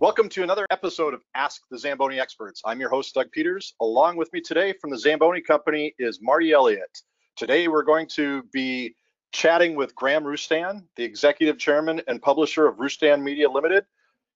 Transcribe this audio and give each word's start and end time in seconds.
Welcome 0.00 0.30
to 0.30 0.42
another 0.42 0.64
episode 0.70 1.12
of 1.12 1.20
Ask 1.34 1.60
the 1.70 1.78
Zamboni 1.78 2.18
Experts. 2.18 2.62
I'm 2.64 2.80
your 2.80 2.88
host, 2.88 3.12
Doug 3.14 3.30
Peters. 3.32 3.74
Along 3.82 4.16
with 4.16 4.32
me 4.32 4.40
today 4.40 4.72
from 4.80 4.88
the 4.88 4.96
Zamboni 4.96 5.42
Company 5.42 5.94
is 5.98 6.20
Marty 6.22 6.52
Elliott. 6.52 7.02
Today 7.36 7.68
we're 7.68 7.82
going 7.82 8.06
to 8.14 8.42
be 8.50 8.94
chatting 9.32 9.76
with 9.76 9.94
Graham 9.94 10.24
Roustan, 10.24 10.84
the 10.96 11.04
executive 11.04 11.58
chairman 11.58 12.00
and 12.08 12.22
publisher 12.22 12.66
of 12.66 12.78
Roustan 12.78 13.22
Media 13.22 13.50
Limited. 13.50 13.84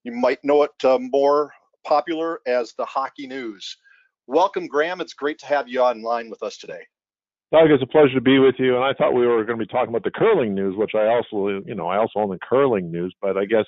You 0.03 0.13
might 0.13 0.45
know 0.45 0.65
it 0.65 0.85
uh, 0.85 0.99
more 1.01 1.51
popular 1.83 2.41
as 2.47 2.75
the 2.77 2.85
Hockey 2.85 3.27
News. 3.27 3.79
Welcome, 4.27 4.67
Graham. 4.67 5.01
It's 5.01 5.15
great 5.15 5.39
to 5.39 5.47
have 5.47 5.67
you 5.67 5.81
online 5.81 6.29
with 6.29 6.43
us 6.43 6.59
today. 6.59 6.83
Doug, 7.53 7.71
it's 7.71 7.83
a 7.83 7.87
pleasure 7.87 8.13
to 8.13 8.21
be 8.21 8.39
with 8.39 8.57
you. 8.59 8.77
And 8.77 8.85
I 8.85 8.93
thought 8.93 9.15
we 9.15 9.27
were 9.27 9.47
going 9.47 9.59
to 9.59 9.65
be 9.65 9.73
talking 9.73 9.89
about 9.89 10.05
the 10.05 10.11
curling 10.11 10.55
news, 10.55 10.77
which 10.77 10.93
I 10.95 11.07
also, 11.07 11.63
you 11.65 11.75
know, 11.75 11.87
I 11.87 11.97
also 11.97 12.19
own 12.19 12.29
the 12.29 12.39
curling 12.47 12.93
news. 12.93 13.15
But 13.23 13.39
I 13.39 13.47
guess, 13.47 13.65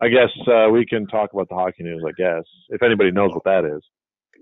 I 0.00 0.08
guess 0.08 0.30
uh, 0.48 0.68
we 0.70 0.84
can 0.84 1.06
talk 1.06 1.32
about 1.32 1.48
the 1.48 1.54
hockey 1.54 1.82
news. 1.82 2.02
I 2.06 2.12
guess 2.12 2.44
if 2.70 2.82
anybody 2.82 3.10
knows 3.10 3.32
what 3.32 3.44
that 3.44 3.64
is. 3.64 3.82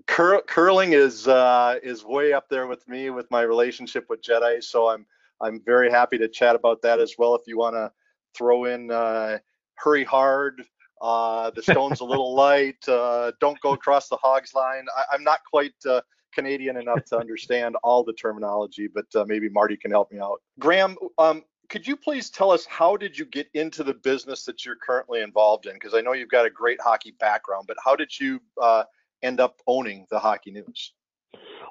Cur- 0.07 0.41
curling 0.47 0.93
is 0.93 1.27
uh, 1.27 1.75
is 1.83 2.03
way 2.03 2.33
up 2.33 2.49
there 2.49 2.67
with 2.67 2.87
me 2.87 3.09
with 3.09 3.29
my 3.31 3.41
relationship 3.41 4.05
with 4.09 4.21
Jedi. 4.21 4.63
So 4.63 4.89
I'm 4.89 5.05
I'm 5.41 5.61
very 5.65 5.89
happy 5.89 6.17
to 6.17 6.27
chat 6.27 6.55
about 6.55 6.81
that 6.81 6.99
as 6.99 7.15
well. 7.17 7.35
If 7.35 7.43
you 7.47 7.57
want 7.57 7.75
to 7.75 7.91
throw 8.35 8.65
in 8.65 8.91
uh, 8.91 9.37
hurry 9.75 10.03
hard, 10.03 10.63
uh, 11.01 11.51
the 11.51 11.61
stone's 11.61 11.99
a 11.99 12.05
little 12.05 12.33
light, 12.35 12.87
uh, 12.87 13.31
don't 13.39 13.59
go 13.61 13.73
across 13.73 14.07
the 14.07 14.17
hogs 14.17 14.53
line. 14.53 14.85
I, 14.95 15.15
am 15.15 15.23
not 15.23 15.39
quite 15.49 15.73
uh, 15.87 16.01
Canadian 16.33 16.77
enough 16.77 17.03
to 17.05 17.17
understand 17.17 17.75
all 17.83 18.03
the 18.03 18.13
terminology, 18.13 18.87
but 18.87 19.05
uh, 19.15 19.25
maybe 19.27 19.49
Marty 19.49 19.77
can 19.77 19.91
help 19.91 20.11
me 20.11 20.19
out. 20.19 20.41
Graham, 20.59 20.97
um, 21.17 21.43
could 21.73 21.87
you 21.87 21.97
please 21.97 22.29
tell 22.29 22.51
us 22.51 22.67
how 22.67 22.95
did 22.95 23.17
you 23.17 23.25
get 23.25 23.47
into 23.55 23.83
the 23.83 23.95
business 23.95 24.45
that 24.45 24.63
you're 24.63 24.75
currently 24.75 25.21
involved 25.21 25.65
in? 25.65 25.73
Because 25.73 25.95
I 25.95 26.01
know 26.01 26.13
you've 26.13 26.29
got 26.29 26.45
a 26.45 26.49
great 26.51 26.79
hockey 26.79 27.15
background, 27.19 27.65
but 27.67 27.77
how 27.83 27.95
did 27.95 28.11
you 28.19 28.39
uh, 28.61 28.83
end 29.23 29.39
up 29.39 29.59
owning 29.65 30.05
the 30.11 30.19
Hockey 30.19 30.51
News? 30.51 30.93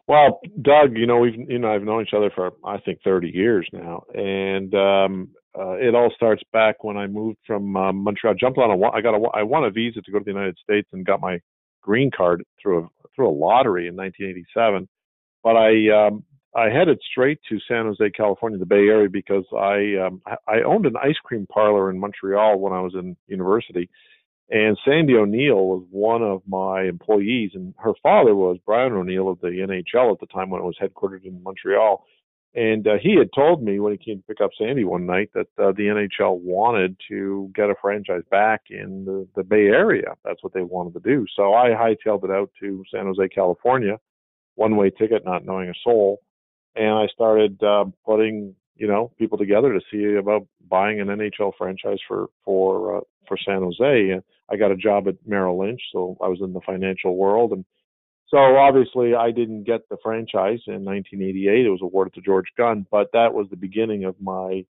Well, 0.09 0.41
Doug, 0.61 0.97
you 0.97 1.07
know 1.07 1.19
we've 1.19 1.37
you 1.49 1.61
know 1.61 1.73
I've 1.73 1.85
known 1.85 2.03
each 2.03 2.15
other 2.17 2.33
for 2.35 2.51
I 2.65 2.79
think 2.79 2.99
30 3.05 3.29
years 3.29 3.69
now, 3.73 4.03
and 4.13 4.75
um, 4.75 5.29
uh, 5.57 5.75
it 5.75 5.95
all 5.95 6.11
starts 6.17 6.43
back 6.53 6.83
when 6.83 6.97
I 6.97 7.07
moved 7.07 7.39
from 7.47 7.77
um, 7.77 8.03
Montreal. 8.03 8.35
Jumped 8.35 8.59
on 8.59 8.73
a 8.73 8.91
I 8.91 9.01
got 9.03 9.15
a 9.15 9.23
I 9.33 9.45
won 9.45 9.63
a 9.63 9.71
visa 9.71 10.03
to 10.03 10.11
go 10.11 10.19
to 10.19 10.25
the 10.25 10.33
United 10.33 10.59
States 10.61 10.89
and 10.93 11.07
got 11.07 11.21
my 11.21 11.39
green 11.81 12.11
card 12.11 12.43
through 12.61 12.87
a 12.87 12.89
through 13.15 13.29
a 13.29 13.39
lottery 13.39 13.87
in 13.87 13.95
1987. 13.95 14.89
But 15.45 15.57
I 15.57 16.07
um, 16.09 16.25
I 16.55 16.69
headed 16.69 17.01
straight 17.11 17.41
to 17.49 17.59
San 17.67 17.87
Jose, 17.87 18.11
California, 18.11 18.59
the 18.59 18.67
Bay 18.67 18.89
Area, 18.89 19.09
because 19.09 19.45
I 19.57 19.95
um, 20.05 20.21
I 20.47 20.63
owned 20.63 20.87
an 20.87 20.97
ice 21.03 21.17
cream 21.25 21.47
parlor 21.47 21.91
in 21.91 21.99
Montreal 21.99 22.59
when 22.59 22.73
I 22.73 22.81
was 22.81 22.95
in 22.95 23.17
university, 23.27 23.89
and 24.51 24.77
Sandy 24.85 25.15
O'Neill 25.15 25.65
was 25.65 25.87
one 25.91 26.23
of 26.23 26.43
my 26.47 26.83
employees, 26.83 27.53
and 27.55 27.75
her 27.79 27.95
father 28.03 28.35
was 28.35 28.59
Brian 28.67 28.93
O'Neill 28.93 29.31
of 29.31 29.41
the 29.41 29.49
NHL 29.49 30.13
at 30.13 30.21
the 30.21 30.27
time 30.27 30.51
when 30.51 30.61
it 30.61 30.65
was 30.65 30.77
headquartered 30.81 31.25
in 31.25 31.43
Montreal. 31.43 32.05
And 32.55 32.87
uh, 32.87 32.99
he 33.03 33.17
had 33.17 33.31
told 33.35 33.63
me 33.63 33.81
when 33.81 33.93
he 33.93 34.05
came 34.05 34.19
to 34.19 34.25
pick 34.27 34.43
up 34.43 34.51
Sandy 34.59 34.85
one 34.85 35.07
night 35.07 35.31
that 35.33 35.47
uh, 35.59 35.73
the 35.73 35.85
NHL 35.85 36.39
wanted 36.41 36.97
to 37.09 37.51
get 37.55 37.71
a 37.71 37.75
franchise 37.81 38.25
back 38.31 38.65
in 38.69 39.07
the, 39.07 39.27
the 39.37 39.43
Bay 39.43 39.69
Area. 39.69 40.17
That's 40.23 40.43
what 40.43 40.53
they 40.53 40.61
wanted 40.61 40.93
to 40.95 41.01
do. 41.01 41.25
So 41.35 41.55
I 41.55 41.71
hightailed 41.71 42.25
it 42.25 42.31
out 42.31 42.51
to 42.61 42.85
San 42.93 43.07
Jose, 43.07 43.27
California, 43.29 43.99
one 44.57 44.77
way 44.77 44.91
ticket, 44.91 45.25
not 45.25 45.47
knowing 45.47 45.71
a 45.71 45.75
soul. 45.83 46.21
And 46.75 46.95
I 46.95 47.07
started 47.09 47.63
uh, 47.63 47.85
putting 48.05 48.55
you 48.77 48.87
know 48.87 49.13
people 49.19 49.39
together 49.39 49.73
to 49.73 49.81
see 49.91 50.17
about 50.17 50.47
buying 50.69 51.01
an 51.01 51.09
NHL 51.09 51.53
franchise 51.57 51.99
for 52.07 52.29
for 52.45 52.99
uh, 52.99 53.01
for 53.29 53.37
San 53.37 53.63
Jose. 53.63 54.11
And 54.11 54.23
I 54.51 54.57
got 54.57 54.71
a 54.71 54.77
job 54.77 55.09
at 55.09 55.17
Merrill 55.27 55.59
Lynch, 55.59 55.81
so 55.93 56.17
I 56.21 56.29
was 56.29 56.41
in 56.41 56.53
the 56.53 56.61
financial 56.61 57.17
world, 57.17 57.53
and 57.53 57.65
so 58.29 58.39
obviously 58.39 59.15
I 59.15 59.31
didn't 59.31 59.65
get 59.65 59.89
the 59.89 59.99
franchise 60.03 60.61
in 60.67 60.85
1988. 60.85 61.67
It 61.67 61.71
was 61.71 61.81
awarded 61.83 62.15
to 62.15 62.21
George 62.23 62.47
Gund, 62.57 62.87
but 62.91 63.09
that 63.13 63.35
was 63.35 63.47
the 63.51 63.57
beginning 63.57 64.05
of 64.05 64.15
my 64.21 64.65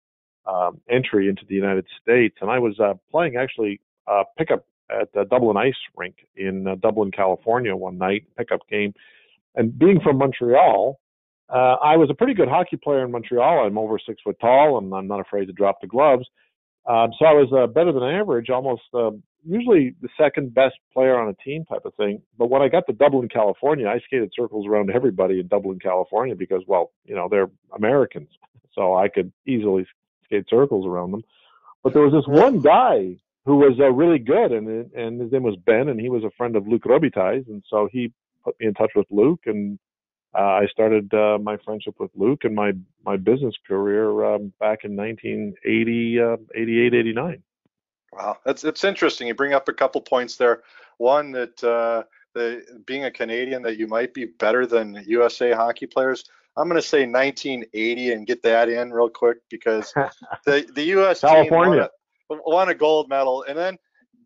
um, 0.46 0.80
entry 0.88 1.28
into 1.28 1.42
the 1.48 1.54
United 1.54 1.86
States. 2.00 2.36
And 2.40 2.50
I 2.50 2.58
was 2.58 2.78
uh, 2.80 2.94
playing 3.10 3.36
actually 3.36 3.80
uh, 4.06 4.24
pickup 4.38 4.64
at 4.90 5.12
the 5.12 5.24
Dublin 5.24 5.56
Ice 5.56 5.74
Rink 5.96 6.16
in 6.36 6.66
uh, 6.66 6.76
Dublin, 6.76 7.10
California, 7.10 7.74
one 7.74 7.98
night 7.98 8.24
pickup 8.36 8.60
game. 8.68 8.94
And 9.54 9.78
being 9.78 10.00
from 10.00 10.18
Montreal, 10.18 10.99
uh, 11.52 11.76
I 11.82 11.96
was 11.96 12.10
a 12.10 12.14
pretty 12.14 12.34
good 12.34 12.48
hockey 12.48 12.76
player 12.76 13.04
in 13.04 13.10
Montreal. 13.10 13.66
I'm 13.66 13.78
over 13.78 13.98
six 13.98 14.20
foot 14.22 14.36
tall, 14.40 14.78
and 14.78 14.92
I'm 14.94 15.08
not 15.08 15.20
afraid 15.20 15.46
to 15.46 15.52
drop 15.52 15.80
the 15.80 15.86
gloves. 15.86 16.26
Um, 16.86 17.10
so 17.18 17.26
I 17.26 17.32
was 17.32 17.52
uh, 17.52 17.66
better 17.66 17.92
than 17.92 18.02
average, 18.02 18.50
almost 18.50 18.82
uh, 18.94 19.10
usually 19.46 19.94
the 20.00 20.08
second 20.18 20.54
best 20.54 20.76
player 20.92 21.18
on 21.18 21.28
a 21.28 21.34
team 21.44 21.64
type 21.64 21.84
of 21.84 21.94
thing. 21.94 22.22
But 22.38 22.50
when 22.50 22.62
I 22.62 22.68
got 22.68 22.86
to 22.86 22.92
Dublin, 22.92 23.28
California, 23.28 23.86
I 23.86 24.00
skated 24.00 24.32
circles 24.34 24.66
around 24.66 24.90
everybody 24.90 25.40
in 25.40 25.48
Dublin, 25.48 25.78
California 25.78 26.34
because, 26.34 26.62
well, 26.66 26.92
you 27.04 27.14
know, 27.14 27.28
they're 27.30 27.50
Americans, 27.76 28.28
so 28.72 28.96
I 28.96 29.08
could 29.08 29.32
easily 29.46 29.86
skate 30.24 30.46
circles 30.48 30.86
around 30.86 31.10
them. 31.12 31.22
But 31.82 31.94
there 31.94 32.02
was 32.02 32.12
this 32.12 32.26
one 32.26 32.60
guy 32.60 33.16
who 33.46 33.56
was 33.56 33.78
uh, 33.80 33.90
really 33.90 34.18
good, 34.18 34.52
and 34.52 34.92
and 34.94 35.20
his 35.20 35.32
name 35.32 35.42
was 35.42 35.56
Ben, 35.66 35.88
and 35.88 36.00
he 36.00 36.08
was 36.08 36.24
a 36.24 36.30
friend 36.36 36.56
of 36.56 36.66
Luke 36.66 36.84
Robitaille's, 36.84 37.48
and 37.48 37.62
so 37.68 37.88
he 37.90 38.12
put 38.44 38.58
me 38.60 38.66
in 38.66 38.74
touch 38.74 38.92
with 38.94 39.06
Luke, 39.10 39.40
and 39.46 39.78
uh, 40.34 40.42
I 40.62 40.66
started 40.66 41.12
uh, 41.12 41.38
my 41.38 41.56
friendship 41.58 41.98
with 41.98 42.10
Luke 42.14 42.44
and 42.44 42.54
my 42.54 42.72
my 43.04 43.16
business 43.16 43.54
career 43.66 44.24
um, 44.24 44.52
back 44.60 44.84
in 44.84 44.94
1980, 44.94 46.20
uh, 46.20 46.36
88, 46.54 46.94
89. 46.94 47.42
Wow, 48.12 48.36
that's 48.44 48.64
it's 48.64 48.84
interesting. 48.84 49.26
You 49.26 49.34
bring 49.34 49.54
up 49.54 49.68
a 49.68 49.72
couple 49.72 50.00
points 50.00 50.36
there. 50.36 50.62
One 50.98 51.32
that 51.32 51.62
uh, 51.64 52.04
the 52.34 52.62
being 52.86 53.04
a 53.04 53.10
Canadian 53.10 53.62
that 53.62 53.76
you 53.76 53.88
might 53.88 54.14
be 54.14 54.26
better 54.26 54.66
than 54.66 55.02
USA 55.06 55.52
hockey 55.52 55.86
players. 55.86 56.24
I'm 56.56 56.68
going 56.68 56.80
to 56.80 56.86
say 56.86 57.06
1980 57.06 58.12
and 58.12 58.26
get 58.26 58.42
that 58.42 58.68
in 58.68 58.92
real 58.92 59.08
quick 59.08 59.38
because 59.48 59.92
the 60.44 60.68
the 60.74 60.84
U.S. 60.84 61.20
California 61.20 61.82
team 61.82 61.90
won 62.28 62.38
a, 62.38 62.50
won 62.50 62.68
a 62.68 62.74
gold 62.74 63.08
medal, 63.08 63.44
and 63.48 63.58
then 63.58 63.78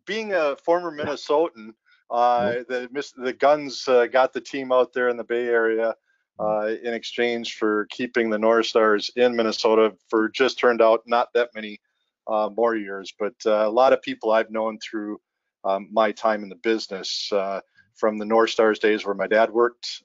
being 0.05 0.33
a 0.33 0.55
former 0.57 0.95
Minnesotan, 0.95 1.73
the 2.09 3.13
the 3.17 3.33
Gunds 3.33 3.87
uh, 3.87 4.07
got 4.07 4.33
the 4.33 4.41
team 4.41 4.71
out 4.71 4.93
there 4.93 5.09
in 5.09 5.17
the 5.17 5.23
Bay 5.23 5.47
Area 5.47 5.95
uh, 6.39 6.71
in 6.83 6.93
exchange 6.93 7.55
for 7.55 7.87
keeping 7.89 8.29
the 8.29 8.37
North 8.37 8.67
Stars 8.67 9.09
in 9.15 9.35
Minnesota 9.35 9.95
for 10.09 10.29
just 10.29 10.59
turned 10.59 10.81
out 10.81 11.01
not 11.05 11.29
that 11.33 11.49
many 11.55 11.79
uh, 12.27 12.49
more 12.55 12.75
years, 12.75 13.13
but 13.17 13.35
uh, 13.45 13.67
a 13.67 13.69
lot 13.69 13.93
of 13.93 14.01
people 14.01 14.31
I've 14.31 14.51
known 14.51 14.77
through 14.79 15.19
um, 15.63 15.87
my 15.91 16.11
time 16.11 16.43
in 16.43 16.49
the 16.49 16.55
business 16.55 17.29
uh, 17.31 17.61
from 17.95 18.17
the 18.17 18.25
North 18.25 18.49
Stars 18.49 18.79
days 18.79 19.05
where 19.05 19.15
my 19.15 19.27
dad 19.27 19.49
worked 19.49 20.03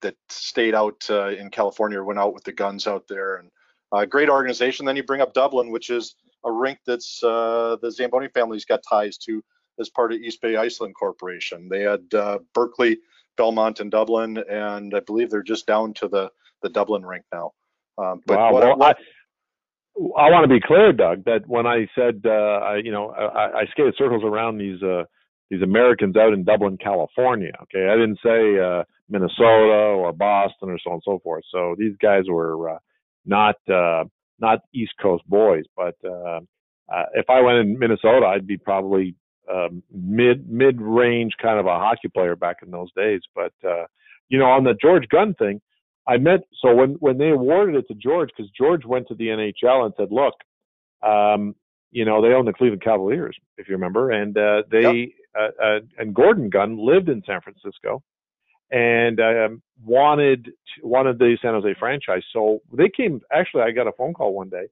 that 0.00 0.14
stayed 0.28 0.76
out 0.76 1.10
in 1.10 1.50
California, 1.50 2.00
went 2.00 2.20
out 2.20 2.32
with 2.32 2.44
the 2.44 2.52
Gunds 2.52 2.86
out 2.86 3.08
there, 3.08 3.36
and 3.36 3.50
a 3.92 4.06
great 4.06 4.28
organization. 4.28 4.86
Then 4.86 4.94
you 4.94 5.02
bring 5.02 5.20
up 5.20 5.34
Dublin, 5.34 5.72
which 5.72 5.90
is 5.90 6.14
a 6.44 6.52
rink 6.52 6.78
that's 6.86 7.18
the 7.20 7.90
Zamboni 7.92 8.28
family's 8.28 8.64
got 8.64 8.80
ties 8.88 9.18
to 9.18 9.42
as 9.78 9.88
part 9.88 10.12
of 10.12 10.18
East 10.18 10.40
Bay 10.40 10.56
Iceland 10.56 10.94
Corporation. 10.98 11.68
They 11.68 11.82
had 11.82 12.12
uh, 12.14 12.38
Berkeley, 12.54 12.98
Belmont, 13.36 13.80
and 13.80 13.90
Dublin, 13.90 14.38
and 14.50 14.94
I 14.94 15.00
believe 15.00 15.30
they're 15.30 15.42
just 15.42 15.66
down 15.66 15.94
to 15.94 16.08
the 16.08 16.30
the 16.62 16.68
Dublin 16.68 17.04
rink 17.04 17.24
now. 17.32 17.52
Um, 17.98 18.20
but 18.26 18.38
wow. 18.38 18.52
Well, 18.52 18.82
I, 18.82 18.94
I 20.16 20.30
want 20.30 20.44
to 20.44 20.48
be 20.48 20.60
clear, 20.60 20.92
Doug, 20.92 21.24
that 21.24 21.46
when 21.46 21.66
I 21.66 21.88
said 21.94 22.22
uh, 22.24 22.30
I, 22.30 22.76
you 22.76 22.92
know 22.92 23.10
I, 23.10 23.60
I 23.60 23.66
skated 23.70 23.94
circles 23.98 24.22
around 24.24 24.58
these 24.58 24.82
uh, 24.82 25.04
these 25.50 25.62
Americans 25.62 26.16
out 26.16 26.32
in 26.32 26.44
Dublin, 26.44 26.78
California. 26.78 27.52
Okay, 27.62 27.88
I 27.88 27.96
didn't 27.96 28.18
say 28.24 28.58
uh, 28.58 28.84
Minnesota 29.08 29.96
or 29.96 30.12
Boston 30.12 30.70
or 30.70 30.78
so 30.78 30.90
on 30.90 30.94
and 30.94 31.02
so 31.04 31.18
forth. 31.22 31.44
So 31.50 31.74
these 31.78 31.96
guys 32.00 32.24
were 32.28 32.70
uh, 32.70 32.78
not 33.26 33.56
uh, 33.72 34.04
not 34.38 34.60
East 34.72 34.92
Coast 35.00 35.24
boys, 35.26 35.64
but 35.76 35.96
if 37.14 37.28
I 37.28 37.40
went 37.40 37.58
in 37.58 37.78
Minnesota, 37.78 38.26
I'd 38.26 38.46
be 38.46 38.56
probably 38.56 39.14
um, 39.50 39.82
mid 39.92 40.48
mid 40.48 40.80
range 40.80 41.32
kind 41.40 41.58
of 41.58 41.66
a 41.66 41.78
hockey 41.78 42.08
player 42.08 42.36
back 42.36 42.58
in 42.62 42.70
those 42.70 42.92
days. 42.96 43.20
But 43.34 43.52
uh, 43.66 43.84
you 44.28 44.38
know, 44.38 44.46
on 44.46 44.64
the 44.64 44.74
George 44.80 45.08
Gund 45.08 45.36
thing, 45.38 45.60
I 46.06 46.16
met 46.18 46.40
so 46.60 46.74
when 46.74 46.92
when 46.94 47.18
they 47.18 47.30
awarded 47.30 47.76
it 47.76 47.88
to 47.88 47.94
George 47.94 48.30
because 48.36 48.50
George 48.56 48.84
went 48.84 49.08
to 49.08 49.14
the 49.14 49.26
NHL 49.26 49.84
and 49.84 49.94
said, 49.96 50.08
look, 50.10 50.34
um, 51.02 51.54
you 51.90 52.04
know, 52.04 52.22
they 52.22 52.34
own 52.34 52.44
the 52.44 52.52
Cleveland 52.52 52.82
Cavaliers, 52.82 53.36
if 53.56 53.68
you 53.68 53.74
remember, 53.74 54.10
and 54.10 54.36
uh, 54.36 54.62
they 54.70 55.12
yep. 55.36 55.50
uh, 55.60 55.64
uh, 55.64 55.78
and 55.98 56.14
Gordon 56.14 56.50
Gund 56.50 56.78
lived 56.78 57.08
in 57.08 57.22
San 57.26 57.40
Francisco 57.40 58.02
and 58.70 59.18
um, 59.20 59.62
wanted 59.84 60.44
to, 60.44 60.86
wanted 60.86 61.18
the 61.18 61.38
San 61.40 61.54
Jose 61.54 61.74
franchise. 61.78 62.22
So 62.32 62.60
they 62.72 62.90
came. 62.94 63.20
Actually, 63.32 63.62
I 63.62 63.70
got 63.70 63.86
a 63.86 63.92
phone 63.92 64.12
call 64.12 64.34
one 64.34 64.50
day 64.50 64.66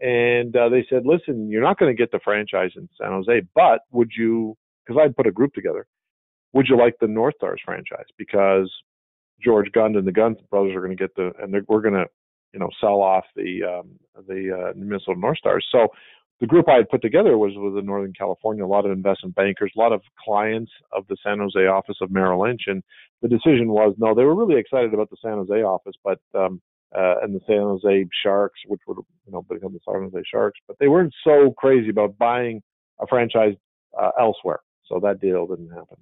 and 0.00 0.54
uh, 0.54 0.68
they 0.68 0.86
said, 0.90 1.06
"Listen, 1.06 1.48
you're 1.50 1.62
not 1.62 1.78
going 1.78 1.94
to 1.94 1.96
get 1.96 2.12
the 2.12 2.20
franchise 2.22 2.72
in 2.76 2.88
San 3.00 3.10
Jose, 3.10 3.42
but 3.54 3.80
would 3.92 4.10
you? 4.16 4.56
Because 4.84 5.00
I 5.02 5.12
put 5.12 5.26
a 5.26 5.32
group 5.32 5.54
together. 5.54 5.86
Would 6.52 6.66
you 6.68 6.78
like 6.78 6.94
the 7.00 7.08
North 7.08 7.34
Stars 7.36 7.60
franchise? 7.64 8.06
Because 8.16 8.70
George 9.42 9.70
Gund 9.72 9.96
and 9.96 10.06
the 10.06 10.12
Gund 10.12 10.36
brothers 10.50 10.74
are 10.74 10.80
going 10.80 10.96
to 10.96 11.02
get 11.02 11.14
the, 11.16 11.32
and 11.42 11.54
we're 11.68 11.80
going 11.80 11.94
to, 11.94 12.06
you 12.52 12.60
know, 12.60 12.70
sell 12.80 13.02
off 13.02 13.24
the 13.34 13.62
um, 13.64 13.90
the 14.26 14.70
uh, 14.70 14.72
Minnesota 14.76 15.18
North 15.18 15.38
Stars. 15.38 15.66
So 15.72 15.88
the 16.40 16.46
group 16.46 16.68
I 16.68 16.76
had 16.76 16.88
put 16.88 17.02
together 17.02 17.38
was 17.38 17.52
with 17.56 17.74
the 17.74 17.82
Northern 17.82 18.12
California, 18.12 18.64
a 18.64 18.66
lot 18.66 18.84
of 18.84 18.92
investment 18.92 19.34
bankers, 19.34 19.72
a 19.76 19.80
lot 19.80 19.92
of 19.92 20.02
clients 20.22 20.70
of 20.92 21.06
the 21.08 21.16
San 21.22 21.38
Jose 21.38 21.66
office 21.66 21.96
of 22.02 22.10
Merrill 22.10 22.42
Lynch, 22.42 22.62
and 22.66 22.82
the 23.22 23.28
decision 23.28 23.68
was 23.68 23.94
no, 23.98 24.14
they 24.14 24.24
were 24.24 24.34
really 24.34 24.60
excited 24.60 24.92
about 24.92 25.10
the 25.10 25.16
San 25.22 25.34
Jose 25.34 25.62
office, 25.62 25.94
but 26.04 26.20
um, 26.34 26.60
uh, 26.94 27.16
and 27.22 27.34
the 27.34 27.40
San 27.46 27.58
Jose 27.58 28.06
Sharks, 28.22 28.60
which 28.66 28.80
would 28.86 28.98
you 29.26 29.32
know 29.32 29.42
become 29.42 29.72
the 29.72 29.80
San 29.84 30.02
Jose 30.02 30.24
Sharks, 30.30 30.58
but 30.66 30.76
they 30.78 30.88
weren't 30.88 31.14
so 31.24 31.52
crazy 31.58 31.90
about 31.90 32.16
buying 32.18 32.62
a 33.00 33.06
franchise 33.06 33.54
uh, 34.00 34.10
elsewhere. 34.18 34.60
So 34.86 35.00
that 35.00 35.20
deal 35.20 35.46
didn't 35.46 35.70
happen. 35.70 35.96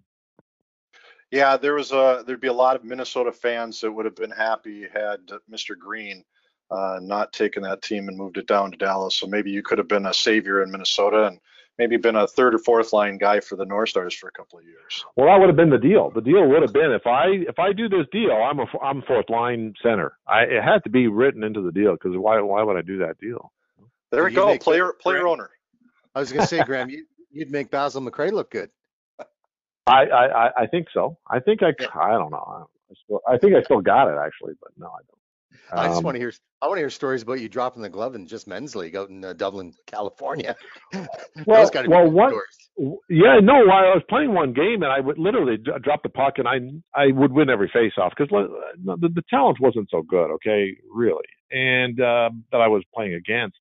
Yeah, 1.31 1.57
there 1.57 1.75
was 1.75 1.91
a 1.93 2.23
there'd 2.27 2.41
be 2.41 2.49
a 2.49 2.53
lot 2.53 2.77
of 2.77 2.85
Minnesota 2.85 3.33
fans 3.33 3.81
that 3.81 3.91
would 3.91 4.05
have 4.05 4.17
been 4.17 4.31
happy 4.31 4.87
had 4.93 5.21
Mr. 5.51 5.77
Green 5.77 6.25
uh, 6.71 6.99
not 7.03 7.33
taken 7.33 7.63
that 7.63 7.83
team 7.83 8.09
and 8.09 8.17
moved 8.17 8.39
it 8.39 8.47
down 8.47 8.71
to 8.71 8.77
Dallas. 8.77 9.17
So 9.17 9.27
maybe 9.27 9.51
you 9.51 9.63
could 9.63 9.79
have 9.79 9.89
been 9.89 10.07
a 10.07 10.15
savior 10.15 10.63
in 10.63 10.71
Minnesota 10.71 11.27
and 11.27 11.41
maybe 11.79 11.97
been 11.97 12.17
a 12.17 12.27
third 12.27 12.55
or 12.55 12.59
fourth 12.59 12.93
line 12.93 13.19
guy 13.19 13.41
for 13.41 13.57
the 13.57 13.65
North 13.65 13.91
Stars 13.91 14.15
for 14.15 14.29
a 14.29 14.33
couple 14.33 14.59
of 14.59 14.65
years. 14.65 15.05
Well, 15.17 15.27
that 15.27 15.39
would 15.39 15.49
have 15.49 15.57
been 15.57 15.71
the 15.71 15.79
deal. 15.79 16.11
The 16.11 16.21
deal 16.21 16.47
would 16.47 16.63
have 16.63 16.73
been 16.73 16.93
if 16.93 17.07
I 17.07 17.27
if 17.49 17.59
I 17.59 17.73
do 17.73 17.89
this 17.89 18.07
deal, 18.13 18.33
I'm 18.33 18.61
a 18.61 18.67
I'm 18.83 19.03
fourth 19.03 19.29
line 19.31 19.75
center. 19.83 20.17
I 20.27 20.43
it 20.43 20.63
had 20.63 20.85
to 20.85 20.91
be 20.91 21.09
written 21.09 21.43
into 21.43 21.61
the 21.61 21.73
deal 21.73 21.93
because 21.93 22.17
why 22.17 22.41
why 22.41 22.63
would 22.63 22.77
I 22.77 22.83
do 22.83 22.99
that 22.99 23.19
deal? 23.19 23.53
There 24.11 24.25
we 24.25 24.33
go, 24.33 24.57
player 24.59 24.93
player 24.93 25.21
Graham, 25.21 25.33
owner. 25.33 25.51
I 26.15 26.21
was 26.21 26.33
gonna 26.33 26.47
say, 26.47 26.63
Graham, 26.67 26.89
you, 26.91 27.07
would 27.35 27.51
make 27.51 27.71
Basil 27.71 28.01
McRae 28.01 28.33
look 28.33 28.51
good. 28.51 28.71
I, 29.87 30.05
I 30.07 30.63
I 30.63 30.67
think 30.67 30.89
so. 30.95 31.19
I 31.29 31.41
think 31.41 31.63
I 31.63 31.75
I 31.95 32.11
don't 32.13 32.31
know. 32.31 32.67
I, 32.91 32.95
still, 33.05 33.21
I 33.29 33.39
think 33.39 33.55
I 33.55 33.63
still 33.63 33.81
got 33.81 34.09
it 34.09 34.17
actually, 34.19 34.55
but 34.63 34.71
no, 34.79 34.87
I 34.87 35.01
don't. 35.09 35.19
I 35.73 35.87
just 35.87 35.99
um, 35.99 36.05
want 36.05 36.15
to 36.17 36.21
hear. 36.21 36.33
I 36.63 36.67
want 36.67 36.79
to 36.79 36.83
hear 36.83 36.91
stories 36.91 37.23
about 37.23 37.41
you 37.41 37.49
dropping 37.49 37.83
the 37.83 37.89
glove 37.89 38.15
in 38.15 38.27
just 38.27 38.47
men's 38.47 38.75
league 38.75 38.97
out 38.97 39.11
in 39.11 39.25
uh, 39.25 39.35
Dublin, 39.35 39.73
California. 39.87 40.57
well, 41.47 41.71
well, 41.87 42.11
one, 42.11 42.33
yeah, 43.09 43.39
no. 43.43 43.55
I 43.55 43.93
was 43.95 44.03
playing 44.09 44.33
one 44.33 44.53
game 44.53 44.83
and 44.83 44.91
I 44.91 45.01
would 45.01 45.19
literally 45.19 45.57
drop 45.57 46.03
the 46.03 46.09
puck 46.09 46.35
and 46.39 46.49
I 46.49 46.59
I 46.99 47.13
would 47.13 47.33
win 47.33 47.51
every 47.51 47.69
faceoff 47.69 48.11
because 48.17 48.31
the, 48.31 48.97
the 49.09 49.23
talent 49.29 49.59
wasn't 49.61 49.89
so 49.91 50.03
good. 50.03 50.31
Okay, 50.33 50.77
really, 50.91 51.27
and 51.51 52.01
um, 52.01 52.45
that 52.53 52.61
I 52.61 52.69
was 52.69 52.83
playing 52.95 53.15
against. 53.15 53.57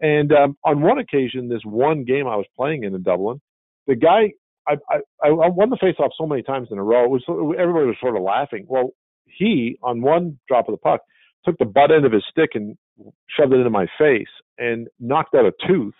And 0.00 0.32
um, 0.32 0.56
on 0.64 0.80
one 0.80 0.98
occasion, 0.98 1.48
this 1.48 1.60
one 1.62 2.04
game 2.04 2.26
I 2.26 2.36
was 2.36 2.46
playing 2.56 2.84
in 2.84 2.94
in 2.94 3.02
Dublin, 3.02 3.38
the 3.86 3.96
guy 3.96 4.32
I, 4.66 4.76
I 4.88 5.28
I 5.28 5.30
won 5.30 5.70
the 5.70 5.76
faceoff 5.76 6.10
so 6.16 6.26
many 6.26 6.42
times 6.42 6.68
in 6.70 6.78
a 6.78 6.82
row. 6.82 7.04
It 7.04 7.10
was 7.10 7.24
everybody 7.58 7.86
was 7.86 7.96
sort 8.00 8.16
of 8.16 8.22
laughing. 8.22 8.64
Well, 8.68 8.90
he 9.26 9.78
on 9.82 10.00
one 10.00 10.38
drop 10.48 10.68
of 10.68 10.72
the 10.72 10.78
puck 10.78 11.00
took 11.44 11.58
the 11.58 11.64
butt 11.64 11.90
end 11.90 12.04
of 12.04 12.12
his 12.12 12.24
stick 12.30 12.50
and 12.54 12.76
shoved 13.28 13.52
it 13.52 13.56
into 13.56 13.70
my 13.70 13.86
face 13.98 14.28
and 14.58 14.88
knocked 14.98 15.34
out 15.34 15.46
a 15.46 15.52
tooth. 15.66 15.94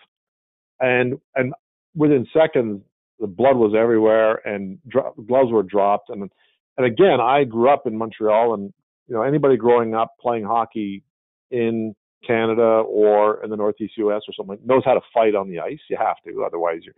And 0.81 1.15
and 1.35 1.53
within 1.95 2.27
seconds, 2.33 2.83
the 3.19 3.27
blood 3.27 3.57
was 3.57 3.75
everywhere 3.79 4.47
and 4.47 4.79
dro- 4.89 5.15
gloves 5.27 5.51
were 5.53 5.63
dropped. 5.63 6.11
And 6.11 6.31
and 6.77 6.87
again, 6.87 7.21
I 7.21 7.45
grew 7.45 7.69
up 7.69 7.87
in 7.87 7.97
Montreal, 7.97 8.55
and 8.55 8.73
you 9.07 9.15
know 9.15 9.23
anybody 9.23 9.57
growing 9.57 9.95
up 9.95 10.15
playing 10.21 10.45
hockey 10.45 11.03
in 11.51 11.95
Canada 12.27 12.63
or 12.63 13.43
in 13.45 13.51
the 13.51 13.57
Northeast 13.57 13.95
U.S. 13.99 14.23
or 14.29 14.35
something 14.37 14.59
knows 14.65 14.83
how 14.85 14.95
to 14.95 15.01
fight 15.13 15.35
on 15.35 15.49
the 15.51 15.61
ice. 15.61 15.79
You 15.89 15.97
have 15.99 16.17
to, 16.27 16.45
otherwise 16.45 16.81
you're. 16.85 16.95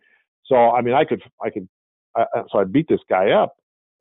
So 0.47 0.57
I 0.57 0.83
mean, 0.83 0.95
I 0.95 1.05
could 1.05 1.23
I 1.43 1.51
could. 1.51 1.69
I, 2.17 2.25
so 2.53 2.59
I 2.59 2.65
beat 2.65 2.87
this 2.89 3.01
guy 3.09 3.31
up. 3.31 3.57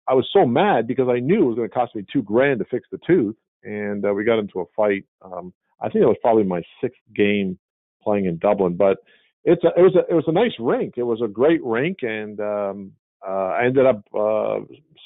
I 0.07 0.13
was 0.13 0.27
so 0.33 0.45
mad 0.45 0.87
because 0.87 1.07
I 1.09 1.19
knew 1.19 1.43
it 1.43 1.45
was 1.45 1.55
going 1.55 1.69
to 1.69 1.73
cost 1.73 1.95
me 1.95 2.03
two 2.11 2.23
grand 2.23 2.59
to 2.59 2.65
fix 2.65 2.87
the 2.91 2.99
tooth, 3.07 3.35
and 3.63 4.05
uh, 4.05 4.13
we 4.13 4.23
got 4.23 4.39
into 4.39 4.59
a 4.59 4.65
fight. 4.75 5.05
Um, 5.21 5.53
I 5.81 5.89
think 5.89 6.03
it 6.03 6.07
was 6.07 6.17
probably 6.21 6.43
my 6.43 6.61
sixth 6.81 7.01
game 7.15 7.57
playing 8.03 8.25
in 8.25 8.37
Dublin, 8.37 8.75
but 8.75 8.99
it's 9.43 9.63
a, 9.63 9.69
it 9.77 9.81
was 9.81 9.95
a 9.95 10.09
it 10.09 10.13
was 10.13 10.25
a 10.27 10.31
nice 10.31 10.53
rink. 10.59 10.95
It 10.97 11.03
was 11.03 11.21
a 11.21 11.27
great 11.27 11.63
rink, 11.63 11.99
and 12.03 12.39
um, 12.39 12.91
uh, 13.27 13.47
I 13.57 13.65
ended 13.65 13.85
up 13.85 14.03
uh, 14.13 14.59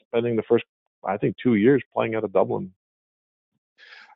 spending 0.08 0.36
the 0.36 0.44
first 0.44 0.66
I 1.06 1.18
think 1.18 1.36
two 1.42 1.56
years 1.56 1.84
playing 1.94 2.16
out 2.16 2.24
of 2.24 2.34
Dublin. 2.34 2.72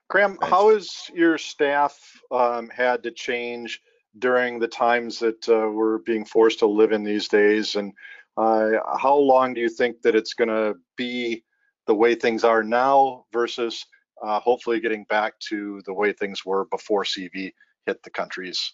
Graham, 0.10 0.38
how 0.42 0.70
has 0.74 0.92
your 1.14 1.38
staff 1.38 2.00
um, 2.32 2.68
had 2.70 3.04
to 3.04 3.12
change 3.12 3.80
during 4.18 4.58
the 4.58 4.68
times 4.68 5.20
that 5.20 5.48
uh, 5.48 5.70
we're 5.70 6.00
being 6.00 6.26
forced 6.26 6.60
to 6.60 6.66
live 6.66 6.92
in 6.92 7.04
these 7.04 7.28
days, 7.28 7.76
and 7.76 7.94
uh, 8.36 8.72
how 8.98 9.16
long 9.16 9.54
do 9.54 9.62
you 9.62 9.70
think 9.70 10.02
that 10.02 10.16
it's 10.16 10.34
going 10.34 10.50
to 10.50 10.76
be 10.96 11.44
the 11.86 11.94
way 11.94 12.16
things 12.16 12.44
are 12.44 12.64
now 12.64 13.26
versus 13.32 13.86
uh, 14.21 14.39
hopefully 14.39 14.80
getting 14.80 15.04
back 15.06 15.39
to 15.50 15.81
the 15.86 15.94
way 15.94 16.13
things 16.13 16.45
were 16.45 16.66
before 16.66 17.04
CV 17.04 17.54
hit 17.86 18.04
the 18.04 18.10
countries? 18.10 18.74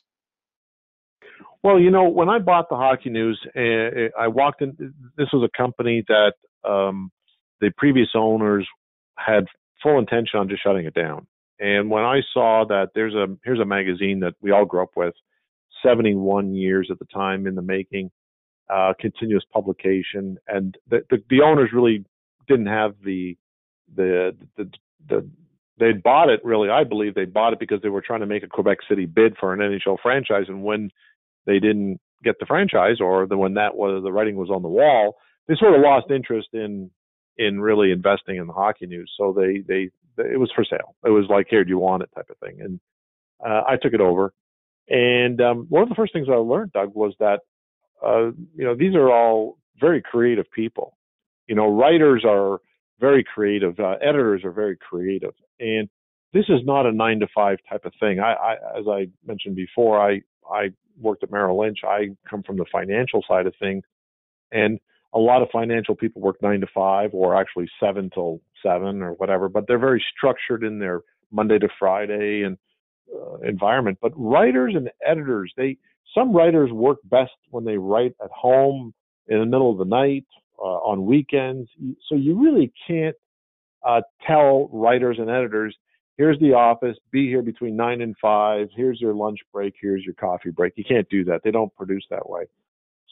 Well, 1.63 1.79
you 1.79 1.91
know, 1.91 2.07
when 2.09 2.29
I 2.29 2.39
bought 2.39 2.69
the 2.69 2.75
Hockey 2.75 3.09
News, 3.09 3.39
uh, 3.55 4.19
I 4.19 4.27
walked 4.27 4.61
in. 4.61 4.93
This 5.17 5.27
was 5.33 5.49
a 5.49 5.57
company 5.57 6.03
that 6.07 6.33
um, 6.63 7.11
the 7.59 7.71
previous 7.77 8.09
owners 8.15 8.67
had 9.17 9.45
full 9.81 9.99
intention 9.99 10.39
on 10.39 10.49
just 10.49 10.63
shutting 10.63 10.85
it 10.85 10.93
down. 10.93 11.25
And 11.59 11.89
when 11.89 12.03
I 12.03 12.21
saw 12.33 12.65
that 12.67 12.89
there's 12.93 13.15
a 13.15 13.27
here's 13.43 13.59
a 13.59 13.65
magazine 13.65 14.19
that 14.19 14.33
we 14.41 14.51
all 14.51 14.65
grew 14.65 14.83
up 14.83 14.91
with, 14.95 15.13
71 15.83 16.53
years 16.53 16.89
at 16.91 16.99
the 16.99 17.05
time 17.05 17.47
in 17.47 17.55
the 17.55 17.61
making, 17.61 18.11
uh, 18.69 18.93
continuous 18.99 19.43
publication, 19.53 20.37
and 20.47 20.77
the, 20.89 21.01
the, 21.09 21.23
the 21.29 21.41
owners 21.41 21.69
really 21.73 22.03
didn't 22.47 22.67
have 22.67 22.95
the 23.03 23.37
the 23.95 24.35
the 24.57 24.69
the 25.07 25.29
they 25.77 25.91
bought 25.91 26.29
it 26.29 26.39
really. 26.43 26.69
I 26.69 26.83
believe 26.83 27.15
they 27.15 27.25
bought 27.25 27.53
it 27.53 27.59
because 27.59 27.81
they 27.81 27.89
were 27.89 28.01
trying 28.01 28.21
to 28.21 28.25
make 28.25 28.43
a 28.43 28.47
Quebec 28.47 28.77
City 28.87 29.05
bid 29.05 29.35
for 29.39 29.53
an 29.53 29.59
NHL 29.59 29.97
franchise, 30.01 30.45
and 30.47 30.63
when 30.63 30.89
they 31.45 31.59
didn't 31.59 31.99
get 32.23 32.39
the 32.39 32.45
franchise, 32.45 32.97
or 33.01 33.27
the 33.27 33.37
when 33.37 33.55
that 33.55 33.75
was 33.75 34.03
the 34.03 34.11
writing 34.11 34.35
was 34.35 34.49
on 34.49 34.61
the 34.61 34.69
wall, 34.69 35.15
they 35.47 35.55
sort 35.55 35.75
of 35.75 35.81
lost 35.81 36.11
interest 36.11 36.49
in 36.53 36.89
in 37.37 37.59
really 37.59 37.91
investing 37.91 38.37
in 38.37 38.47
the 38.47 38.53
hockey 38.53 38.85
news. 38.85 39.11
So 39.17 39.33
they 39.33 39.63
they 39.67 39.89
it 40.17 40.39
was 40.39 40.51
for 40.55 40.63
sale. 40.63 40.95
It 41.05 41.09
was 41.09 41.25
like, 41.29 41.47
here, 41.49 41.63
do 41.63 41.69
you 41.69 41.79
want 41.79 42.03
it, 42.03 42.09
type 42.15 42.29
of 42.29 42.37
thing. 42.37 42.61
And 42.61 42.79
uh, 43.45 43.63
I 43.67 43.75
took 43.81 43.93
it 43.93 44.01
over. 44.01 44.33
And 44.87 45.41
um, 45.41 45.65
one 45.69 45.83
of 45.83 45.89
the 45.89 45.95
first 45.95 46.13
things 46.13 46.27
I 46.29 46.35
learned, 46.35 46.71
Doug, 46.73 46.93
was 46.93 47.13
that 47.19 47.39
uh, 48.05 48.31
you 48.55 48.63
know 48.63 48.75
these 48.75 48.95
are 48.95 49.11
all 49.11 49.57
very 49.79 50.01
creative 50.01 50.49
people. 50.51 50.97
You 51.47 51.55
know, 51.55 51.67
writers 51.67 52.23
are 52.25 52.59
very 52.99 53.23
creative. 53.23 53.79
Uh, 53.79 53.95
editors 54.01 54.43
are 54.43 54.51
very 54.51 54.77
creative, 54.77 55.33
and 55.59 55.89
this 56.33 56.45
is 56.49 56.59
not 56.63 56.85
a 56.85 56.91
nine 56.91 57.19
to 57.19 57.27
five 57.33 57.57
type 57.69 57.85
of 57.85 57.93
thing. 57.99 58.19
I, 58.19 58.33
I, 58.33 58.53
as 58.77 58.85
I 58.87 59.07
mentioned 59.25 59.55
before, 59.55 59.99
I 59.99 60.21
I 60.49 60.69
worked 60.99 61.23
at 61.23 61.31
Merrill 61.31 61.59
Lynch. 61.59 61.79
I 61.83 62.09
come 62.29 62.43
from 62.43 62.57
the 62.57 62.65
financial 62.71 63.23
side 63.27 63.47
of 63.47 63.53
things, 63.59 63.83
and 64.51 64.79
a 65.13 65.19
lot 65.19 65.41
of 65.41 65.49
financial 65.51 65.95
people 65.95 66.21
work 66.21 66.41
nine 66.41 66.61
to 66.61 66.67
five 66.73 67.11
or 67.13 67.35
actually 67.35 67.69
seven 67.79 68.09
till 68.13 68.41
seven 68.61 69.01
or 69.01 69.13
whatever, 69.13 69.47
but 69.47 69.65
they're 69.67 69.79
very 69.79 70.03
structured 70.15 70.63
in 70.63 70.79
their 70.79 71.01
Monday 71.31 71.57
to 71.57 71.69
Friday 71.79 72.43
and 72.43 72.57
uh, 73.13 73.37
environment. 73.47 73.97
But 74.01 74.11
writers 74.15 74.73
and 74.75 74.89
editors, 75.05 75.53
they 75.57 75.77
some 76.13 76.33
writers 76.33 76.71
work 76.71 76.97
best 77.05 77.31
when 77.49 77.65
they 77.65 77.77
write 77.77 78.13
at 78.23 78.31
home 78.31 78.93
in 79.27 79.39
the 79.39 79.45
middle 79.45 79.71
of 79.71 79.77
the 79.77 79.85
night 79.85 80.25
uh, 80.59 80.79
on 80.83 81.05
weekends. 81.05 81.69
So 82.07 82.15
you 82.15 82.41
really 82.41 82.71
can't 82.87 83.15
uh, 83.85 84.01
tell 84.25 84.69
writers 84.71 85.17
and 85.19 85.29
editors, 85.29 85.75
here's 86.17 86.39
the 86.39 86.53
office, 86.53 86.97
be 87.11 87.27
here 87.27 87.41
between 87.41 87.75
nine 87.75 88.01
and 88.01 88.15
five, 88.21 88.67
here's 88.75 88.99
your 88.99 89.13
lunch 89.13 89.39
break, 89.53 89.75
here's 89.79 90.03
your 90.03 90.15
coffee 90.15 90.51
break. 90.51 90.73
You 90.75 90.83
can't 90.83 91.07
do 91.09 91.23
that. 91.25 91.41
They 91.43 91.51
don't 91.51 91.73
produce 91.75 92.05
that 92.09 92.29
way. 92.29 92.45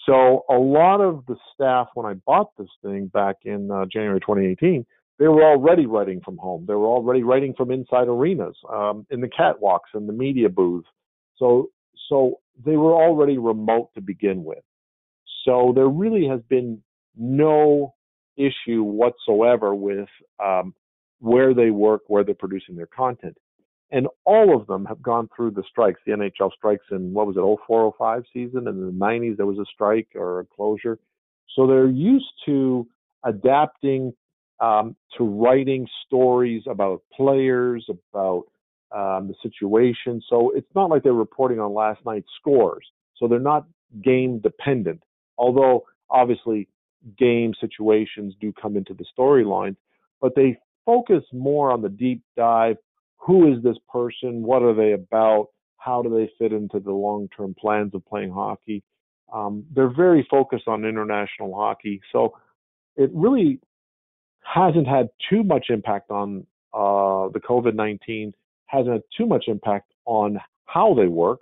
So 0.06 0.44
a 0.50 0.56
lot 0.56 1.00
of 1.00 1.26
the 1.28 1.36
staff, 1.54 1.88
when 1.94 2.06
I 2.06 2.14
bought 2.14 2.56
this 2.58 2.68
thing 2.84 3.08
back 3.08 3.38
in 3.44 3.72
uh, 3.72 3.86
January 3.86 4.20
2018, 4.20 4.86
they 5.20 5.28
were 5.28 5.44
already 5.44 5.86
writing 5.86 6.22
from 6.26 6.38
home. 6.38 6.66
They 6.68 6.74
were 6.74 6.88
already 6.88 7.24
writing 7.24 7.54
from 7.56 7.72
inside 7.72 8.08
arenas, 8.08 8.58
um, 8.72 9.06
in 9.12 9.22
the 9.22 9.30
catwalks, 9.30 9.94
in 9.94 10.08
the 10.08 10.14
media 10.14 10.50
booth. 10.50 10.86
So, 11.38 11.70
so 12.10 12.40
they 12.66 12.76
were 12.76 12.94
already 12.94 13.38
remote 13.38 13.92
to 13.96 14.02
begin 14.02 14.44
with. 14.44 14.64
So 15.46 15.72
there 15.76 15.88
really 15.88 16.28
has 16.28 16.42
been 16.50 16.82
no 17.16 17.94
issue 18.38 18.84
whatsoever 18.84 19.76
with 19.76 20.10
um, 20.44 20.74
where 21.20 21.54
they 21.54 21.70
work, 21.70 22.02
where 22.08 22.24
they're 22.24 22.36
producing 22.36 22.76
their 22.76 22.88
content. 22.88 23.38
And 23.92 24.08
all 24.26 24.60
of 24.60 24.66
them 24.66 24.86
have 24.86 25.02
gone 25.02 25.30
through 25.36 25.52
the 25.52 25.64
strikes. 25.70 26.00
The 26.06 26.14
NHL 26.14 26.52
strikes 26.54 26.86
in 26.92 27.14
what 27.14 27.28
was 27.28 27.38
it, 27.38 27.66
04, 27.68 27.94
05 27.98 28.24
season, 28.34 28.68
and 28.68 28.80
in 28.80 28.86
the 28.88 29.06
90s 29.06 29.38
there 29.38 29.46
was 29.46 29.60
a 29.60 29.66
strike 29.72 30.08
or 30.16 30.40
a 30.40 30.46
closure. 30.46 30.98
So 31.56 31.68
they're 31.68 31.88
used 31.88 32.32
to 32.48 32.88
adapting 33.24 34.14
um, 34.60 34.96
to 35.18 35.24
writing 35.24 35.88
stories 36.06 36.64
about 36.68 37.04
players, 37.16 37.86
about 37.90 38.46
um, 38.92 39.28
the 39.28 39.36
situation. 39.42 40.22
So 40.28 40.52
it's 40.56 40.70
not 40.76 40.90
like 40.90 41.04
they're 41.04 41.14
reporting 41.14 41.60
on 41.60 41.74
last 41.74 42.00
night's 42.06 42.30
scores. 42.40 42.86
So 43.18 43.28
they're 43.28 43.40
not 43.40 43.68
game 44.04 44.40
dependent. 44.40 45.04
Although 45.38 45.84
obviously 46.10 46.68
game 47.18 47.54
situations 47.60 48.34
do 48.40 48.54
come 48.54 48.78
into 48.78 48.94
the 48.94 49.06
storylines, 49.18 49.76
but 50.22 50.36
they 50.36 50.58
focus 50.86 51.24
more 51.32 51.72
on 51.72 51.82
the 51.82 51.90
deep 51.90 52.22
dive. 52.36 52.78
Who 53.18 53.54
is 53.54 53.64
this 53.64 53.78
person? 53.92 54.44
What 54.44 54.64
are 54.64 54.74
they 54.74 54.94
about? 54.94 55.48
how 55.84 56.02
do 56.02 56.10
they 56.10 56.32
fit 56.40 56.54
into 56.54 56.80
the 56.80 56.92
long-term 56.92 57.56
plans 57.60 57.94
of 57.94 58.06
playing 58.06 58.32
hockey. 58.32 58.84
Um, 59.34 59.66
they're 59.74 59.94
very 59.94 60.26
focused 60.30 60.68
on 60.68 60.86
international 60.86 61.54
hockey, 61.54 62.00
so 62.12 62.38
it 62.96 63.10
really 63.14 63.60
hasn't 64.42 64.88
had 64.88 65.10
too 65.30 65.44
much 65.44 65.66
impact 65.70 66.10
on 66.12 66.46
uh, 66.74 67.28
the 67.34 67.42
COVID-19. 67.44 68.32
Hasn't 68.68 68.94
had 68.94 69.02
too 69.18 69.26
much 69.26 69.46
impact 69.48 69.92
on 70.06 70.40
how 70.66 70.94
they 70.94 71.08
work, 71.08 71.42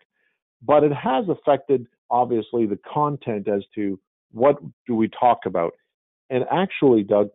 but 0.61 0.83
it 0.83 0.93
has 0.93 1.25
affected 1.29 1.85
obviously 2.09 2.65
the 2.65 2.79
content 2.91 3.47
as 3.47 3.63
to 3.75 3.99
what 4.31 4.57
do 4.87 4.95
we 4.95 5.09
talk 5.09 5.39
about. 5.45 5.73
And 6.29 6.45
actually, 6.51 7.03
Doug, 7.03 7.29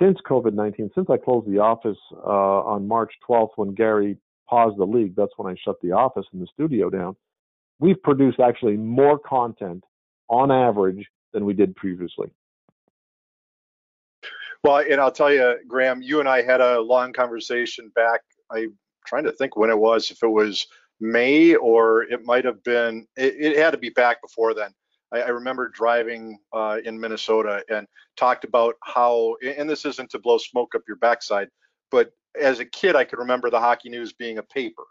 since 0.00 0.18
COVID 0.28 0.54
19, 0.54 0.90
since 0.94 1.08
I 1.08 1.16
closed 1.16 1.48
the 1.48 1.58
office 1.58 1.98
uh, 2.12 2.60
on 2.62 2.88
March 2.88 3.12
12th 3.28 3.50
when 3.56 3.74
Gary 3.74 4.16
paused 4.48 4.78
the 4.78 4.84
league, 4.84 5.14
that's 5.16 5.32
when 5.36 5.52
I 5.52 5.56
shut 5.64 5.76
the 5.82 5.92
office 5.92 6.26
and 6.32 6.42
the 6.42 6.48
studio 6.52 6.90
down, 6.90 7.16
we've 7.78 8.02
produced 8.02 8.40
actually 8.40 8.76
more 8.76 9.18
content 9.18 9.84
on 10.28 10.50
average 10.50 11.06
than 11.32 11.44
we 11.44 11.54
did 11.54 11.76
previously. 11.76 12.28
Well, 14.62 14.78
and 14.78 15.00
I'll 15.00 15.12
tell 15.12 15.32
you, 15.32 15.58
Graham, 15.68 16.00
you 16.00 16.20
and 16.20 16.28
I 16.28 16.42
had 16.42 16.60
a 16.60 16.80
long 16.80 17.12
conversation 17.12 17.92
back. 17.94 18.22
I'm 18.50 18.74
trying 19.06 19.24
to 19.24 19.32
think 19.32 19.56
when 19.56 19.68
it 19.68 19.78
was, 19.78 20.10
if 20.10 20.22
it 20.22 20.28
was 20.28 20.66
May 21.00 21.54
or 21.54 22.04
it 22.04 22.24
might 22.24 22.44
have 22.46 22.62
been, 22.64 23.06
it, 23.16 23.34
it 23.38 23.58
had 23.58 23.72
to 23.72 23.78
be 23.78 23.90
back 23.90 24.22
before 24.22 24.54
then. 24.54 24.70
I, 25.14 25.20
I 25.20 25.28
remember 25.28 25.68
driving 25.68 26.38
uh, 26.52 26.78
in 26.84 26.98
Minnesota 26.98 27.64
and 27.68 27.86
talked 28.16 28.44
about 28.44 28.74
how, 28.82 29.36
and 29.42 29.70
this 29.70 29.84
isn't 29.84 30.10
to 30.10 30.18
blow 30.18 30.38
smoke 30.38 30.74
up 30.74 30.82
your 30.86 30.96
backside, 30.96 31.48
but 31.90 32.10
as 32.40 32.58
a 32.58 32.64
kid, 32.64 32.96
I 32.96 33.04
could 33.04 33.20
remember 33.20 33.48
the 33.48 33.60
hockey 33.60 33.88
news 33.88 34.12
being 34.12 34.38
a 34.38 34.42
paper, 34.42 34.84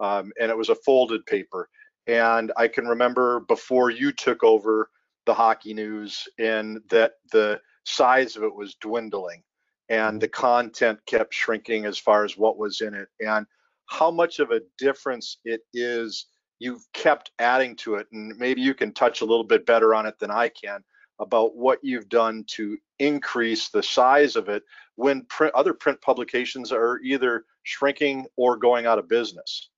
um, 0.00 0.32
and 0.40 0.50
it 0.50 0.56
was 0.56 0.68
a 0.68 0.76
folded 0.76 1.26
paper. 1.26 1.68
And 2.06 2.52
I 2.56 2.68
can 2.68 2.86
remember 2.86 3.40
before 3.40 3.90
you 3.90 4.12
took 4.12 4.44
over 4.44 4.90
the 5.26 5.34
hockey 5.34 5.74
news, 5.74 6.28
and 6.38 6.80
that 6.90 7.14
the 7.32 7.60
size 7.84 8.36
of 8.36 8.44
it 8.44 8.54
was 8.54 8.76
dwindling, 8.76 9.42
and 9.88 10.20
the 10.20 10.28
content 10.28 11.00
kept 11.06 11.34
shrinking 11.34 11.86
as 11.86 11.98
far 11.98 12.24
as 12.24 12.36
what 12.36 12.58
was 12.58 12.80
in 12.80 12.94
it, 12.94 13.08
and 13.20 13.46
how 13.86 14.10
much 14.10 14.38
of 14.38 14.50
a 14.50 14.60
difference 14.78 15.38
it 15.44 15.62
is 15.72 16.26
you've 16.58 16.84
kept 16.92 17.30
adding 17.38 17.76
to 17.76 17.96
it 17.96 18.06
and 18.12 18.36
maybe 18.38 18.60
you 18.60 18.74
can 18.74 18.92
touch 18.92 19.20
a 19.20 19.24
little 19.24 19.44
bit 19.44 19.66
better 19.66 19.94
on 19.94 20.06
it 20.06 20.18
than 20.18 20.30
I 20.30 20.48
can 20.48 20.82
about 21.20 21.56
what 21.56 21.78
you've 21.82 22.08
done 22.08 22.44
to 22.48 22.76
increase 22.98 23.68
the 23.68 23.82
size 23.82 24.36
of 24.36 24.48
it 24.48 24.62
when 24.96 25.24
print, 25.26 25.54
other 25.54 25.74
print 25.74 26.00
publications 26.00 26.72
are 26.72 26.98
either 27.04 27.44
shrinking 27.62 28.26
or 28.36 28.56
going 28.56 28.86
out 28.86 28.98
of 28.98 29.08
business. 29.08 29.70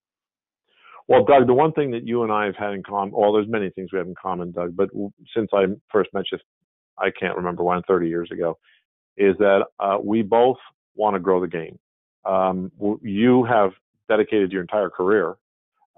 Well, 1.09 1.25
Doug, 1.25 1.47
the 1.47 1.55
one 1.55 1.73
thing 1.73 1.91
that 1.93 2.07
you 2.07 2.25
and 2.25 2.33
I 2.33 2.47
have 2.47 2.57
had 2.57 2.73
in 2.73 2.83
common, 2.83 3.15
well, 3.15 3.33
there's 3.33 3.49
many 3.49 3.71
things 3.71 3.93
we 3.93 3.99
have 3.99 4.09
in 4.09 4.15
common, 4.21 4.51
Doug, 4.51 4.75
but 4.75 4.91
since 5.35 5.51
I 5.55 5.67
first 5.91 6.11
met 6.13 6.25
you, 6.33 6.39
I 6.99 7.11
can't 7.11 7.37
remember 7.37 7.63
when, 7.63 7.83
30 7.83 8.09
years 8.09 8.31
ago, 8.33 8.59
is 9.17 9.37
that 9.39 9.67
uh, 9.79 9.99
we 10.03 10.23
both 10.23 10.57
want 10.97 11.15
to 11.15 11.21
grow 11.21 11.41
the 11.41 11.47
game. 11.47 11.79
Um, 12.25 12.73
you 13.03 13.45
have 13.45 13.73
dedicated 14.09 14.51
your 14.51 14.63
entire 14.63 14.91
career 14.91 15.37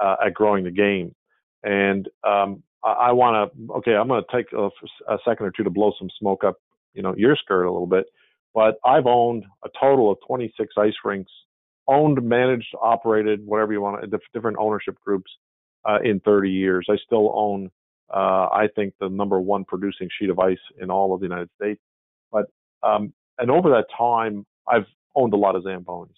uh, 0.00 0.16
at 0.24 0.34
growing 0.34 0.64
the 0.64 0.70
game. 0.70 1.14
And 1.62 2.08
um, 2.24 2.62
I, 2.84 2.92
I 2.92 3.12
want 3.12 3.52
to, 3.52 3.72
okay, 3.74 3.94
I'm 3.94 4.08
going 4.08 4.22
to 4.22 4.36
take 4.36 4.52
a, 4.52 4.68
a, 5.12 5.18
second 5.24 5.46
or 5.46 5.50
two 5.50 5.64
to 5.64 5.70
blow 5.70 5.92
some 5.98 6.08
smoke 6.18 6.44
up, 6.44 6.56
you 6.94 7.02
know, 7.02 7.14
your 7.16 7.36
skirt 7.36 7.64
a 7.64 7.70
little 7.70 7.86
bit. 7.86 8.06
But 8.54 8.76
I've 8.84 9.06
owned 9.06 9.44
a 9.64 9.68
total 9.78 10.10
of 10.10 10.18
26 10.26 10.74
ice 10.78 10.92
rinks, 11.04 11.32
owned, 11.86 12.22
managed, 12.22 12.74
operated, 12.80 13.44
whatever 13.44 13.72
you 13.72 13.80
want, 13.80 14.04
different 14.32 14.56
ownership 14.58 14.96
groups 15.04 15.30
uh, 15.88 15.98
in 16.02 16.20
30 16.20 16.50
years. 16.50 16.86
I 16.90 16.96
still 17.04 17.32
own, 17.34 17.70
uh, 18.12 18.48
I 18.52 18.68
think, 18.74 18.94
the 19.00 19.08
number 19.08 19.40
one 19.40 19.64
producing 19.64 20.08
sheet 20.18 20.30
of 20.30 20.38
ice 20.38 20.58
in 20.80 20.90
all 20.90 21.14
of 21.14 21.20
the 21.20 21.26
United 21.26 21.50
States. 21.60 21.80
But 22.32 22.46
um, 22.82 23.12
and 23.38 23.50
over 23.50 23.70
that 23.70 23.86
time, 23.96 24.44
I've 24.68 24.86
owned 25.14 25.32
a 25.32 25.36
lot 25.36 25.56
of 25.56 25.62
Zambonis. 25.64 26.10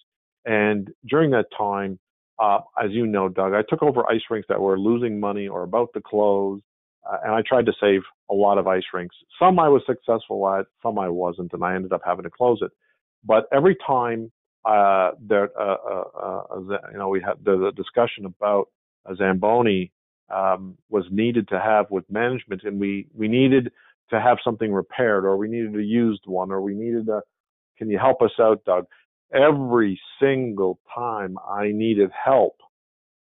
And 0.45 0.89
during 1.07 1.31
that 1.31 1.45
time, 1.55 1.99
uh, 2.41 2.59
as 2.83 2.91
you 2.91 3.05
know, 3.05 3.29
Doug, 3.29 3.53
I 3.53 3.61
took 3.69 3.83
over 3.83 4.09
ice 4.09 4.21
rinks 4.29 4.47
that 4.49 4.59
were 4.59 4.79
losing 4.79 5.19
money 5.19 5.47
or 5.47 5.61
about 5.63 5.89
to 5.93 6.01
close, 6.01 6.59
uh, 7.09 7.17
and 7.23 7.33
I 7.33 7.43
tried 7.47 7.67
to 7.67 7.73
save 7.79 8.01
a 8.31 8.33
lot 8.33 8.57
of 8.57 8.67
ice 8.67 8.83
rinks. 8.93 9.15
Some 9.39 9.59
I 9.59 9.69
was 9.69 9.83
successful 9.85 10.49
at, 10.49 10.65
some 10.81 10.97
I 10.97 11.07
wasn't, 11.07 11.53
and 11.53 11.63
I 11.63 11.75
ended 11.75 11.93
up 11.93 12.01
having 12.03 12.23
to 12.23 12.31
close 12.31 12.59
it. 12.63 12.71
But 13.23 13.45
every 13.53 13.77
time 13.85 14.31
uh, 14.65 15.11
there, 15.21 15.49
uh, 15.59 15.75
uh, 15.91 16.43
uh, 16.55 16.77
you 16.91 16.97
know, 16.97 17.09
we 17.09 17.21
had 17.21 17.35
the, 17.43 17.57
the 17.57 17.71
discussion 17.75 18.25
about 18.25 18.69
a 19.05 19.15
Zamboni 19.15 19.91
um, 20.33 20.77
was 20.89 21.05
needed 21.11 21.47
to 21.49 21.59
have 21.59 21.91
with 21.91 22.09
management, 22.09 22.63
and 22.63 22.79
we 22.79 23.07
we 23.15 23.27
needed 23.27 23.71
to 24.09 24.19
have 24.19 24.37
something 24.43 24.71
repaired, 24.73 25.25
or 25.25 25.37
we 25.37 25.47
needed 25.47 25.75
a 25.75 25.83
used 25.83 26.23
one, 26.25 26.51
or 26.51 26.61
we 26.61 26.73
needed 26.73 27.07
a. 27.09 27.21
Can 27.77 27.89
you 27.89 27.99
help 27.99 28.21
us 28.21 28.31
out, 28.39 28.63
Doug? 28.65 28.85
Every 29.33 29.99
single 30.19 30.79
time 30.93 31.37
I 31.47 31.71
needed 31.71 32.11
help 32.11 32.57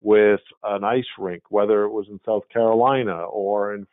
with 0.02 0.40
an 0.64 0.84
ice 0.84 1.04
rink, 1.18 1.42
whether 1.50 1.84
it 1.84 1.90
was 1.90 2.06
in 2.08 2.20
South 2.24 2.44
Carolina 2.52 3.24
or 3.24 3.74
in 3.74 3.86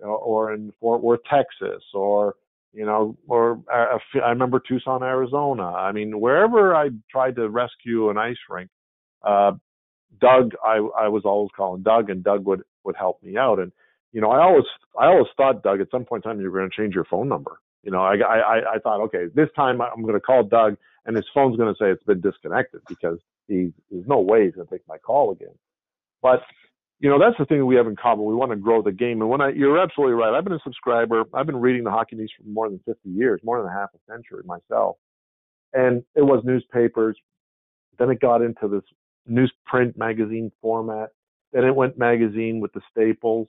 or 0.00 0.52
in 0.52 0.72
Fort 0.80 1.02
Worth, 1.02 1.20
Texas, 1.30 1.82
or 1.94 2.34
you 2.72 2.84
know, 2.84 3.16
or 3.28 3.60
uh, 3.72 3.98
I 4.22 4.30
remember 4.30 4.60
Tucson, 4.60 5.02
Arizona. 5.02 5.66
I 5.66 5.92
mean, 5.92 6.20
wherever 6.20 6.74
I 6.74 6.90
tried 7.10 7.36
to 7.36 7.48
rescue 7.48 8.10
an 8.10 8.18
ice 8.18 8.36
rink, 8.50 8.68
uh, 9.22 9.52
Doug, 10.20 10.52
I, 10.64 10.76
I 10.98 11.08
was 11.08 11.22
always 11.24 11.50
calling 11.56 11.82
Doug, 11.82 12.10
and 12.10 12.22
Doug 12.22 12.44
would 12.46 12.62
would 12.84 12.96
help 12.96 13.22
me 13.22 13.36
out. 13.36 13.58
And 13.58 13.72
you 14.12 14.20
know, 14.20 14.30
I 14.30 14.42
always 14.42 14.64
I 14.98 15.06
always 15.06 15.28
thought, 15.36 15.62
Doug, 15.62 15.80
at 15.80 15.90
some 15.90 16.04
point 16.04 16.24
in 16.24 16.30
time 16.30 16.40
you're 16.40 16.50
going 16.50 16.68
to 16.68 16.76
change 16.76 16.94
your 16.94 17.04
phone 17.04 17.28
number. 17.28 17.58
You 17.82 17.92
know, 17.92 18.02
I 18.02 18.16
I 18.16 18.74
I 18.74 18.78
thought, 18.82 19.00
okay, 19.04 19.26
this 19.34 19.48
time 19.56 19.80
I'm 19.80 20.02
going 20.02 20.14
to 20.14 20.20
call 20.20 20.42
Doug 20.42 20.76
and 21.06 21.16
his 21.16 21.26
phone's 21.34 21.56
going 21.56 21.72
to 21.72 21.78
say 21.78 21.90
it's 21.90 22.02
been 22.04 22.20
disconnected 22.20 22.80
because 22.88 23.18
he, 23.48 23.72
there's 23.90 24.06
no 24.06 24.20
way 24.20 24.44
he's 24.44 24.54
going 24.54 24.66
to 24.66 24.72
take 24.72 24.86
my 24.88 24.98
call 24.98 25.32
again. 25.32 25.54
But 26.22 26.40
you 27.00 27.10
know 27.10 27.18
that's 27.18 27.36
the 27.38 27.44
thing 27.44 27.58
that 27.58 27.66
we 27.66 27.74
have 27.76 27.86
in 27.86 27.96
common. 27.96 28.24
We 28.24 28.34
want 28.34 28.52
to 28.52 28.56
grow 28.56 28.80
the 28.80 28.92
game, 28.92 29.20
and 29.20 29.28
when 29.28 29.40
I, 29.40 29.50
you're 29.50 29.78
absolutely 29.78 30.14
right. 30.14 30.32
I've 30.34 30.44
been 30.44 30.54
a 30.54 30.60
subscriber. 30.64 31.24
I've 31.34 31.46
been 31.46 31.60
reading 31.60 31.84
the 31.84 31.90
hockey 31.90 32.16
news 32.16 32.32
for 32.36 32.48
more 32.48 32.68
than 32.68 32.80
50 32.86 33.08
years, 33.10 33.40
more 33.44 33.62
than 33.62 33.70
half 33.70 33.90
a 33.94 34.12
century 34.12 34.42
myself. 34.46 34.96
And 35.72 36.02
it 36.14 36.22
was 36.22 36.42
newspapers. 36.44 37.16
Then 37.98 38.10
it 38.10 38.20
got 38.20 38.42
into 38.42 38.68
this 38.68 38.84
newsprint 39.28 39.96
magazine 39.96 40.50
format. 40.62 41.10
Then 41.52 41.64
it 41.64 41.74
went 41.74 41.98
magazine 41.98 42.60
with 42.60 42.72
the 42.72 42.80
staples. 42.90 43.48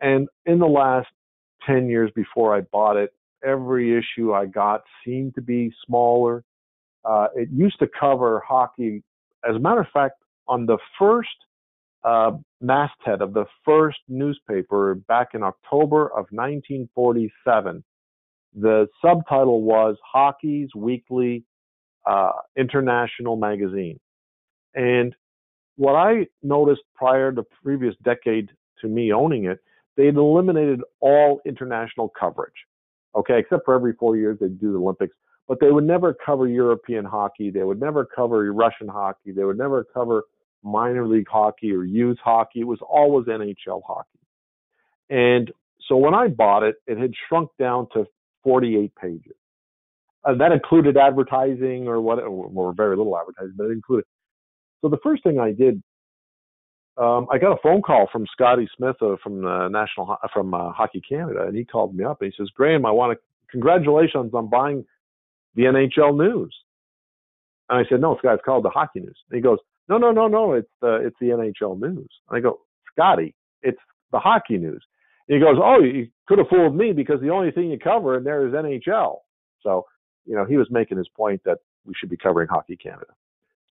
And 0.00 0.28
in 0.46 0.58
the 0.58 0.66
last 0.66 1.08
10 1.66 1.88
years 1.88 2.10
before 2.14 2.54
I 2.54 2.60
bought 2.60 2.96
it, 2.96 3.12
every 3.44 3.98
issue 3.98 4.32
I 4.32 4.46
got 4.46 4.82
seemed 5.04 5.34
to 5.34 5.42
be 5.42 5.72
smaller, 5.86 6.44
uh, 7.04 7.28
it 7.34 7.48
used 7.52 7.78
to 7.78 7.88
cover 7.98 8.42
hockey. 8.46 9.02
As 9.48 9.56
a 9.56 9.58
matter 9.58 9.80
of 9.80 9.88
fact, 9.92 10.14
on 10.48 10.66
the 10.66 10.78
first 10.98 11.28
uh, 12.04 12.32
masthead 12.60 13.22
of 13.22 13.34
the 13.34 13.46
first 13.64 13.98
newspaper 14.08 14.94
back 14.94 15.28
in 15.34 15.42
October 15.42 16.06
of 16.06 16.26
1947, 16.30 17.82
the 18.54 18.86
subtitle 19.02 19.62
was 19.62 19.96
Hockey's 20.04 20.68
Weekly 20.74 21.44
uh, 22.06 22.32
International 22.56 23.36
Magazine. 23.36 23.98
And 24.74 25.14
what 25.76 25.94
I 25.94 26.26
noticed 26.42 26.82
prior 26.94 27.32
to 27.32 27.36
the 27.36 27.46
previous 27.62 27.94
decade 28.02 28.50
to 28.80 28.88
me 28.88 29.12
owning 29.12 29.46
it, 29.46 29.60
they'd 29.96 30.14
eliminated 30.14 30.82
all 31.00 31.40
international 31.44 32.12
coverage. 32.18 32.52
Okay, 33.16 33.38
except 33.38 33.64
for 33.64 33.74
every 33.74 33.94
four 33.94 34.16
years 34.16 34.38
they'd 34.40 34.60
do 34.60 34.72
the 34.72 34.78
Olympics 34.78 35.16
but 35.48 35.60
they 35.60 35.70
would 35.70 35.84
never 35.84 36.14
cover 36.14 36.48
European 36.48 37.04
hockey. 37.04 37.50
They 37.50 37.62
would 37.62 37.80
never 37.80 38.04
cover 38.04 38.50
Russian 38.52 38.88
hockey. 38.88 39.32
They 39.32 39.44
would 39.44 39.58
never 39.58 39.84
cover 39.84 40.24
minor 40.62 41.06
league 41.06 41.28
hockey 41.30 41.72
or 41.72 41.84
youth 41.84 42.18
hockey. 42.22 42.60
It 42.60 42.66
was 42.66 42.80
always 42.80 43.26
NHL 43.26 43.82
hockey. 43.86 44.08
And 45.10 45.52
so 45.88 45.96
when 45.96 46.14
I 46.14 46.28
bought 46.28 46.62
it, 46.62 46.76
it 46.86 46.98
had 46.98 47.12
shrunk 47.28 47.50
down 47.58 47.88
to 47.92 48.06
48 48.42 48.92
pages. 48.96 49.36
And 50.24 50.40
that 50.40 50.52
included 50.52 50.96
advertising 50.96 51.86
or 51.86 52.00
what, 52.00 52.18
or 52.20 52.72
very 52.72 52.96
little 52.96 53.16
advertising, 53.18 53.54
but 53.56 53.64
it 53.64 53.72
included. 53.72 54.06
So 54.80 54.88
the 54.88 54.98
first 55.02 55.22
thing 55.22 55.38
I 55.38 55.52
did, 55.52 55.82
um, 56.96 57.26
I 57.30 57.36
got 57.36 57.52
a 57.52 57.60
phone 57.62 57.82
call 57.82 58.08
from 58.10 58.26
Scotty 58.32 58.66
Smith 58.76 58.96
uh, 59.02 59.16
from 59.22 59.42
the 59.42 59.68
national 59.68 60.16
from 60.32 60.54
uh, 60.54 60.72
Hockey 60.72 61.02
Canada, 61.06 61.42
and 61.42 61.56
he 61.56 61.64
called 61.64 61.94
me 61.94 62.04
up 62.04 62.22
and 62.22 62.32
he 62.32 62.42
says, 62.42 62.48
"Graham, 62.54 62.86
I 62.86 62.92
want 62.92 63.18
to 63.18 63.18
congratulations 63.50 64.32
on 64.32 64.48
buying 64.48 64.84
the 65.54 65.62
NHL 65.62 66.16
news. 66.16 66.54
And 67.68 67.78
I 67.84 67.88
said, 67.88 68.00
no, 68.00 68.16
Scott, 68.18 68.34
it's 68.34 68.44
called 68.44 68.64
the 68.64 68.70
hockey 68.70 69.00
news. 69.00 69.18
And 69.30 69.36
he 69.36 69.42
goes, 69.42 69.58
no, 69.88 69.98
no, 69.98 70.10
no, 70.12 70.28
no, 70.28 70.54
it's 70.54 70.70
the 70.80 70.96
it's 70.96 71.16
the 71.20 71.28
NHL 71.28 71.80
news. 71.80 72.08
And 72.28 72.38
I 72.38 72.40
go, 72.40 72.60
Scotty, 72.92 73.34
it's 73.62 73.80
the 74.12 74.18
hockey 74.18 74.58
news. 74.58 74.82
And 75.28 75.36
he 75.36 75.40
goes, 75.40 75.58
oh, 75.62 75.80
you 75.80 76.08
could 76.26 76.38
have 76.38 76.48
fooled 76.48 76.76
me 76.76 76.92
because 76.92 77.20
the 77.20 77.30
only 77.30 77.50
thing 77.50 77.70
you 77.70 77.78
cover 77.78 78.16
in 78.16 78.24
there 78.24 78.46
is 78.46 78.52
NHL. 78.52 79.18
So, 79.62 79.86
you 80.26 80.34
know, 80.34 80.44
he 80.44 80.56
was 80.56 80.68
making 80.70 80.98
his 80.98 81.08
point 81.16 81.40
that 81.44 81.58
we 81.86 81.94
should 81.98 82.10
be 82.10 82.16
covering 82.16 82.48
Hockey 82.48 82.76
Canada. 82.76 83.12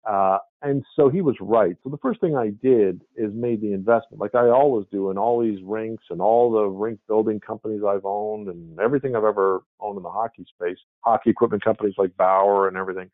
Uh, 0.10 0.38
and 0.62 0.84
so 0.96 1.10
he 1.10 1.22
was 1.22 1.36
right. 1.40 1.76
So 1.84 1.90
the 1.90 1.98
first 1.98 2.20
thing 2.20 2.36
I 2.36 2.52
did 2.62 3.02
is 3.16 3.32
made 3.34 3.62
the 3.62 3.74
investment, 3.74 4.20
like 4.20 4.36
I 4.36 4.50
always 4.50 4.86
do 4.92 5.12
in 5.12 5.18
all 5.18 5.42
these 5.42 5.60
rinks 5.64 6.04
and 6.10 6.22
all 6.22 6.52
the 6.52 6.64
rink 6.64 7.00
building 7.08 7.40
companies 7.40 7.82
I've 7.88 8.06
owned 8.06 8.50
and 8.50 8.80
everything 8.80 9.16
I've 9.16 9.24
ever 9.24 9.64
owned 9.80 9.98
in 9.98 10.04
the 10.04 10.10
hockey 10.10 10.46
space, 10.56 10.78
hockey 11.02 11.30
equipment 11.30 11.64
companies 11.64 11.96
like 11.98 12.16
Bauer 12.18 12.68
and 12.68 12.76
everything, 12.76 13.10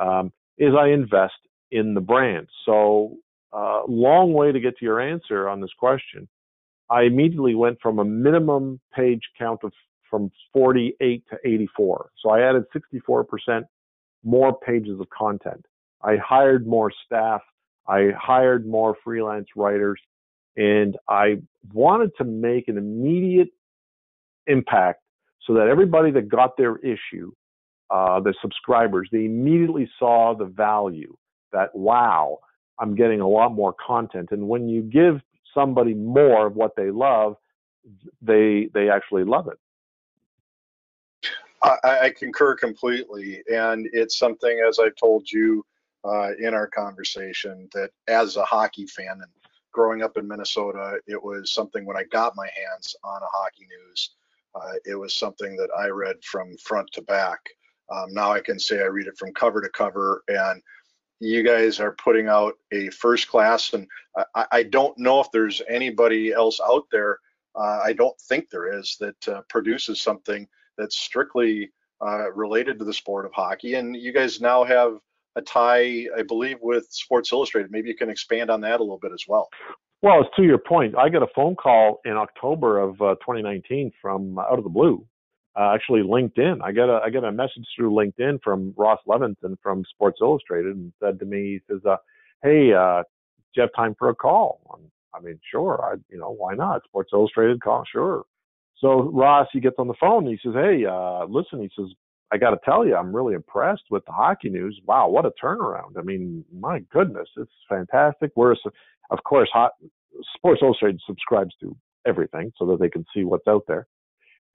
um, 0.00 0.32
is 0.58 0.74
I 0.78 0.88
invest 0.88 1.34
in 1.70 1.94
the 1.94 2.00
brand. 2.00 2.48
So 2.64 3.16
uh, 3.52 3.82
long 3.86 4.32
way 4.32 4.52
to 4.52 4.60
get 4.60 4.78
to 4.78 4.84
your 4.84 5.00
answer 5.00 5.48
on 5.48 5.60
this 5.60 5.72
question. 5.78 6.28
I 6.90 7.02
immediately 7.02 7.54
went 7.54 7.78
from 7.82 7.98
a 7.98 8.04
minimum 8.04 8.80
page 8.94 9.22
count 9.38 9.60
of 9.64 9.72
from 10.10 10.30
48 10.52 11.24
to 11.30 11.36
84. 11.44 12.10
So 12.22 12.30
I 12.30 12.48
added 12.48 12.64
64% 12.74 13.62
more 14.24 14.56
pages 14.58 15.00
of 15.00 15.08
content. 15.10 15.64
I 16.06 16.16
hired 16.16 16.66
more 16.66 16.92
staff. 17.04 17.42
I 17.88 18.10
hired 18.16 18.66
more 18.66 18.96
freelance 19.04 19.48
writers 19.56 20.00
and 20.56 20.96
I 21.08 21.42
wanted 21.72 22.12
to 22.18 22.24
make 22.24 22.68
an 22.68 22.78
immediate 22.78 23.48
impact 24.46 25.02
so 25.46 25.54
that 25.54 25.68
everybody 25.68 26.10
that 26.12 26.28
got 26.28 26.56
their 26.56 26.76
issue, 26.78 27.32
uh, 27.90 28.20
the 28.20 28.34
subscribers, 28.40 29.08
they 29.12 29.24
immediately 29.24 29.90
saw 29.98 30.34
the 30.34 30.46
value 30.46 31.16
that, 31.52 31.74
wow, 31.74 32.38
I'm 32.78 32.94
getting 32.94 33.20
a 33.20 33.28
lot 33.28 33.52
more 33.52 33.74
content. 33.74 34.28
And 34.30 34.48
when 34.48 34.68
you 34.68 34.82
give 34.82 35.20
somebody 35.54 35.94
more 35.94 36.46
of 36.46 36.56
what 36.56 36.76
they 36.76 36.90
love, 36.90 37.36
they, 38.22 38.68
they 38.74 38.90
actually 38.90 39.24
love 39.24 39.48
it. 39.48 39.58
I, 41.62 42.06
I 42.06 42.10
concur 42.10 42.54
completely. 42.54 43.42
And 43.48 43.88
it's 43.92 44.18
something, 44.18 44.64
as 44.68 44.78
I've 44.78 44.96
told 44.96 45.30
you, 45.30 45.64
uh, 46.06 46.30
in 46.38 46.54
our 46.54 46.68
conversation 46.68 47.68
that 47.74 47.90
as 48.08 48.36
a 48.36 48.44
hockey 48.44 48.86
fan 48.86 49.12
and 49.12 49.30
growing 49.72 50.02
up 50.02 50.16
in 50.16 50.26
Minnesota, 50.26 50.98
it 51.06 51.22
was 51.22 51.52
something 51.52 51.84
when 51.84 51.96
I 51.96 52.04
got 52.04 52.36
my 52.36 52.48
hands 52.56 52.96
on 53.04 53.22
a 53.22 53.26
hockey 53.30 53.66
news, 53.68 54.10
uh, 54.54 54.72
it 54.84 54.94
was 54.94 55.14
something 55.14 55.56
that 55.56 55.68
I 55.76 55.88
read 55.88 56.16
from 56.24 56.56
front 56.56 56.88
to 56.92 57.02
back. 57.02 57.40
Um, 57.92 58.12
now 58.12 58.32
I 58.32 58.40
can 58.40 58.58
say 58.58 58.80
I 58.80 58.86
read 58.86 59.06
it 59.06 59.18
from 59.18 59.34
cover 59.34 59.60
to 59.60 59.68
cover, 59.68 60.22
and 60.28 60.62
you 61.20 61.42
guys 61.42 61.78
are 61.80 61.92
putting 61.92 62.28
out 62.28 62.54
a 62.72 62.88
first 62.90 63.28
class. 63.28 63.72
And 63.74 63.86
I, 64.34 64.46
I 64.52 64.62
don't 64.62 64.96
know 64.98 65.20
if 65.20 65.30
there's 65.32 65.62
anybody 65.68 66.32
else 66.32 66.60
out 66.60 66.84
there. 66.90 67.18
Uh, 67.54 67.80
I 67.84 67.92
don't 67.92 68.18
think 68.22 68.50
there 68.50 68.78
is 68.78 68.96
that 69.00 69.28
uh, 69.28 69.42
produces 69.48 70.00
something 70.00 70.46
that's 70.76 70.96
strictly 70.96 71.70
uh, 72.04 72.30
related 72.32 72.78
to 72.78 72.84
the 72.84 72.92
sport 72.92 73.24
of 73.24 73.32
hockey. 73.32 73.74
And 73.74 73.96
you 73.96 74.12
guys 74.12 74.40
now 74.40 74.64
have 74.64 74.98
a 75.36 75.42
tie, 75.42 76.06
I 76.16 76.22
believe, 76.26 76.58
with 76.60 76.86
Sports 76.90 77.32
Illustrated. 77.32 77.70
Maybe 77.70 77.88
you 77.88 77.96
can 77.96 78.10
expand 78.10 78.50
on 78.50 78.60
that 78.62 78.80
a 78.80 78.82
little 78.82 78.98
bit 78.98 79.12
as 79.12 79.24
well. 79.28 79.48
Well, 80.02 80.20
it's 80.20 80.34
to 80.36 80.42
your 80.42 80.58
point. 80.58 80.96
I 80.96 81.08
got 81.08 81.22
a 81.22 81.28
phone 81.34 81.54
call 81.56 82.00
in 82.04 82.12
October 82.12 82.78
of 82.78 83.00
uh, 83.00 83.14
2019 83.16 83.92
from 84.00 84.38
uh, 84.38 84.42
out 84.42 84.58
of 84.58 84.64
the 84.64 84.70
blue, 84.70 85.06
uh, 85.58 85.72
actually 85.74 86.02
LinkedIn. 86.02 86.60
I 86.62 86.72
got 86.72 86.88
a 86.88 87.00
I 87.02 87.10
got 87.10 87.24
a 87.24 87.32
message 87.32 87.66
through 87.74 87.92
LinkedIn 87.92 88.40
from 88.42 88.74
Ross 88.76 89.00
Levinson 89.06 89.56
from 89.62 89.84
Sports 89.90 90.18
Illustrated 90.20 90.76
and 90.76 90.92
said 91.02 91.18
to 91.20 91.24
me, 91.24 91.54
he 91.54 91.60
says, 91.70 91.80
uh, 91.86 91.96
"Hey, 92.42 92.72
uh, 92.72 93.02
do 93.02 93.60
you 93.60 93.62
have 93.62 93.70
time 93.74 93.94
for 93.98 94.10
a 94.10 94.14
call?" 94.14 94.80
I 95.14 95.20
mean, 95.20 95.40
sure. 95.50 95.80
I 95.82 95.96
you 96.10 96.18
know 96.18 96.30
why 96.30 96.54
not? 96.54 96.84
Sports 96.84 97.10
Illustrated 97.12 97.60
call, 97.62 97.84
sure. 97.90 98.24
So 98.78 99.10
Ross, 99.10 99.48
he 99.52 99.60
gets 99.60 99.76
on 99.78 99.88
the 99.88 99.94
phone 99.98 100.26
and 100.26 100.38
he 100.38 100.38
says, 100.46 100.54
"Hey, 100.54 100.84
uh, 100.84 101.24
listen," 101.24 101.60
he 101.62 101.70
says, 101.74 101.90
I 102.32 102.38
got 102.38 102.50
to 102.50 102.58
tell 102.64 102.86
you, 102.86 102.96
I'm 102.96 103.14
really 103.14 103.34
impressed 103.34 103.84
with 103.90 104.04
the 104.04 104.12
hockey 104.12 104.48
news. 104.50 104.80
Wow, 104.84 105.08
what 105.08 105.24
a 105.24 105.30
turnaround! 105.42 105.96
I 105.98 106.02
mean, 106.02 106.44
my 106.52 106.80
goodness, 106.92 107.28
it's 107.36 107.52
fantastic. 107.68 108.32
We're, 108.34 108.56
of 109.10 109.22
course, 109.24 109.48
hot, 109.52 109.72
Sports 110.34 110.60
Illustrated 110.62 111.00
subscribes 111.06 111.54
to 111.60 111.76
everything 112.06 112.52
so 112.58 112.66
that 112.66 112.80
they 112.80 112.88
can 112.88 113.04
see 113.14 113.24
what's 113.24 113.46
out 113.46 113.62
there. 113.68 113.86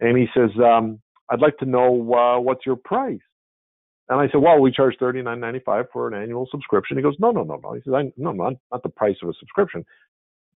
And 0.01 0.17
he 0.17 0.27
says, 0.35 0.49
um, 0.63 0.99
"I'd 1.29 1.39
like 1.39 1.57
to 1.59 1.65
know 1.65 2.13
uh, 2.13 2.39
what's 2.39 2.65
your 2.65 2.75
price." 2.75 3.19
And 4.09 4.19
I 4.19 4.27
said, 4.31 4.41
"Well, 4.41 4.59
we 4.59 4.71
charge 4.71 4.95
thirty 4.99 5.21
nine 5.21 5.39
ninety 5.39 5.59
five 5.65 5.85
for 5.93 6.07
an 6.09 6.13
annual 6.21 6.47
subscription." 6.51 6.97
He 6.97 7.03
goes, 7.03 7.15
"No, 7.19 7.31
no, 7.31 7.43
no, 7.43 7.59
no." 7.63 7.73
He 7.73 7.81
says, 7.81 7.93
I, 7.93 8.11
"No, 8.17 8.31
not 8.33 8.53
not 8.71 8.83
the 8.83 8.89
price 8.89 9.15
of 9.23 9.29
a 9.29 9.33
subscription. 9.39 9.85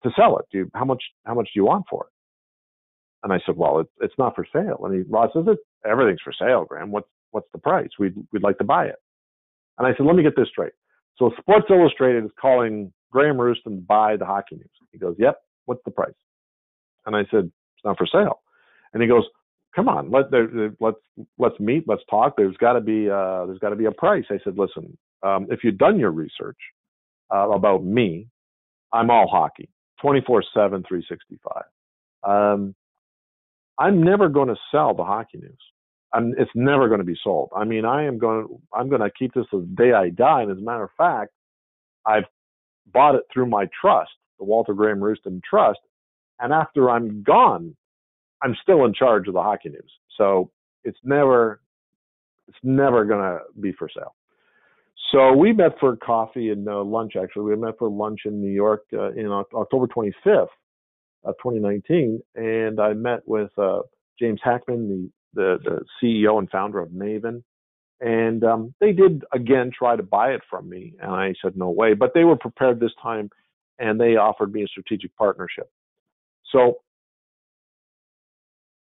To 0.03 0.11
sell 0.17 0.37
it, 0.37 0.45
do 0.51 0.57
you, 0.59 0.71
how 0.73 0.85
much 0.85 1.01
how 1.25 1.33
much 1.33 1.45
do 1.53 1.59
you 1.59 1.65
want 1.65 1.85
for 1.89 2.07
it?" 2.07 2.11
And 3.25 3.33
I 3.33 3.39
said, 3.43 3.57
well, 3.57 3.79
it, 3.79 3.87
it's 4.01 4.13
not 4.19 4.35
for 4.35 4.45
sale. 4.53 4.81
And 4.83 4.93
he, 4.93 5.01
Ross 5.09 5.31
says, 5.33 5.45
it, 5.47 5.57
everything's 5.89 6.21
for 6.21 6.33
sale, 6.33 6.65
Graham. 6.65 6.91
What's, 6.91 7.07
what's 7.31 7.47
the 7.53 7.59
price? 7.59 7.89
We'd, 7.99 8.15
we'd 8.31 8.43
like 8.43 8.57
to 8.59 8.63
buy 8.63 8.85
it. 8.85 8.95
And 9.77 9.87
I 9.87 9.91
said, 9.95 10.05
let 10.05 10.15
me 10.15 10.23
get 10.23 10.35
this 10.35 10.47
straight. 10.49 10.73
So 11.17 11.31
Sports 11.39 11.67
Illustrated 11.69 12.25
is 12.25 12.31
calling 12.39 12.91
Graham 13.11 13.37
Roustan 13.37 13.63
to 13.63 13.81
buy 13.87 14.17
the 14.17 14.25
hockey 14.25 14.55
news. 14.55 14.69
He 14.91 14.97
goes, 14.97 15.15
yep. 15.19 15.37
What's 15.65 15.81
the 15.85 15.91
price? 15.91 16.13
And 17.05 17.15
I 17.15 17.21
said, 17.31 17.45
it's 17.45 17.85
not 17.85 17.97
for 17.97 18.05
sale. 18.05 18.41
And 18.93 19.01
he 19.01 19.07
goes, 19.09 19.23
come 19.75 19.89
on, 19.89 20.09
let 20.09 20.25
let's 20.79 20.97
let's 21.37 21.59
meet, 21.59 21.83
let's 21.87 22.01
talk. 22.09 22.35
There's 22.37 22.55
got 22.57 22.73
to 22.73 22.81
be 22.81 23.09
uh, 23.09 23.45
there's 23.45 23.59
got 23.59 23.69
to 23.69 23.75
be 23.75 23.85
a 23.85 23.91
price. 23.91 24.25
I 24.29 24.39
said, 24.43 24.57
listen, 24.57 24.97
um, 25.23 25.47
if 25.49 25.59
you've 25.63 25.77
done 25.77 25.99
your 25.99 26.11
research 26.11 26.57
uh, 27.33 27.49
about 27.49 27.83
me, 27.83 28.27
I'm 28.93 29.09
all 29.09 29.27
hockey, 29.27 29.69
24/7, 30.03 30.43
365. 30.55 31.63
Um, 32.23 32.75
I'm 33.77 34.01
never 34.01 34.29
going 34.29 34.47
to 34.47 34.55
sell 34.71 34.93
the 34.93 35.03
hockey 35.03 35.39
news. 35.39 35.59
I'm, 36.13 36.33
it's 36.37 36.51
never 36.55 36.87
going 36.87 36.99
to 36.99 37.05
be 37.05 37.17
sold. 37.23 37.49
I 37.55 37.65
mean, 37.65 37.85
I 37.85 38.05
am 38.05 38.17
going 38.17 38.47
to, 38.47 38.61
I'm 38.73 38.89
going 38.89 39.01
to 39.01 39.11
keep 39.17 39.33
this 39.33 39.45
the 39.51 39.67
day 39.75 39.91
I 39.91 40.09
die. 40.09 40.43
And 40.43 40.51
as 40.51 40.57
a 40.57 40.61
matter 40.61 40.83
of 40.83 40.91
fact, 40.97 41.31
I've 42.05 42.23
bought 42.91 43.15
it 43.15 43.23
through 43.33 43.47
my 43.47 43.67
trust, 43.79 44.11
the 44.39 44.45
Walter 44.45 44.73
Graham 44.73 44.99
Roustan 44.99 45.41
Trust. 45.43 45.79
And 46.39 46.53
after 46.53 46.89
I'm 46.89 47.23
gone, 47.23 47.75
I'm 48.41 48.55
still 48.61 48.85
in 48.85 48.93
charge 48.93 49.27
of 49.27 49.33
the 49.33 49.41
hockey 49.41 49.69
news. 49.69 49.91
So 50.17 50.51
it's 50.83 50.99
never, 51.03 51.61
it's 52.47 52.57
never 52.63 53.05
going 53.05 53.21
to 53.21 53.39
be 53.59 53.73
for 53.73 53.89
sale. 53.93 54.15
So 55.11 55.33
we 55.33 55.53
met 55.53 55.79
for 55.79 55.95
coffee 55.97 56.49
and 56.49 56.67
uh, 56.67 56.83
lunch. 56.83 57.13
Actually, 57.21 57.43
we 57.43 57.55
met 57.55 57.77
for 57.77 57.89
lunch 57.89 58.21
in 58.25 58.41
New 58.41 58.51
York 58.51 58.83
uh, 58.93 59.11
in 59.11 59.27
October 59.27 59.87
25th 59.87 60.47
of 61.23 61.35
2019, 61.41 62.21
and 62.35 62.79
I 62.79 62.93
met 62.93 63.21
with 63.25 63.51
uh, 63.57 63.79
James 64.19 64.39
Heckman, 64.45 64.87
the, 64.87 65.09
the, 65.35 65.57
the 65.63 65.81
CEO 66.01 66.39
and 66.39 66.49
founder 66.49 66.79
of 66.79 66.89
Maven, 66.89 67.43
and 68.01 68.43
um, 68.43 68.73
they 68.79 68.91
did 68.91 69.23
again 69.33 69.71
try 69.77 69.95
to 69.95 70.03
buy 70.03 70.31
it 70.31 70.41
from 70.49 70.69
me, 70.69 70.93
and 71.01 71.11
I 71.11 71.33
said 71.41 71.55
no 71.55 71.69
way. 71.69 71.93
But 71.93 72.13
they 72.13 72.23
were 72.23 72.35
prepared 72.35 72.79
this 72.79 72.91
time, 73.01 73.29
and 73.79 73.99
they 73.99 74.15
offered 74.15 74.51
me 74.53 74.63
a 74.63 74.67
strategic 74.67 75.15
partnership. 75.15 75.69
So 76.51 76.79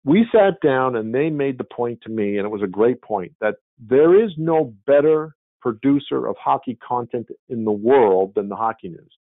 we 0.03 0.25
sat 0.31 0.59
down, 0.61 0.95
and 0.95 1.13
they 1.13 1.29
made 1.29 1.57
the 1.57 1.63
point 1.63 2.01
to 2.03 2.09
me, 2.09 2.37
and 2.37 2.45
it 2.45 2.49
was 2.49 2.63
a 2.63 2.67
great 2.67 3.01
point 3.01 3.33
that 3.41 3.55
there 3.79 4.23
is 4.23 4.31
no 4.37 4.73
better 4.85 5.35
producer 5.61 6.27
of 6.27 6.35
hockey 6.37 6.77
content 6.85 7.27
in 7.49 7.65
the 7.65 7.71
world 7.71 8.33
than 8.35 8.49
the 8.49 8.55
Hockey 8.55 8.89
News. 8.89 9.17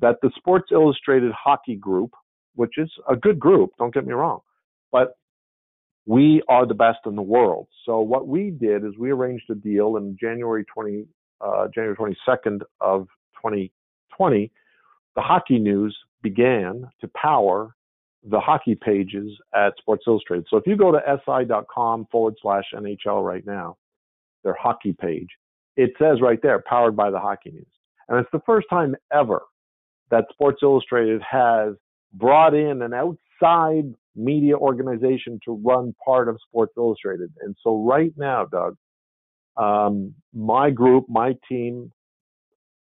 That 0.00 0.16
the 0.22 0.30
Sports 0.36 0.70
Illustrated 0.72 1.32
Hockey 1.32 1.76
Group, 1.76 2.12
which 2.54 2.78
is 2.78 2.90
a 3.08 3.16
good 3.16 3.38
group, 3.38 3.70
don't 3.78 3.94
get 3.94 4.06
me 4.06 4.12
wrong. 4.12 4.40
But 4.92 5.14
we 6.06 6.42
are 6.48 6.66
the 6.66 6.74
best 6.74 6.98
in 7.06 7.14
the 7.14 7.22
world. 7.22 7.68
So 7.84 8.00
what 8.00 8.26
we 8.26 8.50
did 8.50 8.84
is 8.84 8.92
we 8.98 9.10
arranged 9.10 9.50
a 9.50 9.54
deal 9.54 9.96
in 9.96 10.16
January 10.20 10.64
20, 10.64 11.06
uh, 11.40 11.68
January 11.74 11.96
22nd 11.96 12.62
of 12.80 13.06
2020. 13.36 14.50
The 15.16 15.20
hockey 15.20 15.58
news 15.58 15.96
began 16.22 16.88
to 17.00 17.08
power 17.08 17.74
the 18.28 18.40
hockey 18.40 18.74
pages 18.74 19.32
at 19.54 19.72
Sports 19.78 20.04
Illustrated. 20.06 20.46
So 20.50 20.56
if 20.56 20.66
you 20.66 20.76
go 20.76 20.92
to 20.92 21.00
si.com 21.24 22.06
forward 22.10 22.34
slash 22.40 22.64
NHL 22.74 23.24
right 23.24 23.44
now, 23.46 23.76
their 24.44 24.54
hockey 24.54 24.94
page, 24.98 25.28
it 25.76 25.92
says 25.98 26.20
right 26.20 26.40
there, 26.42 26.62
powered 26.66 26.96
by 26.96 27.10
the 27.10 27.18
hockey 27.18 27.50
news. 27.50 27.66
And 28.08 28.18
it's 28.18 28.28
the 28.32 28.42
first 28.44 28.66
time 28.68 28.94
ever 29.12 29.42
that 30.10 30.26
Sports 30.30 30.58
Illustrated 30.62 31.22
has 31.22 31.74
brought 32.12 32.54
in 32.54 32.82
an 32.82 32.92
outside 32.92 33.94
media 34.16 34.56
organization 34.56 35.38
to 35.44 35.52
run 35.64 35.94
part 36.04 36.28
of 36.28 36.38
Sports 36.48 36.72
Illustrated. 36.76 37.30
And 37.40 37.56
so 37.62 37.84
right 37.84 38.12
now, 38.16 38.46
Doug, 38.46 38.76
um, 39.56 40.14
my 40.32 40.70
group, 40.70 41.06
my 41.08 41.36
team 41.48 41.92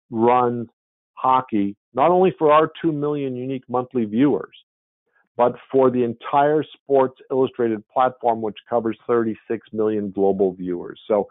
runs 0.10 0.68
hockey 1.14 1.76
not 1.94 2.12
only 2.12 2.34
for 2.38 2.52
our 2.52 2.72
2 2.82 2.92
million 2.92 3.36
unique 3.36 3.64
monthly 3.68 4.06
viewers, 4.06 4.56
but 5.36 5.54
for 5.72 5.90
the 5.90 6.04
entire 6.04 6.64
Sports 6.64 7.20
Illustrated 7.32 7.88
platform, 7.88 8.42
which 8.42 8.58
covers 8.70 8.98
36 9.08 9.68
million 9.74 10.12
global 10.12 10.54
viewers. 10.54 11.00
So 11.08 11.28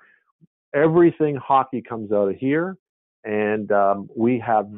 everything 0.74 1.36
hockey 1.36 1.82
comes 1.82 2.12
out 2.12 2.28
of 2.28 2.36
here, 2.36 2.76
and 3.24 3.70
um, 3.72 4.08
we 4.16 4.42
have 4.44 4.68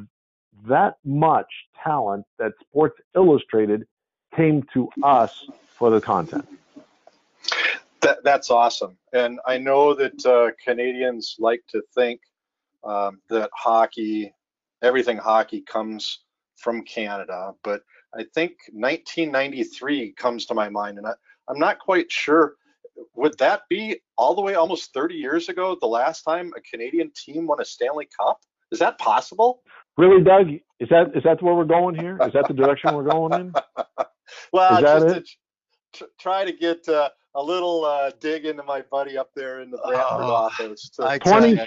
that 0.69 0.95
much 1.05 1.47
talent 1.85 2.25
that 2.39 2.53
Sports 2.69 2.99
Illustrated 3.15 3.87
came 4.35 4.63
to 4.75 4.89
us 5.03 5.47
for 5.69 5.91
the 5.91 6.01
content. 6.01 6.47
That, 8.01 8.19
that's 8.23 8.51
awesome. 8.51 8.97
And 9.13 9.41
I 9.47 9.59
know 9.59 9.95
that 9.95 10.25
uh, 10.25 10.51
Canadians 10.65 11.37
like 11.39 11.63
to 11.71 11.83
think 11.95 12.21
um, 12.85 13.21
that 13.29 13.51
hockey, 13.55 14.33
everything 14.83 15.17
hockey 15.17 15.63
comes 15.63 16.21
from 16.57 16.83
Canada, 16.83 17.55
but 17.63 17.83
I 18.15 18.25
think 18.35 18.53
1993 18.73 20.13
comes 20.13 20.47
to 20.47 20.55
my 20.55 20.69
mind, 20.69 20.99
and 20.99 21.07
I, 21.07 21.13
I'm 21.49 21.59
not 21.59 21.79
quite 21.79 22.11
sure. 22.11 22.55
Would 23.15 23.39
that 23.39 23.63
be 23.69 24.01
all 24.17 24.35
the 24.35 24.41
way 24.43 24.55
almost 24.55 24.93
30 24.95 25.15
years 25.15 25.49
ago, 25.49 25.77
the 25.81 25.87
last 25.87 26.23
time 26.23 26.53
a 26.57 26.61
Canadian 26.61 27.13
team 27.15 27.47
won 27.47 27.61
a 27.61 27.65
Stanley 27.65 28.09
Cup? 28.19 28.41
Is 28.73 28.79
that 28.79 28.99
possible? 28.99 29.63
Really, 29.97 30.23
Doug? 30.23 30.49
Is 30.81 30.89
that 30.91 31.13
is 31.15 31.23
that 31.25 31.43
where 31.43 31.55
we're 31.55 31.65
going 31.65 31.97
here? 31.97 32.19
Is 32.23 32.33
that 32.33 32.47
the 32.47 32.55
direction 32.55 32.95
we're 32.95 33.11
going 33.11 33.33
in? 33.33 33.53
well, 34.53 34.81
just 34.81 35.37
to 35.95 36.09
try 36.21 36.45
to 36.45 36.53
get 36.53 36.89
uh, 36.89 37.09
a 37.35 37.43
little 37.43 37.85
uh, 37.85 38.13
dig 38.21 38.45
into 38.47 38.63
my 38.63 38.83
buddy 38.91 39.17
up 39.19 39.31
there 39.35 39.61
in 39.61 39.71
the 39.71 39.79
Brantford 39.79 40.25
oh, 40.25 40.35
office. 40.35 40.91
To 40.91 41.19
20, 41.19 41.59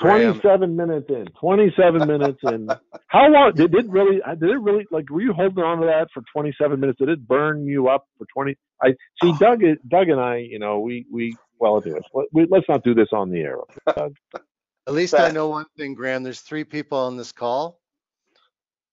27 0.00 0.76
minutes 0.76 1.06
in. 1.08 1.26
27 1.40 2.06
minutes 2.06 2.38
in. 2.44 2.68
How 3.08 3.28
long 3.28 3.52
did 3.54 3.74
it 3.74 3.88
really? 3.88 4.20
Did 4.38 4.50
it 4.50 4.60
really 4.60 4.86
like? 4.90 5.10
Were 5.10 5.22
you 5.22 5.32
holding 5.32 5.64
on 5.64 5.80
to 5.80 5.86
that 5.86 6.08
for 6.12 6.22
27 6.32 6.78
minutes? 6.78 6.98
Did 6.98 7.08
it 7.08 7.26
burn 7.26 7.66
you 7.66 7.88
up 7.88 8.06
for 8.18 8.26
20? 8.32 8.56
I 8.82 8.88
see. 8.90 8.94
Oh. 9.24 9.38
Doug, 9.38 9.62
Doug 9.88 10.08
and 10.08 10.20
I, 10.20 10.36
you 10.36 10.58
know, 10.58 10.80
we 10.80 11.06
we 11.10 11.36
well, 11.58 11.82
anyways, 11.82 12.02
let, 12.12 12.50
let's 12.50 12.68
not 12.68 12.84
do 12.84 12.94
this 12.94 13.08
on 13.12 13.30
the 13.30 13.40
air. 13.40 13.56
Doug. 13.94 14.14
At 14.88 14.94
least 14.94 15.14
I 15.14 15.32
know 15.32 15.48
one 15.48 15.66
thing, 15.76 15.94
Graham. 15.94 16.22
There's 16.22 16.40
three 16.40 16.62
people 16.62 16.98
on 16.98 17.16
this 17.16 17.32
call. 17.32 17.80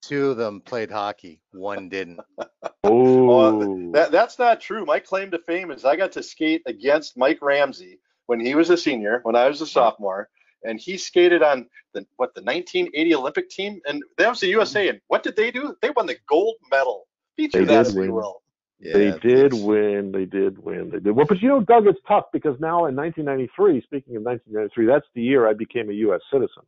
Two 0.03 0.31
of 0.31 0.37
them 0.37 0.59
played 0.59 0.91
hockey. 0.91 1.39
One 1.53 1.87
didn't. 1.87 2.19
oh, 2.83 3.91
that, 3.93 4.11
that's 4.11 4.37
not 4.37 4.59
true. 4.59 4.85
My 4.85 4.99
claim 4.99 5.31
to 5.31 5.39
fame 5.39 5.71
is 5.71 5.85
I 5.85 5.95
got 5.95 6.11
to 6.13 6.23
skate 6.23 6.61
against 6.65 7.17
Mike 7.17 7.39
Ramsey 7.41 7.99
when 8.25 8.41
he 8.41 8.53
was 8.53 8.69
a 8.69 8.75
senior, 8.75 9.21
when 9.23 9.37
I 9.37 9.47
was 9.47 9.61
a 9.61 9.63
mm-hmm. 9.63 9.71
sophomore, 9.71 10.29
and 10.63 10.77
he 10.77 10.97
skated 10.97 11.41
on 11.41 11.67
the 11.93 12.05
what 12.17 12.35
the 12.35 12.41
1980 12.41 13.15
Olympic 13.15 13.49
team, 13.49 13.79
and 13.87 14.03
that 14.17 14.27
was 14.27 14.41
the 14.41 14.47
USA. 14.47 14.81
Mm-hmm. 14.81 14.89
And 14.89 15.01
what 15.07 15.23
did 15.23 15.37
they 15.37 15.51
do? 15.51 15.73
They 15.81 15.91
won 15.91 16.05
the 16.05 16.17
gold 16.27 16.55
medal. 16.69 17.07
Feature 17.37 17.63
that, 17.65 17.87
if 17.87 17.95
you 17.95 18.13
will. 18.13 18.41
Yeah, 18.81 18.93
they 18.93 19.17
did 19.19 19.53
win. 19.53 20.11
They 20.11 20.25
did 20.25 20.57
win. 20.57 20.89
They 20.89 20.99
did. 20.99 21.13
Well, 21.13 21.25
but 21.25 21.41
you 21.41 21.47
know, 21.47 21.61
Doug, 21.61 21.87
it's 21.87 21.99
tough 22.05 22.25
because 22.33 22.59
now 22.59 22.87
in 22.87 22.95
1993, 22.95 23.81
speaking 23.83 24.17
of 24.17 24.23
1993, 24.23 24.85
that's 24.85 25.05
the 25.15 25.21
year 25.21 25.47
I 25.47 25.53
became 25.53 25.89
a 25.89 25.93
U.S. 25.93 26.19
citizen. 26.29 26.63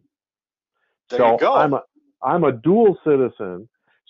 There 1.10 1.20
so 1.20 1.34
you 1.34 1.40
go. 1.40 1.54
I'm 1.54 1.74
a 1.74 1.82
I'm 2.24 2.44
a 2.44 2.52
dual 2.52 2.98
citizen. 3.04 3.68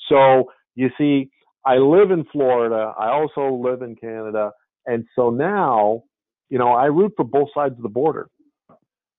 So 0.09 0.51
you 0.75 0.89
see, 0.97 1.29
I 1.65 1.77
live 1.77 2.11
in 2.11 2.25
Florida. 2.31 2.93
I 2.97 3.09
also 3.09 3.53
live 3.53 3.81
in 3.81 3.95
Canada, 3.95 4.51
and 4.85 5.05
so 5.15 5.29
now, 5.29 6.03
you 6.49 6.59
know, 6.59 6.73
I 6.73 6.85
root 6.85 7.13
for 7.17 7.25
both 7.25 7.49
sides 7.53 7.75
of 7.75 7.81
the 7.81 7.89
border. 7.89 8.29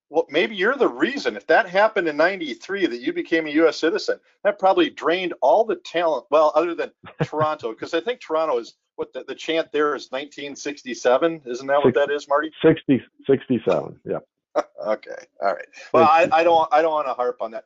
Well, 0.08 0.26
maybe 0.30 0.54
you're 0.54 0.76
the 0.76 0.88
reason. 0.88 1.36
If 1.36 1.48
that 1.48 1.68
happened 1.68 2.06
in 2.06 2.16
'93, 2.16 2.86
that 2.86 3.00
you 3.00 3.12
became 3.12 3.46
a 3.46 3.50
U.S. 3.50 3.78
citizen, 3.78 4.20
that 4.44 4.58
probably 4.58 4.90
drained 4.90 5.34
all 5.40 5.64
the 5.64 5.76
talent. 5.76 6.26
Well, 6.30 6.52
other 6.54 6.74
than 6.74 6.92
Toronto, 7.24 7.70
because 7.70 7.92
I 7.92 8.00
think 8.00 8.20
Toronto 8.20 8.58
is 8.58 8.74
what 8.94 9.12
the, 9.12 9.24
the 9.24 9.34
chant 9.34 9.72
there 9.72 9.94
is 9.96 10.10
1967. 10.10 11.42
Isn't 11.44 11.66
that 11.66 11.84
what 11.84 11.94
that 11.94 12.10
is, 12.10 12.28
Marty? 12.28 12.52
60, 12.62 13.02
67. 13.26 14.00
Yeah. 14.04 14.18
okay. 14.86 15.26
All 15.42 15.52
right. 15.52 15.68
Well, 15.92 16.04
I, 16.04 16.28
I 16.32 16.44
don't 16.44 16.68
I 16.72 16.82
don't 16.82 16.92
want 16.92 17.06
to 17.06 17.14
harp 17.14 17.38
on 17.40 17.50
that. 17.52 17.64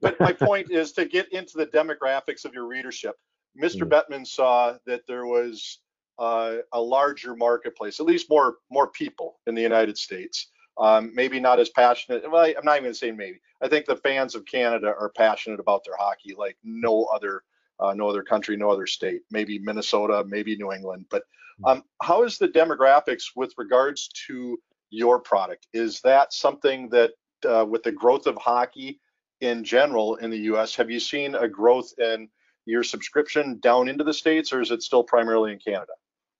But 0.00 0.18
my 0.20 0.32
point 0.32 0.70
is 0.70 0.92
to 0.92 1.04
get 1.04 1.32
into 1.32 1.56
the 1.56 1.66
demographics 1.66 2.44
of 2.44 2.54
your 2.54 2.66
readership. 2.66 3.16
Mr. 3.60 3.82
Mm. 3.82 3.88
Bettman 3.88 4.26
saw 4.26 4.76
that 4.86 5.02
there 5.08 5.26
was 5.26 5.80
uh, 6.18 6.56
a 6.72 6.80
larger 6.80 7.34
marketplace, 7.34 8.00
at 8.00 8.06
least 8.06 8.28
more 8.30 8.56
more 8.70 8.88
people 8.88 9.38
in 9.46 9.54
the 9.54 9.62
United 9.62 9.98
States. 9.98 10.50
Um, 10.78 11.12
maybe 11.12 11.40
not 11.40 11.58
as 11.58 11.70
passionate. 11.70 12.30
Well, 12.30 12.44
I'm 12.44 12.64
not 12.64 12.74
even 12.74 12.84
going 12.84 12.92
to 12.92 12.98
say 12.98 13.10
maybe. 13.10 13.40
I 13.60 13.68
think 13.68 13.86
the 13.86 13.96
fans 13.96 14.36
of 14.36 14.46
Canada 14.46 14.86
are 14.86 15.10
passionate 15.16 15.58
about 15.58 15.82
their 15.84 15.96
hockey 15.96 16.34
like 16.38 16.56
no 16.62 17.04
other 17.12 17.42
uh, 17.80 17.94
no 17.94 18.08
other 18.08 18.22
country, 18.22 18.56
no 18.56 18.70
other 18.70 18.86
state. 18.86 19.22
Maybe 19.30 19.58
Minnesota, 19.58 20.24
maybe 20.26 20.56
New 20.56 20.72
England. 20.72 21.06
But 21.10 21.22
mm. 21.60 21.70
um, 21.70 21.84
how 22.02 22.22
is 22.24 22.38
the 22.38 22.48
demographics 22.48 23.24
with 23.34 23.52
regards 23.56 24.08
to 24.26 24.58
your 24.90 25.18
product. 25.20 25.66
Is 25.72 26.00
that 26.02 26.32
something 26.32 26.88
that, 26.90 27.12
uh, 27.48 27.64
with 27.68 27.82
the 27.82 27.92
growth 27.92 28.26
of 28.26 28.36
hockey 28.36 29.00
in 29.40 29.64
general 29.64 30.16
in 30.16 30.30
the 30.30 30.38
U.S., 30.38 30.74
have 30.76 30.90
you 30.90 31.00
seen 31.00 31.34
a 31.34 31.48
growth 31.48 31.92
in 31.98 32.28
your 32.66 32.82
subscription 32.82 33.58
down 33.60 33.88
into 33.88 34.04
the 34.04 34.12
states, 34.12 34.52
or 34.52 34.60
is 34.60 34.70
it 34.70 34.82
still 34.82 35.02
primarily 35.02 35.52
in 35.52 35.58
Canada? 35.58 35.92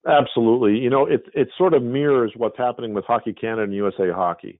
Absolutely. 0.07 0.77
You 0.77 0.89
know, 0.89 1.05
it 1.05 1.25
it 1.33 1.49
sort 1.57 1.73
of 1.73 1.83
mirrors 1.83 2.31
what's 2.35 2.57
happening 2.57 2.93
with 2.93 3.05
Hockey 3.05 3.33
Canada 3.33 3.63
and 3.63 3.73
USA 3.73 4.11
Hockey. 4.11 4.59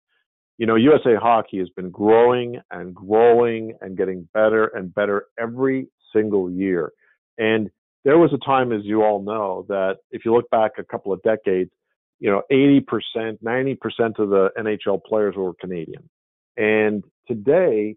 You 0.58 0.66
know, 0.66 0.76
USA 0.76 1.16
Hockey 1.16 1.60
has 1.60 1.70
been 1.70 1.90
growing 1.90 2.60
and 2.72 2.94
growing 2.94 3.78
and 3.80 3.96
getting 3.96 4.28
better 4.34 4.66
and 4.66 4.94
better 4.94 5.28
every 5.40 5.88
single 6.14 6.52
year. 6.52 6.92
And 7.38 7.70
there 8.04 8.18
was 8.18 8.34
a 8.34 8.46
time, 8.46 8.74
as 8.74 8.82
you 8.84 9.04
all 9.04 9.22
know, 9.22 9.66
that 9.70 9.98
if 10.12 10.26
you 10.26 10.34
look 10.34 10.50
back 10.50 10.72
a 10.78 10.84
couple 10.84 11.14
of 11.14 11.22
decades, 11.24 11.72
you 12.20 12.30
know, 12.30 12.42
80%, 12.52 13.40
90% 13.42 14.20
of 14.20 14.30
the 14.30 14.50
NHL 14.58 15.04
players 15.04 15.36
were 15.36 15.54
Canadian. 15.54 16.10
And 16.58 17.04
today, 17.28 17.96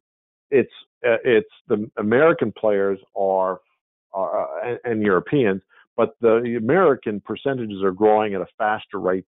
it's 0.51 0.73
uh, 1.05 1.17
it's 1.25 1.51
the 1.67 1.91
American 1.97 2.53
players 2.53 3.01
are, 3.17 3.61
are 4.13 4.43
uh, 4.43 4.69
and, 4.69 4.79
and, 4.85 5.03
Europeans, 5.03 5.63
but 5.97 6.11
the 6.21 6.57
American 6.57 7.21
percentages 7.21 7.83
are 7.83 7.91
growing 7.91 8.35
at 8.35 8.41
a 8.41 8.47
faster 8.57 9.01
rate 9.01 9.25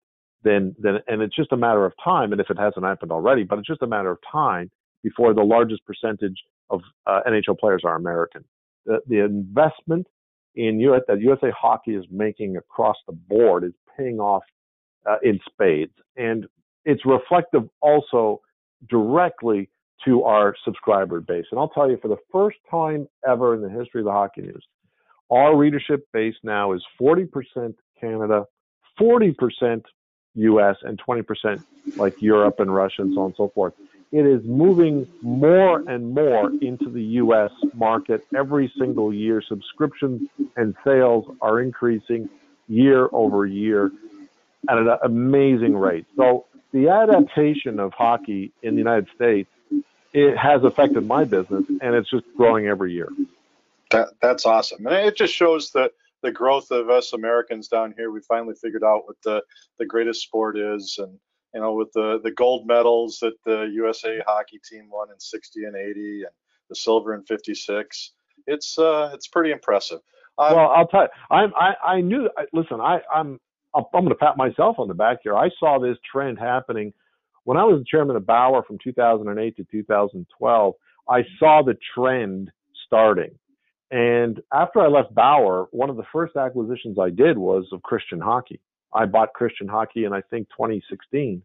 than 0.43 0.75
than, 0.81 0.99
and 1.07 1.23
it's 1.23 1.37
just 1.37 1.53
a 1.53 1.57
matter 1.57 1.85
of 1.85 1.93
time. 2.03 2.33
And 2.33 2.41
if 2.41 2.51
it 2.51 2.59
hasn't 2.59 2.85
happened 2.85 3.13
already, 3.13 3.45
but 3.45 3.59
it's 3.59 3.69
just 3.69 3.83
a 3.83 3.87
matter 3.87 4.11
of 4.11 4.19
time 4.31 4.71
before 5.05 5.33
the 5.33 5.43
largest 5.43 5.83
percentage 5.85 6.43
of 6.71 6.81
uh, 7.07 7.21
NHL 7.29 7.59
players 7.59 7.83
are 7.85 7.95
American. 7.95 8.45
The, 8.87 9.01
the 9.07 9.25
investment 9.25 10.07
in 10.55 10.81
US, 10.81 11.03
that 11.07 11.21
USA 11.21 11.51
Hockey 11.51 11.95
is 11.95 12.05
making 12.11 12.57
across 12.57 12.97
the 13.07 13.13
board 13.13 13.63
is 13.65 13.73
paying 13.97 14.19
off 14.19 14.43
uh, 15.09 15.17
in 15.23 15.39
spades. 15.51 15.93
And 16.17 16.47
it's 16.85 17.05
reflective 17.05 17.69
also 17.81 18.41
directly 18.89 19.69
to 20.05 20.23
our 20.25 20.55
subscriber 20.65 21.21
base. 21.21 21.45
And 21.51 21.61
I'll 21.61 21.69
tell 21.69 21.91
you, 21.91 21.99
for 22.01 22.09
the 22.09 22.17
first 22.33 22.57
time 22.71 23.07
ever 23.29 23.55
in 23.55 23.63
the 23.63 23.69
history 23.69 24.01
of 24.01 24.07
the 24.07 24.13
hockey 24.13 24.43
news, 24.43 24.65
our 25.31 25.57
readership 25.57 26.07
base 26.13 26.35
now 26.43 26.73
is 26.73 26.83
40% 27.01 27.75
Canada, 28.01 28.45
40% 29.01 29.83
US, 30.35 30.77
and 30.83 31.01
20% 31.07 31.63
like 31.97 32.21
Europe 32.23 32.61
and 32.61 32.75
Russia 32.75 33.03
and 33.03 33.15
so 33.15 33.21
on 33.21 33.27
and 33.27 33.35
so 33.37 33.49
forth. 33.55 33.75
It 34.13 34.27
is 34.27 34.43
moving 34.45 35.07
more 35.23 35.89
and 35.89 36.13
more 36.13 36.51
into 36.61 36.91
the 36.91 37.03
US 37.03 37.53
market 37.75 38.27
every 38.37 38.73
single 38.79 39.15
year. 39.15 39.43
Subscriptions 39.47 40.23
and 40.57 40.75
sales 40.85 41.27
are 41.41 41.61
increasing 41.61 42.29
year 42.67 43.09
over 43.13 43.47
year 43.47 43.91
at 44.69 44.79
an 44.79 44.89
amazing 45.03 45.77
rate. 45.77 46.07
So 46.17 46.47
the 46.73 46.89
adaptation 46.89 47.81
of 47.81 47.93
hockey 47.93 48.53
in 48.63 48.75
the 48.75 48.79
United 48.79 49.09
States 49.15 49.49
it 50.13 50.37
has 50.37 50.65
affected 50.65 51.07
my 51.07 51.25
business, 51.25 51.65
and 51.81 51.95
it's 51.95 52.11
just 52.11 52.25
growing 52.37 52.67
every 52.67 52.93
year. 52.93 53.09
That, 53.91 54.09
that's 54.21 54.47
awesome, 54.47 54.87
and 54.87 54.95
it 54.95 55.17
just 55.17 55.35
shows 55.35 55.71
that 55.73 55.93
the 56.23 56.33
growth 56.33 56.71
of 56.71 56.91
us 56.91 57.13
Americans 57.13 57.69
down 57.69 57.95
here. 57.97 58.11
We 58.11 58.21
finally 58.21 58.55
figured 58.61 58.85
out 58.85 59.07
what 59.07 59.17
the 59.25 59.43
the 59.79 59.87
greatest 59.87 60.23
sport 60.23 60.59
is, 60.59 60.97
and 60.99 61.19
you 61.55 61.61
know, 61.61 61.75
with 61.75 61.93
the 61.93 62.21
the 62.23 62.31
gold 62.33 62.67
medals 62.67 63.19
that 63.21 63.35
the 63.45 63.71
USA 63.73 64.21
hockey 64.27 64.61
team 64.69 64.89
won 64.91 65.11
in 65.11 65.19
60 65.19 65.65
and 65.65 65.77
80, 65.77 66.23
and 66.23 66.33
the 66.69 66.77
silver 66.77 67.15
in 67.15 67.23
56. 67.25 68.13
It's 68.47 68.79
uh, 68.79 69.11
it's 69.15 69.29
pretty 69.29 69.53
impressive. 69.53 70.01
Um, 70.39 70.57
well, 70.57 70.71
I'll 70.71 70.87
tell 70.87 71.03
you, 71.03 71.09
I'm, 71.31 71.53
I 71.55 71.75
I 71.85 72.01
knew. 72.01 72.29
Listen, 72.53 72.81
I 72.81 73.01
I'm 73.15 73.41
I'm 73.75 73.85
going 73.93 74.09
to 74.09 74.15
pat 74.15 74.37
myself 74.37 74.79
on 74.79 74.89
the 74.89 74.95
back 74.95 75.19
here. 75.23 75.37
I 75.37 75.51
saw 75.59 75.79
this 75.79 75.97
trend 76.11 76.39
happening 76.39 76.93
when 77.45 77.57
I 77.57 77.65
was 77.65 77.81
the 77.81 77.85
chairman 77.89 78.17
of 78.17 78.27
Bauer 78.27 78.63
from 78.63 78.79
2008 78.83 79.57
to 79.57 79.65
2012. 79.71 80.75
I 81.09 81.23
saw 81.39 81.63
the 81.63 81.77
trend 81.95 82.51
starting. 82.87 83.31
And 83.91 84.41
after 84.53 84.81
I 84.81 84.87
left 84.87 85.15
Bauer, 85.15 85.67
one 85.73 85.91
of 85.91 85.97
the 85.97 86.05
first 86.13 86.37
acquisitions 86.37 86.99
I 86.99 87.11
did 87.11 87.37
was 87.37 87.67
of 87.73 87.83
Christian 87.83 88.21
Hockey. 88.21 88.61
I 88.95 89.07
bought 89.07 89.33
Christian 89.35 89.69
Hockey 89.69 90.05
in 90.05 90.13
I 90.13 90.21
think 90.31 90.49
2016, 90.51 91.43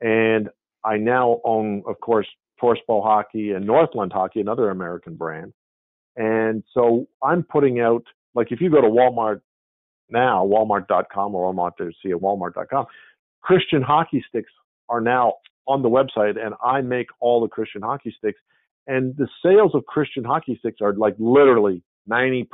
and 0.00 0.48
I 0.84 0.96
now 0.96 1.40
own, 1.44 1.82
of 1.86 2.00
course, 2.00 2.26
Torspo 2.60 3.02
Hockey 3.02 3.52
and 3.52 3.66
Northland 3.66 4.12
Hockey, 4.12 4.40
another 4.40 4.70
American 4.70 5.14
brand. 5.14 5.52
And 6.16 6.62
so 6.74 7.06
I'm 7.22 7.42
putting 7.42 7.80
out, 7.80 8.04
like, 8.34 8.48
if 8.50 8.60
you 8.60 8.70
go 8.70 8.80
to 8.80 8.88
Walmart 8.88 9.40
now, 10.10 10.46
walmart.com 10.46 11.34
or 11.34 11.52
Walmart 11.52 11.76
to 11.78 11.90
see 12.02 12.10
at 12.10 12.18
walmart.com, 12.18 12.86
Christian 13.42 13.82
hockey 13.82 14.24
sticks 14.28 14.52
are 14.88 15.00
now 15.00 15.34
on 15.66 15.82
the 15.82 15.88
website 15.88 16.38
and 16.44 16.54
I 16.64 16.80
make 16.80 17.08
all 17.20 17.40
the 17.40 17.48
Christian 17.48 17.82
hockey 17.82 18.14
sticks. 18.16 18.40
And 18.86 19.16
the 19.16 19.28
sales 19.44 19.74
of 19.74 19.86
Christian 19.86 20.24
hockey 20.24 20.56
sticks 20.58 20.80
are 20.80 20.94
like 20.94 21.14
literally 21.18 21.82
90% 22.10 22.46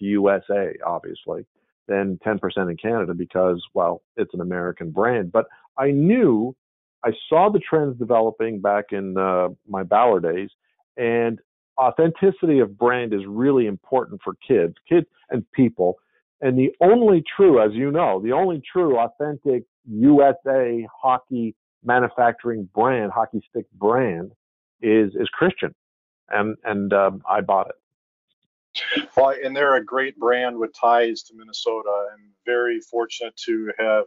USA, 0.00 0.72
obviously, 0.84 1.46
then 1.86 2.18
10% 2.26 2.40
in 2.70 2.76
Canada 2.76 3.14
because, 3.14 3.62
well, 3.74 4.02
it's 4.16 4.34
an 4.34 4.40
American 4.40 4.90
brand. 4.90 5.30
But 5.30 5.46
I 5.78 5.90
knew 5.90 6.56
I 7.04 7.10
saw 7.28 7.50
the 7.50 7.60
trends 7.60 7.98
developing 7.98 8.60
back 8.60 8.86
in 8.92 9.16
uh, 9.16 9.48
my 9.68 9.82
Bauer 9.82 10.20
days, 10.20 10.48
and 10.96 11.38
authenticity 11.78 12.60
of 12.60 12.78
brand 12.78 13.12
is 13.12 13.20
really 13.26 13.66
important 13.66 14.20
for 14.24 14.34
kids, 14.46 14.74
kids 14.88 15.06
and 15.30 15.44
people. 15.52 15.98
And 16.40 16.58
the 16.58 16.72
only 16.80 17.22
true, 17.36 17.64
as 17.64 17.72
you 17.72 17.90
know, 17.90 18.20
the 18.20 18.32
only 18.32 18.60
true 18.70 18.98
authentic 18.98 19.64
USA 19.90 20.86
hockey 21.00 21.54
manufacturing 21.84 22.68
brand, 22.74 23.12
hockey 23.12 23.40
stick 23.48 23.66
brand, 23.72 24.32
is 24.82 25.14
is 25.14 25.28
Christian, 25.28 25.74
and 26.28 26.56
and 26.64 26.92
um, 26.92 27.22
I 27.28 27.40
bought 27.40 27.68
it. 27.68 27.76
Well, 29.16 29.34
and 29.42 29.54
they're 29.54 29.76
a 29.76 29.84
great 29.84 30.18
brand 30.18 30.58
with 30.58 30.74
ties 30.78 31.22
to 31.24 31.34
Minnesota. 31.36 32.08
I'm 32.12 32.32
very 32.44 32.80
fortunate 32.80 33.36
to 33.44 33.70
have 33.78 34.04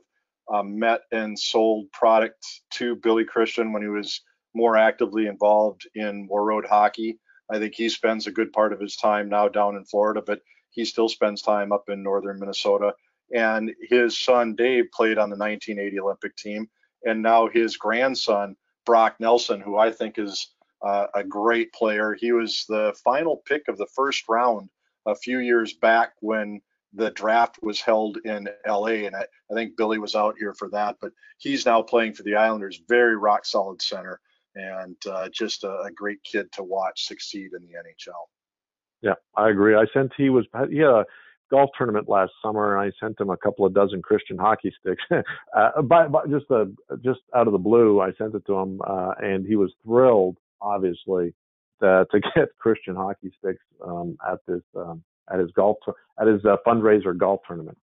um, 0.54 0.78
met 0.78 1.02
and 1.12 1.38
sold 1.40 1.92
product 1.92 2.46
to 2.72 2.96
Billy 2.98 3.24
Christian 3.24 3.72
when 3.72 3.82
he 3.82 3.88
was 3.88 4.22
more 4.54 4.76
actively 4.76 5.28
involved 5.28 5.88
in 5.96 6.28
Warroad 6.30 6.68
hockey. 6.68 7.20
I 7.50 7.60
think 7.60 7.76
he 7.76 7.88
spends 7.90 8.28
a 8.28 8.32
good 8.32 8.52
part 8.52 8.74
of 8.74 8.80
his 8.80 8.98
time 8.98 9.30
now 9.30 9.48
down 9.48 9.76
in 9.78 9.86
Florida, 9.86 10.22
but 10.26 10.42
he 10.78 10.86
still 10.86 11.10
spends 11.10 11.42
time 11.42 11.72
up 11.72 11.90
in 11.90 12.04
northern 12.04 12.40
Minnesota. 12.40 12.94
And 13.34 13.74
his 13.82 14.18
son 14.18 14.56
Dave 14.56 14.86
played 14.94 15.18
on 15.18 15.30
the 15.30 15.36
1980 15.36 16.00
Olympic 16.00 16.38
team, 16.38 16.70
and 17.04 17.22
now 17.22 17.50
his 17.50 17.76
grandson 17.76 18.56
Brock 18.86 19.16
Nelson, 19.20 19.60
who 19.60 19.78
I 19.78 19.92
think 19.92 20.20
is 20.20 20.54
uh, 20.86 21.08
a 21.16 21.24
great 21.24 21.74
player. 21.74 22.13
He 22.13 22.32
was 22.32 22.63
the 22.70 22.96
final 23.04 23.42
pick 23.46 23.68
of 23.68 23.78
the 23.78 23.88
first 23.88 24.30
round 24.30 24.70
a 25.08 25.16
few 25.16 25.40
years 25.40 25.74
back 25.74 26.13
when 26.22 26.62
the 26.94 27.10
draft 27.12 27.58
was 27.62 27.82
held 27.82 28.18
in 28.24 28.48
LA, 28.66 29.06
and 29.08 29.16
I, 29.16 29.26
I, 29.52 29.54
think 29.56 29.76
Billy 29.76 29.98
was 29.98 30.16
out 30.16 30.36
here 30.38 30.54
for 30.54 30.70
that. 30.70 30.98
But 31.02 31.12
he's 31.38 31.66
now 31.66 31.82
playing 31.82 32.13
for 32.13 32.24
the 32.24 32.36
Islanders, 32.36 32.82
very 32.88 33.18
rock 33.18 33.46
solid 33.46 33.82
center, 33.82 34.22
and 34.56 34.96
uh, 35.10 35.28
just 35.30 35.63
a, 35.63 35.82
a, 35.82 35.92
great 35.92 36.24
kid 36.24 36.52
to 36.54 36.63
watch 36.63 37.08
succeed 37.08 37.52
in 37.54 37.63
the 37.63 37.74
NHL. 37.74 38.28
Yeah, 39.02 39.14
I 39.36 39.50
agree. 39.50 39.76
I 39.76 39.86
sent 39.94 40.12
he 40.18 40.30
was 40.30 40.46
he 40.70 40.78
had 40.78 40.90
a 40.90 41.06
golf 41.50 41.70
tournament 41.78 42.10
last 42.10 42.32
summer, 42.44 42.78
and 42.78 42.92
I 42.92 42.92
sent 43.00 43.20
him 43.20 43.30
a 43.30 43.38
couple 43.38 43.66
of 43.66 43.74
dozen 43.74 44.02
Christian 44.02 44.38
hockey 44.38 44.74
sticks. 44.80 45.04
uh, 45.56 45.82
by, 45.84 46.08
by 46.08 46.26
just 46.26 46.46
just 47.04 47.22
out 47.36 47.48
of 47.48 47.54
the 47.54 47.60
blue, 47.60 48.02
I 48.02 48.12
sent 48.18 48.36
it 48.36 48.46
to 48.48 48.56
him, 48.56 48.82
uh, 48.86 49.14
and 49.22 49.46
he 49.46 49.56
was 49.56 49.72
thrilled, 49.84 50.38
obviously, 50.62 51.34
to, 51.82 52.08
to 52.12 52.20
get 52.20 52.50
Christian 52.60 52.96
hockey 52.96 53.32
sticks 53.38 53.64
um, 53.86 54.18
at 54.28 54.40
this 54.48 54.64
um, 54.76 55.04
at 55.32 55.40
his 55.40 55.52
golf 55.52 55.78
at 56.20 56.28
his 56.28 56.44
uh, 56.46 56.58
fundraiser 56.66 57.16
golf 57.18 57.42
tournament. 57.48 57.78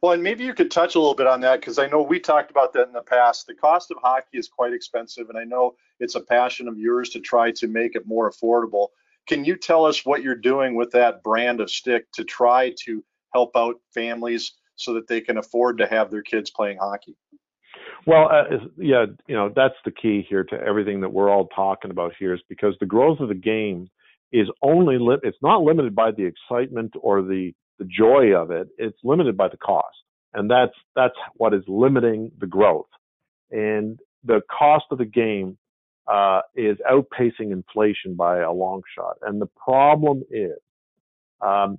Well, 0.00 0.12
and 0.12 0.22
maybe 0.22 0.44
you 0.44 0.54
could 0.54 0.70
touch 0.70 0.94
a 0.94 1.00
little 1.00 1.16
bit 1.16 1.26
on 1.26 1.40
that 1.40 1.60
because 1.60 1.80
I 1.80 1.88
know 1.88 2.00
we 2.02 2.20
talked 2.20 2.50
about 2.50 2.72
that 2.74 2.86
in 2.86 2.92
the 2.92 3.02
past. 3.02 3.46
The 3.46 3.54
cost 3.54 3.90
of 3.90 3.96
hockey 4.00 4.38
is 4.38 4.48
quite 4.48 4.72
expensive, 4.72 5.28
and 5.30 5.38
I 5.38 5.44
know 5.44 5.74
it's 5.98 6.14
a 6.14 6.20
passion 6.20 6.68
of 6.68 6.78
yours 6.78 7.10
to 7.10 7.20
try 7.20 7.50
to 7.52 7.66
make 7.66 7.96
it 7.96 8.06
more 8.06 8.30
affordable. 8.30 8.88
Can 9.26 9.44
you 9.44 9.56
tell 9.56 9.84
us 9.86 10.04
what 10.04 10.22
you're 10.22 10.34
doing 10.34 10.74
with 10.74 10.90
that 10.92 11.22
brand 11.22 11.60
of 11.60 11.70
stick 11.70 12.10
to 12.12 12.24
try 12.24 12.74
to 12.84 13.02
help 13.32 13.56
out 13.56 13.76
families 13.92 14.52
so 14.76 14.94
that 14.94 15.08
they 15.08 15.20
can 15.20 15.38
afford 15.38 15.78
to 15.78 15.86
have 15.86 16.10
their 16.10 16.22
kids 16.22 16.50
playing 16.50 16.78
hockey? 16.78 17.16
Well, 18.06 18.28
uh, 18.30 18.58
yeah, 18.76 19.06
you 19.26 19.34
know 19.34 19.50
that's 19.54 19.74
the 19.84 19.90
key 19.90 20.26
here 20.28 20.44
to 20.44 20.60
everything 20.60 21.00
that 21.00 21.12
we're 21.12 21.30
all 21.30 21.48
talking 21.48 21.90
about 21.90 22.12
here 22.18 22.34
is 22.34 22.40
because 22.48 22.74
the 22.78 22.86
growth 22.86 23.20
of 23.20 23.28
the 23.28 23.34
game 23.34 23.88
is 24.30 24.48
only 24.62 24.98
li- 24.98 25.20
it's 25.22 25.38
not 25.42 25.62
limited 25.62 25.94
by 25.94 26.10
the 26.10 26.24
excitement 26.24 26.92
or 27.00 27.22
the 27.22 27.52
the 27.78 27.86
joy 27.86 28.34
of 28.34 28.50
it. 28.50 28.68
It's 28.78 28.98
limited 29.02 29.36
by 29.36 29.48
the 29.48 29.56
cost, 29.56 29.96
and 30.34 30.50
that's 30.50 30.74
that's 30.94 31.14
what 31.36 31.54
is 31.54 31.62
limiting 31.66 32.30
the 32.38 32.46
growth. 32.46 32.88
And 33.50 33.98
the 34.24 34.42
cost 34.50 34.84
of 34.90 34.98
the 34.98 35.04
game 35.04 35.56
uh, 36.06 36.40
is 36.54 36.76
outpacing 36.90 37.52
inflation 37.52 38.14
by 38.14 38.40
a 38.40 38.52
long 38.52 38.82
shot. 38.96 39.16
And 39.22 39.40
the 39.40 39.48
problem 39.62 40.22
is, 40.30 40.58
um, 41.40 41.78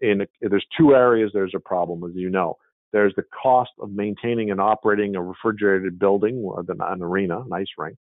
in 0.00 0.22
a, 0.22 0.26
there's 0.40 0.66
two 0.78 0.94
areas 0.94 1.30
there's 1.34 1.54
a 1.54 1.60
problem, 1.60 2.02
as 2.08 2.16
you 2.16 2.30
know. 2.30 2.56
There's 2.92 3.14
the 3.16 3.24
cost 3.42 3.72
of 3.80 3.90
maintaining 3.90 4.50
and 4.52 4.60
operating 4.60 5.16
a 5.16 5.22
refrigerated 5.22 5.98
building, 5.98 6.48
an 6.68 7.02
arena, 7.02 7.40
an 7.40 7.52
ice 7.52 7.66
rink, 7.76 7.96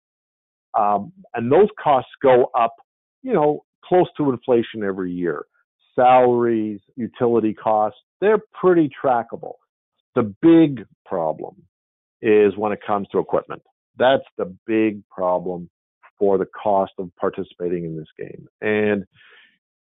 um, 0.78 1.12
and 1.34 1.50
those 1.50 1.68
costs 1.82 2.10
go 2.22 2.50
up, 2.58 2.74
you 3.22 3.32
know, 3.32 3.64
close 3.84 4.06
to 4.16 4.30
inflation 4.30 4.82
every 4.84 5.12
year. 5.12 5.46
Salaries, 5.94 6.80
utility 6.96 7.54
costs, 7.54 7.98
they're 8.20 8.42
pretty 8.60 8.90
trackable. 9.02 9.54
The 10.14 10.34
big 10.42 10.86
problem 11.04 11.56
is 12.22 12.56
when 12.56 12.72
it 12.72 12.80
comes 12.86 13.08
to 13.12 13.18
equipment. 13.18 13.62
That's 14.00 14.24
the 14.36 14.52
big 14.66 15.06
problem 15.08 15.70
for 16.18 16.36
the 16.36 16.46
cost 16.46 16.92
of 16.98 17.10
participating 17.16 17.84
in 17.84 17.96
this 17.96 18.08
game. 18.18 18.48
And 18.60 19.04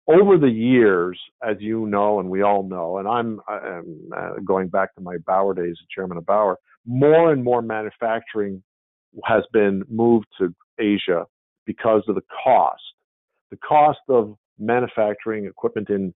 over 0.09 0.39
the 0.39 0.51
years, 0.51 1.21
as 1.47 1.57
you 1.61 1.87
know, 1.87 2.21
and 2.21 2.31
we 2.31 2.41
all 2.43 2.63
know, 2.63 2.99
and 2.99 3.07
I'm, 3.07 3.41
I'm 3.49 4.11
uh, 4.17 4.31
going 4.45 4.69
back 4.69 4.95
to 4.95 5.03
my 5.03 5.19
Bauer 5.27 5.53
days, 5.53 5.77
as 5.79 5.87
chairman 5.95 6.17
of 6.17 6.25
Bauer, 6.25 6.59
more 6.87 7.33
and 7.33 7.45
more 7.45 7.61
manufacturing 7.61 8.63
has 9.25 9.43
been 9.53 9.83
moved 9.91 10.27
to 10.39 10.55
Asia 10.79 11.27
because 11.67 12.03
of 12.09 12.15
the 12.15 12.23
cost 12.45 12.83
the 13.51 13.57
cost 13.57 14.01
of 14.09 14.37
manufacturing 14.59 15.47
equipment 15.47 15.89
in 15.91 16.15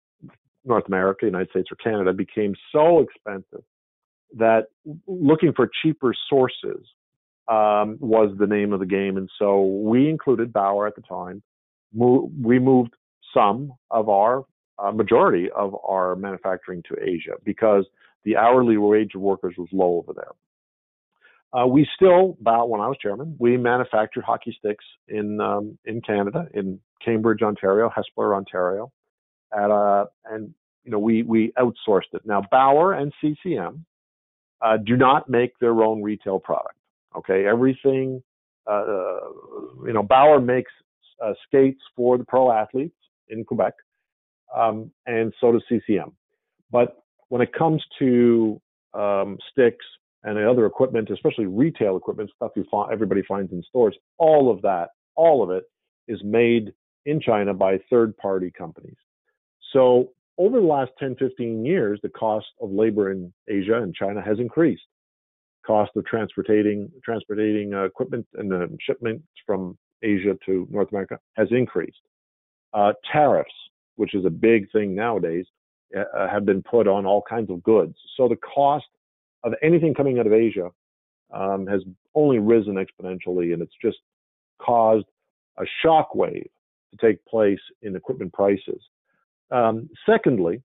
North 0.64 0.85
America, 0.87 1.27
United 1.27 1.51
States, 1.51 1.68
or 1.70 1.77
Canada 1.77 2.12
became 2.12 2.55
so 2.72 3.01
expensive 3.01 3.64
that 4.37 4.66
looking 5.07 5.53
for 5.55 5.70
cheaper 5.83 6.14
sources 6.29 6.87
um, 7.48 7.96
was 8.00 8.34
the 8.38 8.46
name 8.46 8.72
of 8.72 8.80
the 8.80 8.87
game. 8.87 9.16
And 9.16 9.28
so 9.38 9.62
we 9.62 10.08
included 10.08 10.52
Bauer 10.52 10.87
at 10.87 10.94
the 10.94 11.02
time. 11.02 11.42
Mo- 11.94 12.30
we 12.42 12.58
moved 12.58 12.94
some 13.34 13.72
of 13.90 14.08
our 14.08 14.44
uh, 14.78 14.92
majority 14.92 15.50
of 15.50 15.74
our 15.87 16.14
manufacturing 16.14 16.82
to 16.88 16.96
Asia 17.02 17.32
because 17.44 17.84
the 18.24 18.37
hourly 18.37 18.76
wage 18.76 19.14
of 19.14 19.20
workers 19.20 19.54
was 19.56 19.68
low 19.72 19.96
over 19.96 20.12
there. 20.12 20.32
Uh, 21.52 21.66
we 21.66 21.88
still, 21.96 22.37
about 22.40 22.68
when 22.68 22.80
I 22.80 22.88
was 22.88 22.98
chairman, 23.00 23.34
we 23.38 23.56
manufactured 23.56 24.22
hockey 24.24 24.54
sticks 24.58 24.84
in 25.08 25.40
um, 25.40 25.78
in 25.87 26.02
Canada, 26.02 26.46
in 26.52 26.78
Cambridge, 27.02 27.40
Ontario, 27.40 27.90
Hespeler, 27.90 28.37
Ontario, 28.37 28.92
at 29.52 29.70
uh, 29.70 30.04
and 30.26 30.52
you 30.84 30.90
know 30.90 30.98
we 30.98 31.22
we 31.22 31.52
outsourced 31.58 32.12
it. 32.12 32.20
Now 32.26 32.42
Bauer 32.50 32.92
and 32.92 33.14
CCM 33.22 33.87
uh, 34.61 34.76
do 34.76 34.98
not 34.98 35.30
make 35.30 35.58
their 35.58 35.82
own 35.82 36.02
retail 36.02 36.38
product. 36.38 36.77
Okay, 37.16 37.47
everything 37.47 38.23
uh, 38.66 38.85
you 39.87 39.92
know 39.92 40.03
Bauer 40.03 40.40
makes 40.40 40.71
uh, 41.25 41.33
skates 41.47 41.81
for 41.97 42.18
the 42.18 42.25
pro 42.25 42.53
athletes 42.53 42.97
in 43.29 43.44
Quebec, 43.44 43.75
um, 44.55 44.90
and 45.07 45.33
so 45.40 45.53
does 45.53 45.62
CCM. 45.68 46.12
But 46.71 47.03
when 47.29 47.42
it 47.42 47.53
comes 47.53 47.83
to 47.99 48.61
um, 48.94 49.38
sticks 49.51 49.85
and 50.25 50.37
the 50.37 50.49
other 50.49 50.66
equipment, 50.66 51.11
especially 51.11 51.47
retail 51.47 51.97
equipment, 51.97 52.31
stuff 52.37 52.53
you 52.57 52.64
find, 52.71 52.92
everybody 52.92 53.23
finds 53.23 53.53
in 53.53 53.62
stores, 53.68 53.97
all 54.18 54.51
of 54.51 54.61
that, 54.62 54.90
all 55.14 55.42
of 55.42 55.51
it 55.51 55.64
is 56.09 56.21
made 56.25 56.73
in 57.07 57.21
China 57.21 57.55
by 57.55 57.79
third 57.90 58.16
party 58.16 58.51
companies. 58.51 58.97
So 59.73 60.11
over 60.38 60.61
the 60.61 60.66
last 60.66 60.92
10, 60.99 61.16
15 61.16 61.64
years, 61.64 62.01
the 62.03 62.09
cost 62.09 62.47
of 62.61 62.71
labor 62.71 63.12
in 63.12 63.33
Asia 63.49 63.83
and 63.83 63.94
China 63.94 64.23
has 64.23 64.38
increased. 64.38 64.83
Cost 65.68 65.90
of 65.96 66.07
transporting 66.07 66.90
transporting 67.04 67.74
uh, 67.74 67.85
equipment 67.85 68.26
and 68.38 68.50
the 68.50 68.74
shipments 68.81 69.26
from 69.44 69.76
Asia 70.02 70.35
to 70.46 70.66
North 70.70 70.90
America 70.92 71.18
has 71.35 71.48
increased. 71.50 72.00
Uh, 72.72 72.94
tariffs, 73.12 73.52
which 73.96 74.14
is 74.14 74.24
a 74.24 74.31
big 74.31 74.61
thing 74.72 74.94
nowadays, 74.94 75.44
uh, 75.94 76.26
have 76.26 76.46
been 76.46 76.62
put 76.62 76.88
on 76.88 77.04
all 77.04 77.22
kinds 77.28 77.50
of 77.50 77.62
goods. 77.62 77.94
So 78.16 78.28
the 78.28 78.37
cost 78.37 78.87
of 79.44 79.52
anything 79.62 79.92
coming 79.92 80.18
out 80.18 80.26
of 80.26 80.33
Asia 80.33 80.70
um, 81.35 81.66
has 81.66 81.83
only 82.14 82.38
risen 82.38 82.76
exponentially, 82.76 83.52
and 83.52 83.61
it's 83.61 83.76
just 83.83 83.98
caused 84.59 85.04
a 85.59 85.64
shock 85.83 86.14
wave 86.14 86.48
to 86.92 87.07
take 87.07 87.22
place 87.26 87.61
in 87.83 87.94
equipment 87.94 88.33
prices. 88.33 88.81
Um, 89.50 89.90
secondly, 90.07 90.62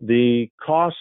the 0.00 0.48
cost, 0.64 0.96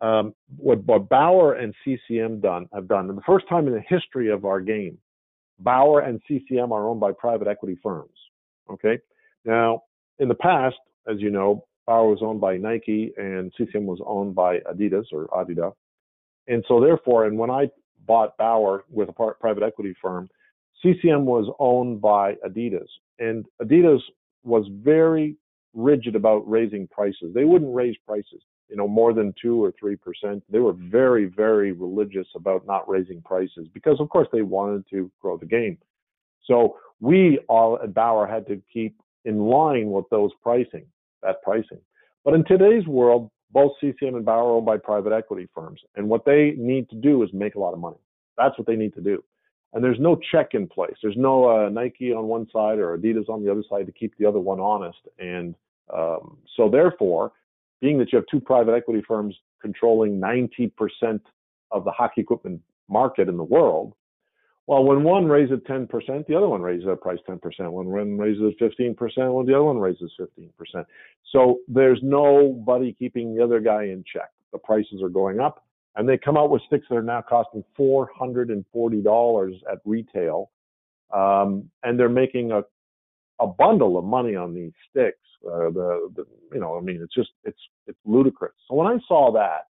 um, 0.00 0.34
what, 0.56 0.86
Bauer 1.08 1.54
and 1.54 1.74
CCM 1.84 2.40
done 2.40 2.68
have 2.72 2.88
done, 2.88 3.08
and 3.08 3.18
the 3.18 3.22
first 3.22 3.48
time 3.48 3.66
in 3.66 3.74
the 3.74 3.82
history 3.86 4.30
of 4.30 4.44
our 4.44 4.60
game, 4.60 4.98
Bauer 5.58 6.00
and 6.00 6.20
CCM 6.26 6.72
are 6.72 6.88
owned 6.88 7.00
by 7.00 7.12
private 7.12 7.48
equity 7.48 7.78
firms. 7.82 8.16
Okay, 8.70 8.98
now 9.44 9.82
in 10.18 10.28
the 10.28 10.34
past, 10.34 10.76
as 11.10 11.20
you 11.20 11.30
know, 11.30 11.66
Bauer 11.86 12.08
was 12.08 12.20
owned 12.22 12.40
by 12.40 12.56
Nike 12.56 13.12
and 13.16 13.52
CCM 13.56 13.84
was 13.84 14.00
owned 14.06 14.34
by 14.34 14.58
Adidas 14.60 15.06
or 15.12 15.26
Adidas. 15.28 15.74
And 16.46 16.64
so 16.68 16.80
therefore, 16.80 17.26
and 17.26 17.38
when 17.38 17.50
I 17.50 17.68
bought 18.06 18.36
Bauer 18.38 18.84
with 18.90 19.08
a 19.08 19.12
private 19.12 19.62
equity 19.62 19.94
firm, 20.00 20.28
CCM 20.82 21.26
was 21.26 21.52
owned 21.58 22.00
by 22.00 22.34
Adidas, 22.46 22.88
and 23.18 23.44
Adidas 23.60 24.00
was 24.44 24.66
very 24.70 25.36
rigid 25.74 26.16
about 26.16 26.48
raising 26.48 26.88
prices. 26.88 27.34
They 27.34 27.44
wouldn't 27.44 27.74
raise 27.74 27.96
prices. 28.06 28.42
You 28.70 28.76
know, 28.76 28.88
more 28.88 29.12
than 29.12 29.34
two 29.40 29.62
or 29.62 29.74
three 29.78 29.96
percent. 29.96 30.42
They 30.48 30.60
were 30.60 30.72
very, 30.72 31.26
very 31.26 31.72
religious 31.72 32.26
about 32.34 32.66
not 32.66 32.88
raising 32.88 33.20
prices 33.22 33.68
because, 33.74 34.00
of 34.00 34.08
course, 34.08 34.28
they 34.32 34.42
wanted 34.42 34.84
to 34.90 35.10
grow 35.20 35.36
the 35.36 35.46
game. 35.46 35.76
So 36.44 36.76
we 37.00 37.38
all 37.48 37.78
at 37.82 37.92
Bauer 37.92 38.26
had 38.26 38.46
to 38.46 38.62
keep 38.72 38.96
in 39.24 39.40
line 39.40 39.90
with 39.90 40.06
those 40.10 40.30
pricing, 40.42 40.86
that 41.22 41.42
pricing. 41.42 41.80
But 42.24 42.34
in 42.34 42.44
today's 42.44 42.86
world, 42.86 43.30
both 43.52 43.72
CCM 43.80 44.14
and 44.14 44.24
Bauer 44.24 44.44
are 44.44 44.56
owned 44.56 44.66
by 44.66 44.76
private 44.76 45.12
equity 45.12 45.48
firms, 45.54 45.80
and 45.96 46.08
what 46.08 46.24
they 46.24 46.54
need 46.56 46.88
to 46.90 46.96
do 46.96 47.22
is 47.24 47.30
make 47.32 47.56
a 47.56 47.58
lot 47.58 47.72
of 47.72 47.80
money. 47.80 47.98
That's 48.38 48.56
what 48.56 48.66
they 48.66 48.76
need 48.76 48.94
to 48.94 49.00
do. 49.00 49.22
And 49.72 49.84
there's 49.84 50.00
no 50.00 50.18
check 50.32 50.50
in 50.54 50.66
place. 50.66 50.96
There's 51.02 51.16
no 51.16 51.66
uh, 51.66 51.68
Nike 51.68 52.12
on 52.12 52.24
one 52.26 52.46
side 52.52 52.78
or 52.78 52.96
Adidas 52.96 53.28
on 53.28 53.44
the 53.44 53.50
other 53.50 53.62
side 53.68 53.86
to 53.86 53.92
keep 53.92 54.16
the 54.18 54.26
other 54.26 54.40
one 54.40 54.58
honest. 54.58 54.98
And 55.18 55.54
um, 55.92 56.38
so, 56.56 56.68
therefore, 56.68 57.32
being 57.80 57.98
that 57.98 58.12
you 58.12 58.16
have 58.16 58.26
two 58.30 58.40
private 58.40 58.74
equity 58.74 59.02
firms 59.06 59.36
controlling 59.60 60.20
90% 60.20 60.72
of 61.70 61.84
the 61.84 61.90
hockey 61.90 62.20
equipment 62.20 62.60
market 62.88 63.28
in 63.28 63.36
the 63.36 63.44
world, 63.44 63.94
well, 64.70 64.84
when 64.84 65.02
one 65.02 65.26
raises 65.26 65.58
10%, 65.68 65.88
the 66.28 66.36
other 66.36 66.48
one 66.48 66.62
raises 66.62 66.84
their 66.84 66.94
price 66.94 67.18
10%. 67.28 67.40
When 67.72 67.86
one 67.86 68.16
raises 68.16 68.54
15%, 68.60 68.96
when 69.34 69.44
the 69.44 69.54
other 69.54 69.64
one 69.64 69.78
raises 69.78 70.12
15%. 70.20 70.84
So 71.32 71.58
there's 71.66 71.98
nobody 72.04 72.92
keeping 72.92 73.34
the 73.34 73.42
other 73.42 73.58
guy 73.58 73.86
in 73.86 74.04
check. 74.06 74.30
The 74.52 74.58
prices 74.58 75.02
are 75.02 75.08
going 75.08 75.40
up, 75.40 75.64
and 75.96 76.08
they 76.08 76.16
come 76.18 76.36
out 76.36 76.50
with 76.50 76.62
sticks 76.68 76.86
that 76.88 76.94
are 76.96 77.02
now 77.02 77.20
costing 77.20 77.64
$440 77.76 79.54
at 79.72 79.78
retail, 79.84 80.52
um, 81.12 81.68
and 81.82 81.98
they're 81.98 82.08
making 82.08 82.52
a 82.52 82.62
a 83.40 83.46
bundle 83.46 83.98
of 83.98 84.04
money 84.04 84.36
on 84.36 84.54
these 84.54 84.72
sticks. 84.88 85.18
Uh, 85.44 85.70
the, 85.70 86.10
the 86.14 86.26
you 86.52 86.60
know, 86.60 86.76
I 86.76 86.80
mean, 86.80 87.00
it's 87.02 87.14
just 87.14 87.30
it's 87.44 87.58
it's 87.86 87.98
ludicrous. 88.04 88.52
So 88.68 88.74
when 88.74 88.86
I 88.86 88.98
saw 89.08 89.32
that, 89.32 89.68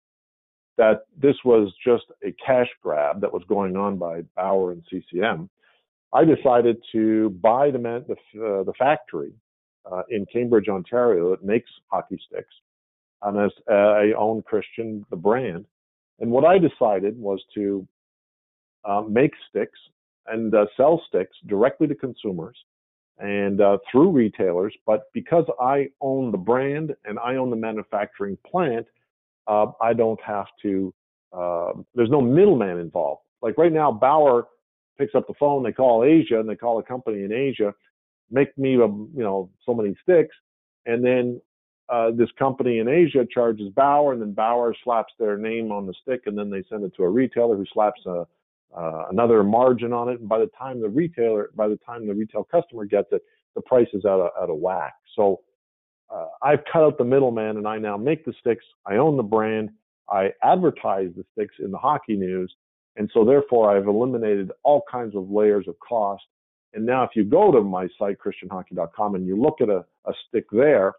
that 0.78 1.06
this 1.18 1.36
was 1.44 1.74
just 1.84 2.04
a 2.24 2.34
cash 2.46 2.70
grab 2.82 3.22
that 3.22 3.34
was 3.34 3.44
going 3.50 3.76
on 3.76 3.98
by 3.98 4.22
Bauer 4.36 4.72
and 4.72 4.84
CCM, 4.92 5.50
I 6.14 6.24
decided 6.24 6.78
to 6.92 7.32
buy 7.42 7.72
the 7.72 7.80
man, 7.80 8.06
the, 8.08 8.14
uh, 8.14 8.64
the 8.64 8.74
factory 8.78 9.34
uh, 9.92 10.04
in 10.10 10.26
Cambridge, 10.32 10.70
Ontario 10.70 11.32
that 11.32 11.44
makes 11.44 11.70
hockey 11.88 12.20
sticks, 12.28 12.54
and 13.24 13.40
as 13.40 13.52
uh, 13.70 13.74
I 13.74 14.14
own 14.18 14.44
Christian 14.44 15.06
the 15.10 15.16
brand. 15.16 15.66
And 16.20 16.32
what 16.32 16.46
I 16.46 16.58
decided 16.60 17.18
was 17.18 17.44
to 17.56 17.86
uh, 18.86 19.02
make 19.10 19.32
sticks 19.50 19.80
and 20.28 20.54
uh, 20.54 20.66
sell 20.78 21.02
sticks 21.08 21.36
directly 21.48 21.88
to 21.88 21.96
consumers 21.96 22.56
and 23.20 23.62
uh, 23.62 23.78
through 23.92 24.12
retailers. 24.12 24.74
But 24.86 25.12
because 25.14 25.46
I 25.60 25.90
own 26.02 26.32
the 26.32 26.38
brand 26.38 26.96
and 27.06 27.18
I 27.20 27.36
own 27.36 27.50
the 27.50 27.56
manufacturing 27.56 28.38
plant, 28.50 28.86
uh, 29.48 29.68
I 29.82 29.94
don't 29.94 30.22
have 30.22 30.48
to. 30.64 30.94
Uh, 31.32 31.72
there's 31.94 32.10
no 32.10 32.22
middleman 32.22 32.80
involved. 32.80 33.22
Like 33.42 33.58
right 33.58 33.72
now, 33.72 33.92
Bauer 33.92 34.48
picks 34.98 35.16
up 35.16 35.28
the 35.28 35.34
phone, 35.40 35.64
they 35.64 35.72
call 35.72 36.04
Asia, 36.04 36.40
and 36.40 36.48
they 36.48 36.56
call 36.56 36.80
a 36.80 36.84
company 36.84 37.24
in 37.24 37.32
Asia, 37.32 37.74
make 38.32 38.58
me, 38.58 38.76
a, 38.76 38.88
you 38.88 39.12
know, 39.16 39.50
so 39.66 39.74
many 39.74 39.96
sticks, 40.02 40.36
and 40.86 41.04
then 41.04 41.42
uh, 41.90 42.12
this 42.12 42.30
company 42.40 42.80
in 42.80 42.88
Asia 42.88 43.26
charges 43.30 43.70
Bauer, 43.70 44.14
and 44.14 44.22
then 44.22 44.34
Bauer 44.34 44.74
slaps 44.84 45.14
their 45.20 45.38
name 45.38 45.72
on 45.72 45.86
the 45.86 45.94
stick, 46.02 46.22
and 46.26 46.38
then 46.38 46.50
they 46.50 46.64
send 46.70 46.84
it 46.84 46.96
to 46.96 47.04
a 47.04 47.10
retailer 47.10 47.56
who 47.56 47.66
slaps 47.74 48.02
a, 48.06 48.26
uh, 48.76 49.06
another 49.10 49.44
margin 49.44 49.94
on 49.94 50.10
it. 50.10 50.20
And 50.20 50.30
by 50.30 50.40
the 50.40 50.50
time 50.58 50.82
the 50.82 50.90
retailer, 50.90 51.50
by 51.56 51.68
the 51.68 51.78
time 51.78 52.08
the 52.08 52.14
retail 52.14 52.44
customer 52.44 52.86
gets 52.86 53.08
it, 53.12 53.22
the 53.56 53.62
price 53.62 53.88
is 53.94 54.06
out 54.06 54.20
of, 54.20 54.32
out 54.42 54.50
of 54.50 54.58
whack. 54.58 54.94
So 55.16 55.42
uh, 56.14 56.28
I've 56.42 56.60
cut 56.72 56.84
out 56.84 56.98
the 56.98 57.06
middleman 57.06 57.58
and 57.58 57.68
I 57.68 57.78
now 57.78 57.98
make 57.98 58.26
the 58.26 58.34
sticks. 58.40 58.66
I 58.86 58.96
own 58.96 59.18
the 59.18 59.24
brand. 59.24 59.70
I 60.10 60.32
advertise 60.44 61.10
the 61.16 61.24
sticks 61.32 61.56
in 61.60 61.72
the 61.72 61.78
hockey 61.78 62.16
news. 62.16 62.54
And 62.98 63.10
so 63.14 63.26
therefore 63.26 63.76
I've 63.76 63.88
eliminated 63.88 64.52
all 64.64 64.84
kinds 64.92 65.16
of 65.16 65.30
layers 65.30 65.68
of 65.68 65.76
cost. 65.80 66.24
And 66.74 66.86
now 66.86 67.04
if 67.04 67.12
you 67.16 67.24
go 67.24 67.52
to 67.52 67.62
my 67.62 67.88
site, 67.98 68.18
christianhockey.com, 68.20 69.16
and 69.16 69.26
you 69.26 69.42
look 69.42 69.62
at 69.62 69.70
a, 69.70 69.86
a 70.06 70.14
stick 70.28 70.46
there, 70.52 70.94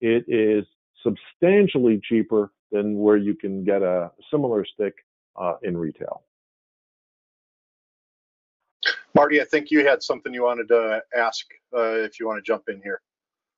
it 0.00 0.24
is 0.26 0.64
substantially 1.02 2.00
cheaper 2.08 2.52
than 2.72 2.98
where 2.98 3.16
you 3.16 3.34
can 3.34 3.64
get 3.64 3.82
a 3.82 4.10
similar 4.30 4.64
stick 4.64 4.94
uh, 5.36 5.54
in 5.62 5.76
retail. 5.76 6.22
Marty, 9.14 9.40
I 9.40 9.44
think 9.44 9.70
you 9.70 9.86
had 9.86 10.02
something 10.02 10.32
you 10.32 10.44
wanted 10.44 10.68
to 10.68 11.02
ask 11.16 11.46
uh, 11.76 12.00
if 12.00 12.18
you 12.18 12.26
want 12.26 12.38
to 12.38 12.42
jump 12.42 12.64
in 12.68 12.80
here. 12.82 13.00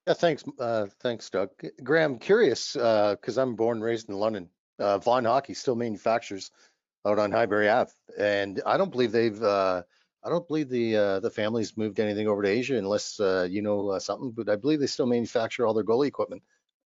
Yeah, 0.07 0.15
thanks, 0.15 0.45
uh, 0.59 0.87
thanks, 1.01 1.31
Doug. 1.31 1.51
Graham, 1.83 2.19
curious 2.19 2.75
because 2.75 3.39
uh, 3.39 3.43
I'm 3.43 3.55
born 3.55 3.79
and 3.79 3.85
raised 3.85 4.09
in 4.09 4.17
London. 4.17 4.51
Uh, 4.79 4.99
Vaughn 4.99 5.25
Hockey 5.25 5.55
still 5.55 5.77
manufactures 5.77 6.51
out 7.07 7.19
on 7.19 7.31
Highbury 7.31 7.69
Ave, 7.69 7.93
and 8.19 8.61
I 8.67 8.77
don't 8.77 8.91
believe 8.91 9.13
they've. 9.13 9.41
Uh, 9.43 9.83
I 10.25 10.31
don't 10.31 10.47
believe 10.49 10.69
the 10.69 10.97
uh, 10.97 11.21
the 11.21 11.31
family's 11.31 11.77
moved 11.77 12.01
anything 12.01 12.29
over 12.29 12.43
to 12.43 12.49
Asia 12.49 12.77
unless 12.77 13.21
uh, 13.21 13.47
you 13.49 13.63
know 13.63 13.99
something. 13.99 14.33
But 14.33 14.49
I 14.49 14.57
believe 14.57 14.81
they 14.81 14.87
still 14.87 15.07
manufacture 15.07 15.67
all 15.67 15.75
their 15.75 15.85
goalie 15.85 16.09
equipment 16.09 16.43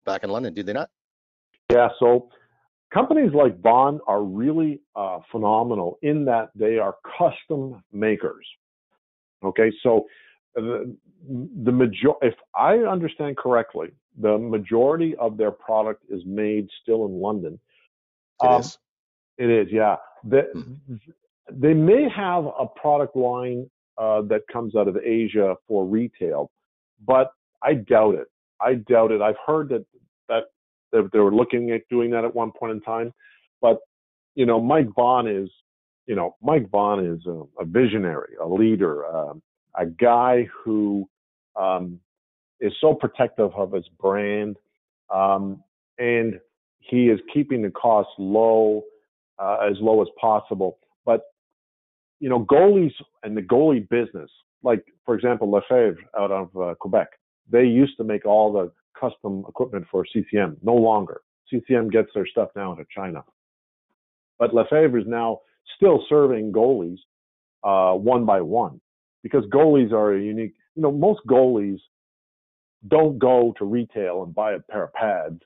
back 0.06 0.24
in 0.24 0.30
London. 0.30 0.54
Do 0.54 0.64
they 0.64 0.74
not? 0.74 0.90
Yeah. 1.72 1.90
So 2.00 2.30
companies 2.96 3.32
like 3.34 3.62
Vaughn 3.62 4.00
are 4.08 4.24
really 4.24 4.82
uh, 4.96 5.20
phenomenal 5.32 6.00
in 6.02 6.26
that 6.26 6.50
they 6.56 6.78
are 6.78 6.96
custom 7.18 7.84
makers. 7.92 8.48
Okay, 9.44 9.70
so 9.84 10.06
the, 10.56 10.96
the 11.66 11.72
major, 11.72 12.14
if 12.22 12.36
I 12.56 12.78
understand 12.78 13.36
correctly, 13.38 13.90
the 14.20 14.38
majority 14.38 15.14
of 15.18 15.38
their 15.38 15.52
product 15.52 16.04
is 16.10 16.22
made 16.26 16.70
still 16.82 17.06
in 17.06 17.20
London. 17.20 17.60
It 18.42 18.48
um, 18.48 18.62
is. 18.62 18.78
It 19.38 19.50
is, 19.50 19.68
yeah. 19.72 19.98
The, 20.24 20.50
mm-hmm. 20.56 20.96
They 21.52 21.74
may 21.74 22.08
have 22.10 22.46
a 22.46 22.66
product 22.66 23.16
line 23.16 23.70
uh, 23.98 24.22
that 24.24 24.42
comes 24.52 24.76
out 24.76 24.88
of 24.88 24.98
Asia 24.98 25.56
for 25.68 25.86
retail, 25.86 26.50
but 27.06 27.32
I 27.62 27.76
doubt 27.76 28.16
it. 28.16 28.28
I 28.60 28.76
doubt 28.76 29.12
it. 29.12 29.22
I've 29.22 29.36
heard 29.46 29.70
that 29.70 29.86
that 30.30 30.46
that 31.04 31.12
they 31.12 31.20
were 31.20 31.34
looking 31.34 31.72
at 31.72 31.82
doing 31.90 32.12
that 32.12 32.26
at 32.26 32.36
one 32.36 32.52
point 32.52 32.72
in 32.72 32.82
time. 32.82 33.14
But 33.62 33.80
you 34.36 34.46
know, 34.46 34.60
Mike 34.60 34.88
Vaughn 34.96 35.28
is, 35.28 35.50
you 36.08 36.16
know, 36.16 36.36
Mike 36.42 36.70
Vaughn 36.70 37.06
is 37.06 37.26
a, 37.26 37.44
a 37.62 37.66
visionary, 37.66 38.34
a 38.42 38.48
leader, 38.48 39.06
um, 39.06 39.42
a 39.78 39.86
guy 39.86 40.48
who 40.64 41.08
um, 41.56 42.00
is 42.60 42.74
so 42.82 42.94
protective 42.94 43.52
of 43.56 43.72
his 43.72 43.86
brand, 44.00 44.58
um, 45.14 45.64
and 45.98 46.40
he 46.80 47.08
is 47.08 47.20
keeping 47.34 47.62
the 47.62 47.72
costs 47.72 48.14
low, 48.18 48.84
uh, 49.40 49.58
as 49.70 49.78
low 49.80 50.02
as 50.02 50.08
possible. 50.20 50.78
But 51.06 51.22
you 52.20 52.30
know, 52.30 52.46
goalies 52.46 52.94
and 53.24 53.36
the 53.36 53.42
goalie 53.42 53.88
business, 53.90 54.30
like 54.64 54.84
for 55.06 55.16
example, 55.16 55.50
Lefebvre 55.50 56.02
out 56.18 56.32
of 56.32 56.56
uh, 56.58 56.76
Quebec, 56.80 57.08
they 57.50 57.64
used 57.64 57.98
to 57.98 58.04
make 58.04 58.26
all 58.26 58.52
the 58.52 58.72
custom 59.00 59.44
equipment 59.48 59.86
for 59.92 60.06
CCM. 60.14 60.58
No 60.62 60.76
longer. 60.76 61.22
CCM 61.52 61.90
gets 61.90 62.10
their 62.16 62.28
stuff 62.28 62.50
now 62.56 62.76
to 62.76 62.84
China. 62.96 63.24
But 64.40 64.54
Lefebvre 64.54 65.00
is 65.00 65.08
now 65.08 65.40
still 65.78 66.04
serving 66.10 66.52
goalies 66.52 66.98
uh, 67.64 67.96
one 67.96 68.26
by 68.26 68.42
one 68.42 68.80
because 69.24 69.44
goalies 69.46 69.92
are 69.92 70.14
a 70.14 70.22
unique. 70.22 70.54
You 70.76 70.84
know, 70.84 70.92
most 70.92 71.22
goalies 71.28 71.80
don't 72.88 73.18
go 73.18 73.54
to 73.58 73.66
retail 73.66 74.24
and 74.24 74.36
buy 74.36 74.54
a 74.54 74.60
pair 74.60 74.84
of 74.84 74.94
pads 74.94 75.42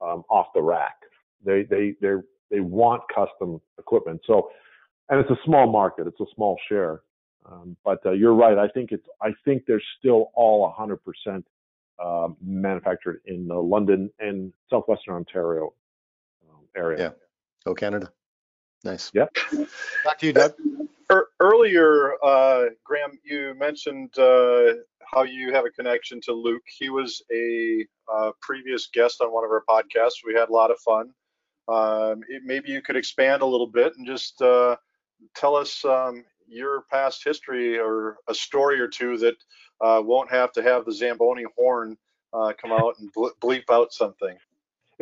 um, 0.00 0.24
off 0.30 0.46
the 0.54 0.62
rack. 0.62 0.96
They 1.44 1.64
they 1.68 1.94
they 2.00 2.14
they 2.50 2.60
want 2.60 3.02
custom 3.14 3.60
equipment. 3.78 4.20
So, 4.26 4.50
and 5.08 5.20
it's 5.20 5.30
a 5.30 5.38
small 5.44 5.70
market. 5.70 6.06
It's 6.06 6.20
a 6.20 6.34
small 6.34 6.56
share. 6.68 7.02
Um, 7.50 7.76
but 7.84 8.04
uh, 8.04 8.12
you're 8.12 8.34
right. 8.34 8.58
I 8.58 8.68
think 8.68 8.92
it's. 8.92 9.06
I 9.22 9.30
think 9.44 9.62
they're 9.66 9.82
still 9.98 10.30
all 10.34 10.74
100% 10.78 11.42
uh, 12.02 12.28
manufactured 12.42 13.20
in 13.26 13.46
the 13.46 13.54
London 13.54 14.10
and 14.18 14.52
southwestern 14.68 15.14
Ontario 15.14 15.72
um, 16.48 16.64
area. 16.76 16.98
Yeah. 16.98 17.10
Oh, 17.66 17.74
Canada. 17.74 18.10
Nice. 18.84 19.10
Yep. 19.14 19.36
Back 20.04 20.18
to 20.18 20.26
you, 20.26 20.32
Doug. 20.32 20.54
Earlier, 21.40 22.14
uh, 22.22 22.66
Graham, 22.84 23.18
you 23.24 23.54
mentioned 23.58 24.16
uh, 24.16 24.74
how 25.12 25.24
you 25.24 25.52
have 25.52 25.64
a 25.64 25.70
connection 25.70 26.20
to 26.22 26.32
Luke. 26.32 26.62
He 26.78 26.88
was 26.88 27.20
a 27.32 27.84
uh, 28.12 28.30
previous 28.40 28.88
guest 28.94 29.20
on 29.20 29.32
one 29.32 29.44
of 29.44 29.50
our 29.50 29.64
podcasts. 29.68 30.24
We 30.24 30.34
had 30.34 30.48
a 30.48 30.52
lot 30.52 30.70
of 30.70 30.78
fun. 30.78 31.10
Um, 31.68 32.22
it, 32.28 32.42
maybe 32.44 32.70
you 32.70 32.80
could 32.80 32.96
expand 32.96 33.42
a 33.42 33.46
little 33.46 33.66
bit 33.66 33.92
and 33.96 34.06
just 34.06 34.40
uh, 34.40 34.76
tell 35.34 35.56
us 35.56 35.84
um, 35.84 36.24
your 36.46 36.84
past 36.90 37.22
history 37.24 37.78
or 37.78 38.18
a 38.28 38.34
story 38.34 38.80
or 38.80 38.88
two 38.88 39.18
that 39.18 39.36
uh, 39.80 40.00
won't 40.04 40.30
have 40.30 40.52
to 40.52 40.62
have 40.62 40.84
the 40.84 40.92
Zamboni 40.92 41.44
horn 41.56 41.96
uh, 42.32 42.52
come 42.60 42.72
out 42.72 42.96
and 42.98 43.12
bleep 43.42 43.64
out 43.70 43.92
something. 43.92 44.36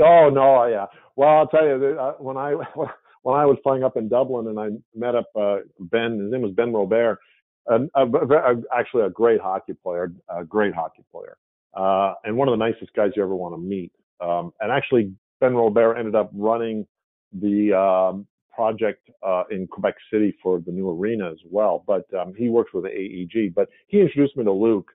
Oh 0.01 0.31
no, 0.31 0.67
yeah. 0.67 0.87
Well, 1.17 1.29
I'll 1.29 1.49
tell 1.49 1.67
you, 1.67 1.97
uh, 1.99 2.13
when 2.19 2.37
I 2.37 2.53
when 3.23 3.37
I 3.37 3.45
was 3.45 3.59
playing 3.63 3.85
up 3.85 3.97
in 3.97 4.09
Dublin 4.09 4.49
and 4.49 4.59
I 4.59 4.69
met 4.95 5.15
up 5.15 5.27
uh, 5.39 5.59
Ben, 5.79 6.21
his 6.21 6.31
name 6.31 6.43
was 6.43 6.53
Ben 6.53 6.73
Robert, 6.73 7.19
a, 7.67 7.81
a, 7.95 8.07
a, 8.07 8.63
actually 8.75 9.05
a 9.05 9.11
great 9.11 9.41
hockey 9.41 9.75
player, 9.75 10.13
a 10.29 10.45
great 10.45 10.75
hockey 10.75 11.05
player, 11.13 11.37
uh, 11.75 12.15
and 12.25 12.37
one 12.37 12.49
of 12.49 12.53
the 12.53 12.65
nicest 12.65 12.93
guys 12.95 13.11
you 13.17 13.23
ever 13.23 13.35
want 13.35 13.55
to 13.55 13.59
meet. 13.59 13.93
Um, 14.21 14.53
and 14.61 14.73
actually, 14.73 15.13
Ben 15.41 15.55
Robert 15.55 15.97
ended 15.97 16.15
up 16.15 16.31
running 16.33 16.87
the 17.33 17.73
um, 17.73 18.27
project 18.59 19.09
uh, 19.25 19.45
in 19.53 19.69
Quebec 19.69 19.95
City 20.13 20.37
for 20.43 20.59
the 20.59 20.73
new 20.73 20.91
arena 20.91 21.31
as 21.31 21.39
well. 21.49 21.85
But 21.87 22.13
um, 22.13 22.35
he 22.37 22.49
works 22.49 22.73
with 22.75 22.87
AEG. 22.87 23.55
But 23.55 23.69
he 23.87 24.01
introduced 24.01 24.37
me 24.37 24.43
to 24.43 24.53
Luke, 24.53 24.91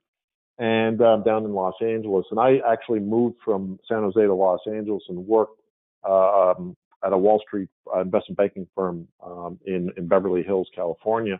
and 0.60 1.02
um, 1.02 1.24
down 1.24 1.46
in 1.46 1.54
Los 1.54 1.76
Angeles, 1.82 2.26
and 2.30 2.42
I 2.42 2.58
actually 2.70 3.00
moved 3.00 3.38
from 3.44 3.80
San 3.88 4.00
Jose 4.00 4.20
to 4.20 4.34
Los 4.34 4.60
Angeles 4.68 5.04
and 5.08 5.26
worked 5.26 5.62
uh, 6.04 6.52
um, 6.52 6.76
at 7.06 7.14
a 7.14 7.18
Wall 7.18 7.42
Street 7.48 7.70
uh, 7.96 8.02
investment 8.02 8.38
banking 8.38 8.68
firm 8.76 9.08
um, 9.26 9.58
in 9.66 9.90
in 9.96 10.10
Beverly 10.10 10.44
Hills, 10.44 10.68
California, 10.76 11.40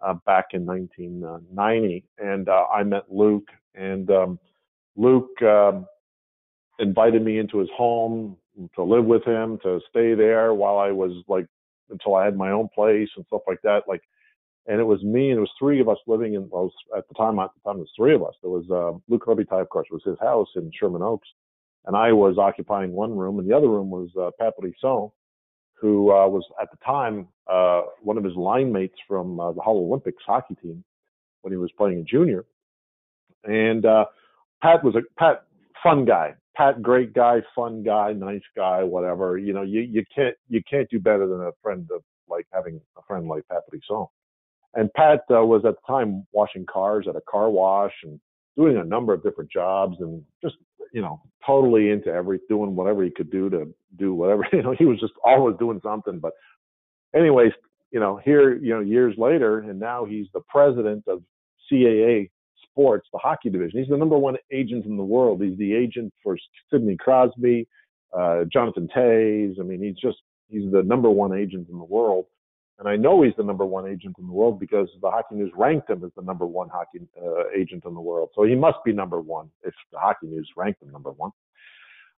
uh, 0.00 0.14
back 0.26 0.46
in 0.54 0.66
1990. 0.66 2.04
And 2.18 2.48
uh, 2.48 2.64
I 2.74 2.82
met 2.82 3.04
Luke, 3.08 3.48
and 3.76 4.10
um, 4.10 4.40
Luke 4.96 5.40
um, 5.42 5.86
invited 6.80 7.24
me 7.24 7.38
into 7.38 7.58
his 7.58 7.68
home 7.76 8.36
to 8.74 8.82
live 8.82 9.04
with 9.04 9.24
him, 9.24 9.58
to 9.62 9.80
stay 9.88 10.14
there 10.14 10.52
while 10.52 10.78
I 10.78 10.90
was 10.90 11.12
like 11.28 11.46
until 11.90 12.14
I 12.14 12.24
had 12.24 12.36
my 12.36 12.50
own 12.50 12.68
place 12.74 13.08
and 13.16 13.26
stuff 13.26 13.42
like 13.46 13.60
that. 13.62 13.82
Like, 13.88 14.02
and 14.66 14.80
it 14.80 14.84
was 14.84 15.02
me 15.02 15.30
and 15.30 15.38
it 15.38 15.40
was 15.40 15.50
three 15.58 15.80
of 15.80 15.88
us 15.88 15.98
living 16.06 16.34
in. 16.34 16.48
Well, 16.50 16.72
at 16.96 17.08
the 17.08 17.14
time, 17.14 17.38
at 17.38 17.50
the 17.54 17.68
time, 17.68 17.78
it 17.78 17.80
was 17.80 17.92
three 17.96 18.14
of 18.14 18.22
us. 18.22 18.34
There 18.42 18.50
was 18.50 18.70
uh, 18.70 18.98
Luc 19.08 19.26
Robitaille, 19.26 19.62
of 19.62 19.68
course, 19.68 19.88
was 19.90 20.02
his 20.04 20.18
house 20.20 20.48
in 20.56 20.70
Sherman 20.78 21.02
Oaks, 21.02 21.28
and 21.86 21.96
I 21.96 22.12
was 22.12 22.38
occupying 22.38 22.92
one 22.92 23.16
room, 23.16 23.38
and 23.38 23.48
the 23.48 23.56
other 23.56 23.68
room 23.68 23.90
was 23.90 24.10
uh, 24.20 24.30
Pat 24.38 24.54
Brisson, 24.58 25.10
who 25.80 26.12
uh, 26.12 26.28
was 26.28 26.44
at 26.60 26.70
the 26.70 26.76
time 26.84 27.26
uh, 27.50 27.82
one 28.02 28.18
of 28.18 28.24
his 28.24 28.36
line 28.36 28.70
mates 28.70 28.98
from 29.08 29.40
uh, 29.40 29.52
the 29.52 29.62
Hull 29.62 29.78
Olympics 29.78 30.22
hockey 30.26 30.54
team 30.62 30.84
when 31.42 31.52
he 31.52 31.56
was 31.56 31.70
playing 31.76 31.98
in 31.98 32.06
junior. 32.06 32.44
And 33.44 33.86
uh, 33.86 34.04
Pat 34.62 34.84
was 34.84 34.94
a 34.94 35.00
Pat 35.18 35.46
fun 35.82 36.04
guy. 36.04 36.34
Pat 36.60 36.82
great 36.82 37.14
guy, 37.14 37.40
fun 37.56 37.82
guy, 37.82 38.12
nice 38.12 38.42
guy, 38.54 38.82
whatever. 38.82 39.38
You 39.38 39.54
know, 39.54 39.62
you 39.62 39.80
you 39.80 40.04
can't 40.14 40.36
you 40.50 40.60
can't 40.68 40.90
do 40.90 41.00
better 41.00 41.26
than 41.26 41.40
a 41.40 41.52
friend 41.62 41.88
of 41.90 42.02
like 42.28 42.46
having 42.52 42.78
a 42.98 43.02
friend 43.08 43.26
like 43.26 43.48
Pat 43.48 43.62
Brisson. 43.70 44.04
And 44.74 44.92
Pat 44.92 45.20
uh, 45.30 45.42
was 45.42 45.62
at 45.64 45.76
the 45.76 45.86
time 45.90 46.26
washing 46.32 46.66
cars 46.70 47.06
at 47.08 47.16
a 47.16 47.22
car 47.22 47.48
wash 47.48 47.94
and 48.04 48.20
doing 48.58 48.76
a 48.76 48.84
number 48.84 49.14
of 49.14 49.22
different 49.22 49.50
jobs 49.50 49.96
and 50.00 50.22
just 50.42 50.56
you 50.92 51.00
know 51.00 51.22
totally 51.46 51.88
into 51.88 52.10
every 52.10 52.38
doing 52.50 52.76
whatever 52.76 53.02
he 53.04 53.10
could 53.10 53.30
do 53.30 53.48
to 53.48 53.72
do 53.98 54.12
whatever 54.12 54.44
you 54.52 54.62
know 54.62 54.74
he 54.78 54.84
was 54.84 55.00
just 55.00 55.14
always 55.24 55.56
doing 55.58 55.80
something 55.82 56.18
but 56.18 56.32
anyways 57.14 57.52
you 57.90 58.00
know 58.00 58.20
here 58.22 58.54
you 58.56 58.74
know 58.74 58.80
years 58.80 59.14
later 59.16 59.60
and 59.60 59.80
now 59.80 60.04
he's 60.04 60.26
the 60.34 60.40
president 60.48 61.04
of 61.06 61.22
CAA 61.72 62.28
sports 62.70 63.08
the 63.12 63.18
hockey 63.18 63.50
division 63.50 63.80
he's 63.80 63.88
the 63.88 63.96
number 63.96 64.18
one 64.18 64.36
agent 64.52 64.84
in 64.86 64.96
the 64.96 65.02
world 65.02 65.42
he's 65.42 65.58
the 65.58 65.74
agent 65.74 66.12
for 66.22 66.36
Sidney 66.70 66.96
Crosby 66.96 67.66
uh, 68.16 68.44
Jonathan 68.52 68.88
Toews 68.94 69.58
I 69.60 69.62
mean 69.62 69.82
he's 69.82 69.96
just 69.96 70.18
he's 70.48 70.70
the 70.70 70.82
number 70.82 71.10
one 71.10 71.32
agent 71.32 71.68
in 71.68 71.78
the 71.78 71.84
world 71.84 72.26
and 72.80 72.88
I 72.88 72.96
know 72.96 73.22
he's 73.22 73.34
the 73.36 73.44
number 73.44 73.66
one 73.66 73.86
agent 73.86 74.16
in 74.18 74.26
the 74.26 74.32
world 74.32 74.58
because 74.58 74.88
the 75.02 75.10
Hockey 75.10 75.34
News 75.34 75.52
ranked 75.54 75.90
him 75.90 76.02
as 76.02 76.10
the 76.16 76.22
number 76.22 76.46
one 76.46 76.70
hockey 76.70 77.00
uh, 77.22 77.50
agent 77.54 77.84
in 77.84 77.92
the 77.92 78.00
world. 78.00 78.30
So 78.34 78.44
he 78.44 78.54
must 78.54 78.78
be 78.86 78.92
number 78.92 79.20
one 79.20 79.50
if 79.62 79.74
the 79.92 79.98
Hockey 79.98 80.28
News 80.28 80.48
ranked 80.56 80.82
him 80.82 80.90
number 80.90 81.10
one. 81.10 81.30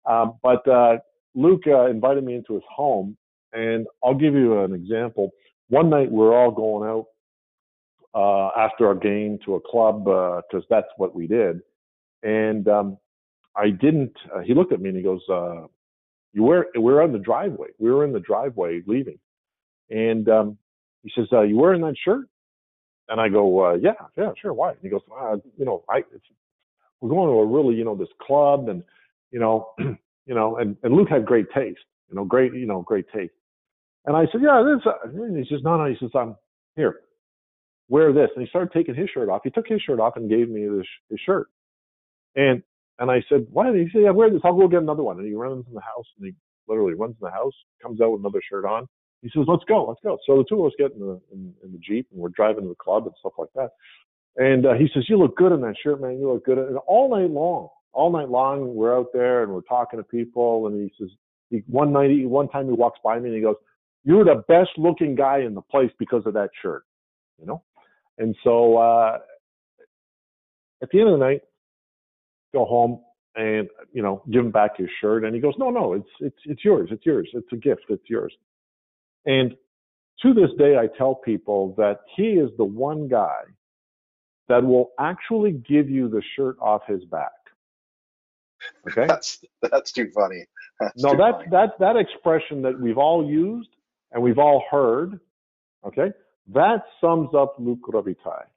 Um, 0.06 0.36
but 0.44 0.66
uh, 0.68 0.98
Luke 1.34 1.64
uh, 1.66 1.88
invited 1.88 2.24
me 2.24 2.36
into 2.36 2.54
his 2.54 2.64
home, 2.70 3.18
and 3.54 3.88
I'll 4.04 4.14
give 4.14 4.36
you 4.36 4.62
an 4.62 4.76
example. 4.76 5.32
One 5.70 5.90
night 5.90 6.12
we're 6.12 6.36
all 6.36 6.52
going 6.52 6.88
out 6.88 7.08
uh, 8.14 8.50
after 8.58 8.88
our 8.88 8.96
game 8.96 9.40
to 9.46 9.56
a 9.56 9.62
club 9.62 10.06
because 10.06 10.64
uh, 10.64 10.68
that's 10.70 10.88
what 10.98 11.16
we 11.16 11.28
did, 11.28 11.62
and 12.24 12.68
um, 12.68 12.98
I 13.56 13.70
didn't. 13.70 14.14
Uh, 14.34 14.40
he 14.40 14.54
looked 14.54 14.72
at 14.72 14.82
me 14.82 14.90
and 14.90 14.98
he 14.98 15.04
goes, 15.04 15.22
uh 15.30 15.68
"You 16.34 16.44
were 16.44 16.68
we're 16.76 17.02
on 17.02 17.12
the 17.12 17.20
driveway. 17.20 17.70
We 17.80 17.92
were 17.92 18.06
in 18.06 18.14
the 18.14 18.20
driveway 18.20 18.82
leaving." 18.86 19.20
And 19.90 20.28
um, 20.30 20.58
he 21.04 21.12
says, 21.16 21.28
uh, 21.32 21.42
"You 21.42 21.58
wearing 21.58 21.82
that 21.82 21.96
shirt?" 22.04 22.28
And 23.10 23.20
I 23.20 23.30
go, 23.30 23.66
uh, 23.66 23.74
"Yeah, 23.76 23.94
yeah, 24.18 24.32
sure. 24.42 24.54
Why?" 24.54 24.72
And 24.72 24.80
he 24.82 24.90
goes, 24.90 25.02
uh, 25.20 25.38
"You 25.58 25.66
know, 25.66 25.84
I 25.90 26.04
we're 27.02 27.10
going 27.10 27.30
to 27.30 27.40
a 27.40 27.46
really, 27.46 27.76
you 27.76 27.84
know, 27.84 27.96
this 27.96 28.08
club, 28.22 28.70
and 28.70 28.84
you 29.32 29.40
know, 29.40 29.70
you 29.80 30.36
know, 30.36 30.58
and 30.58 30.78
and 30.84 30.94
Luke 30.94 31.10
had 31.10 31.26
great 31.26 31.48
taste, 31.54 31.80
you 32.10 32.16
know, 32.16 32.26
great, 32.26 32.54
you 32.54 32.66
know, 32.66 32.82
great 32.82 33.06
taste." 33.14 33.34
And 34.06 34.16
I 34.16 34.26
said, 34.32 34.42
"Yeah, 34.42 34.64
this." 34.64 34.86
Uh, 34.86 35.10
and 35.10 35.38
he 35.38 35.46
says, 35.54 35.64
"No, 35.64 35.78
no." 35.78 35.86
He 35.86 35.98
says, 36.00 36.12
"I'm 36.16 36.30
um, 36.30 36.36
here. 36.76 37.02
Wear 37.92 38.14
this." 38.14 38.30
And 38.36 38.44
he 38.44 38.50
started 38.50 38.72
taking 38.74 38.96
his 38.96 39.10
shirt 39.10 39.30
off. 39.30 39.42
He 39.44 39.52
took 39.52 39.68
his 39.68 39.82
shirt 39.82 40.00
off 40.00 40.16
and 40.16 40.30
gave 40.30 40.50
me 40.50 40.62
his, 40.62 41.20
shirt. 41.20 41.48
And 42.36 42.64
and 43.00 43.12
I 43.12 43.22
said, 43.30 43.46
"Why?" 43.52 43.72
He 43.72 43.90
said, 43.92 44.04
"Yeah, 44.04 44.12
wear 44.12 44.30
this. 44.30 44.42
I'll 44.44 44.58
go 44.58 44.68
get 44.68 44.82
another 44.82 45.04
one." 45.04 45.18
And 45.20 45.28
he 45.28 45.36
runs 45.36 45.66
in 45.68 45.74
the 45.74 45.82
house 45.82 46.08
and 46.18 46.28
he 46.28 46.34
literally 46.68 46.94
runs 46.94 47.16
in 47.22 47.26
the 47.26 47.32
house, 47.32 47.54
comes 47.82 48.00
out 48.02 48.12
with 48.12 48.22
another 48.22 48.42
shirt 48.50 48.66
on, 48.66 48.88
he 49.22 49.30
says, 49.30 49.46
"Let's 49.48 49.64
go, 49.66 49.86
let's 49.86 50.00
go." 50.04 50.18
So 50.26 50.38
the 50.38 50.46
two 50.50 50.62
of 50.62 50.68
us 50.68 50.74
get 50.78 50.94
in 50.94 51.00
the 51.00 51.22
in, 51.32 51.54
in 51.64 51.72
the 51.72 51.78
jeep 51.78 52.08
and 52.12 52.20
we're 52.20 52.30
driving 52.30 52.64
to 52.64 52.70
the 52.70 52.76
club 52.76 53.06
and 53.06 53.16
stuff 53.20 53.34
like 53.38 53.50
that. 53.56 53.70
And 54.38 54.66
uh, 54.66 54.74
he 54.74 54.90
says, 54.94 55.06
"You 55.08 55.18
look 55.18 55.38
good 55.38 55.52
in 55.52 55.62
that 55.62 55.76
shirt, 55.82 56.02
man. 56.02 56.20
You 56.20 56.32
look 56.32 56.46
good." 56.46 56.58
And 56.58 56.78
all 56.88 57.10
night 57.10 57.30
long, 57.30 57.70
all 57.94 58.12
night 58.12 58.30
long, 58.30 58.74
we're 58.74 58.98
out 58.98 59.08
there 59.14 59.44
and 59.44 59.54
we're 59.54 59.62
talking 59.62 60.00
to 60.00 60.04
people. 60.04 60.68
And 60.68 60.82
he 60.82 60.92
says, 60.98 61.12
he, 61.50 61.64
one 61.68 61.92
night, 61.92 62.10
one 62.28 62.48
time 62.48 62.68
he 62.68 62.74
walks 62.74 63.00
by 63.04 63.20
me 63.20 63.28
and 63.28 63.36
he 63.36 63.42
goes, 63.42 63.58
"You're 64.04 64.26
the 64.26 64.44
best 64.48 64.72
looking 64.78 65.16
guy 65.16 65.40
in 65.40 65.54
the 65.54 65.62
place 65.62 65.92
because 66.00 66.26
of 66.26 66.34
that 66.34 66.50
shirt," 66.62 66.84
you 67.40 67.46
know. 67.46 67.62
And 68.22 68.36
so 68.44 68.78
uh, 68.78 69.18
at 70.84 70.90
the 70.92 71.00
end 71.00 71.10
of 71.10 71.20
the 71.20 71.26
night, 71.26 71.42
go 72.54 72.66
home 72.66 73.02
and 73.36 73.68
you 73.92 74.04
know 74.04 74.24
give 74.32 74.46
him 74.46 74.52
back 74.52 74.78
his 74.78 74.90
shirt. 75.02 75.26
And 75.26 75.34
he 75.34 75.42
goes, 75.42 75.56
"No, 75.58 75.72
no, 75.72 75.94
it's 75.94 76.10
it's 76.20 76.38
it's 76.46 76.64
yours. 76.64 76.90
It's 76.92 77.06
yours. 77.06 77.28
It's 77.34 77.52
a 77.52 77.56
gift. 77.56 77.82
It's 77.90 78.08
yours." 78.08 78.34
And 79.26 79.56
to 80.22 80.34
this 80.36 80.52
day, 80.60 80.78
I 80.78 80.88
tell 80.98 81.16
people 81.16 81.74
that 81.78 82.02
he 82.16 82.34
is 82.34 82.52
the 82.58 82.64
one 82.64 83.08
guy 83.08 83.42
that 84.50 84.64
will 84.64 84.92
actually 85.00 85.54
give 85.54 85.90
you 85.90 86.08
the 86.08 86.22
shirt 86.36 86.58
off 86.62 86.82
his 86.88 87.04
back. 87.06 87.32
Okay, 88.88 89.08
that's 89.08 89.44
that's 89.64 89.92
too 89.92 90.12
funny. 90.14 90.46
That's 90.80 91.02
no, 91.02 91.18
that 91.18 91.38
funny. 91.38 91.48
that 91.50 91.80
that 91.80 91.96
expression 91.98 92.62
that 92.62 92.80
we've 92.80 93.00
all 93.00 93.28
used 93.28 93.70
and 94.12 94.22
we've 94.22 94.38
all 94.38 94.64
heard. 94.70 95.20
Okay, 95.84 96.12
that 96.48 96.84
sums 97.00 97.30
up 97.36 97.56
Luc 97.60 97.80
Robitaille. 97.88 98.48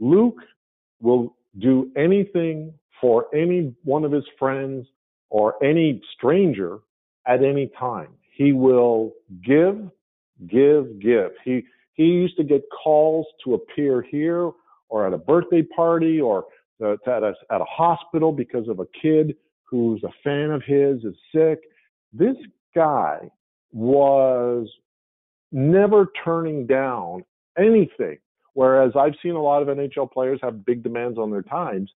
Luke 0.00 0.40
will 1.00 1.36
do 1.58 1.90
anything 1.96 2.74
for 3.00 3.26
any 3.34 3.74
one 3.84 4.04
of 4.04 4.12
his 4.12 4.24
friends 4.38 4.86
or 5.30 5.62
any 5.62 6.00
stranger 6.16 6.78
at 7.26 7.42
any 7.42 7.70
time. 7.78 8.08
He 8.36 8.52
will 8.52 9.12
give 9.44 9.90
give, 10.48 11.00
give. 11.00 11.30
He 11.44 11.64
he 11.94 12.04
used 12.04 12.36
to 12.36 12.44
get 12.44 12.62
calls 12.70 13.26
to 13.44 13.54
appear 13.54 14.02
here 14.02 14.50
or 14.88 15.06
at 15.06 15.12
a 15.12 15.18
birthday 15.18 15.62
party 15.62 16.20
or 16.20 16.46
uh, 16.84 16.94
at 17.06 17.22
a, 17.22 17.34
at 17.50 17.60
a 17.60 17.64
hospital 17.64 18.32
because 18.32 18.68
of 18.68 18.80
a 18.80 18.86
kid 19.00 19.36
who's 19.62 20.02
a 20.02 20.10
fan 20.22 20.50
of 20.50 20.62
his 20.64 21.04
is 21.04 21.14
sick. 21.32 21.60
This 22.12 22.36
guy 22.74 23.30
was 23.72 24.68
never 25.52 26.10
turning 26.24 26.66
down 26.66 27.24
anything. 27.58 28.18
Whereas 28.54 28.92
I've 28.96 29.14
seen 29.22 29.32
a 29.32 29.42
lot 29.42 29.62
of 29.62 29.68
NHL 29.68 30.12
players 30.12 30.38
have 30.42 30.64
big 30.64 30.82
demands 30.82 31.18
on 31.18 31.30
their 31.30 31.42
times, 31.42 31.90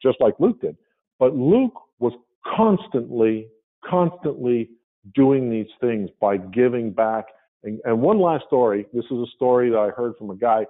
just 0.00 0.20
like 0.20 0.34
Luke 0.38 0.60
did. 0.60 0.76
But 1.18 1.34
Luke 1.34 1.74
was 1.98 2.12
constantly, 2.56 3.48
constantly 3.84 4.70
doing 5.14 5.50
these 5.50 5.66
things 5.80 6.08
by 6.20 6.36
giving 6.36 6.92
back 6.92 7.26
and, 7.64 7.80
and 7.84 8.00
one 8.00 8.20
last 8.20 8.44
story. 8.46 8.86
This 8.92 9.04
is 9.06 9.18
a 9.18 9.26
story 9.34 9.70
that 9.70 9.78
I 9.78 9.90
heard 9.90 10.14
from 10.16 10.30
a 10.30 10.36
guy 10.36 10.66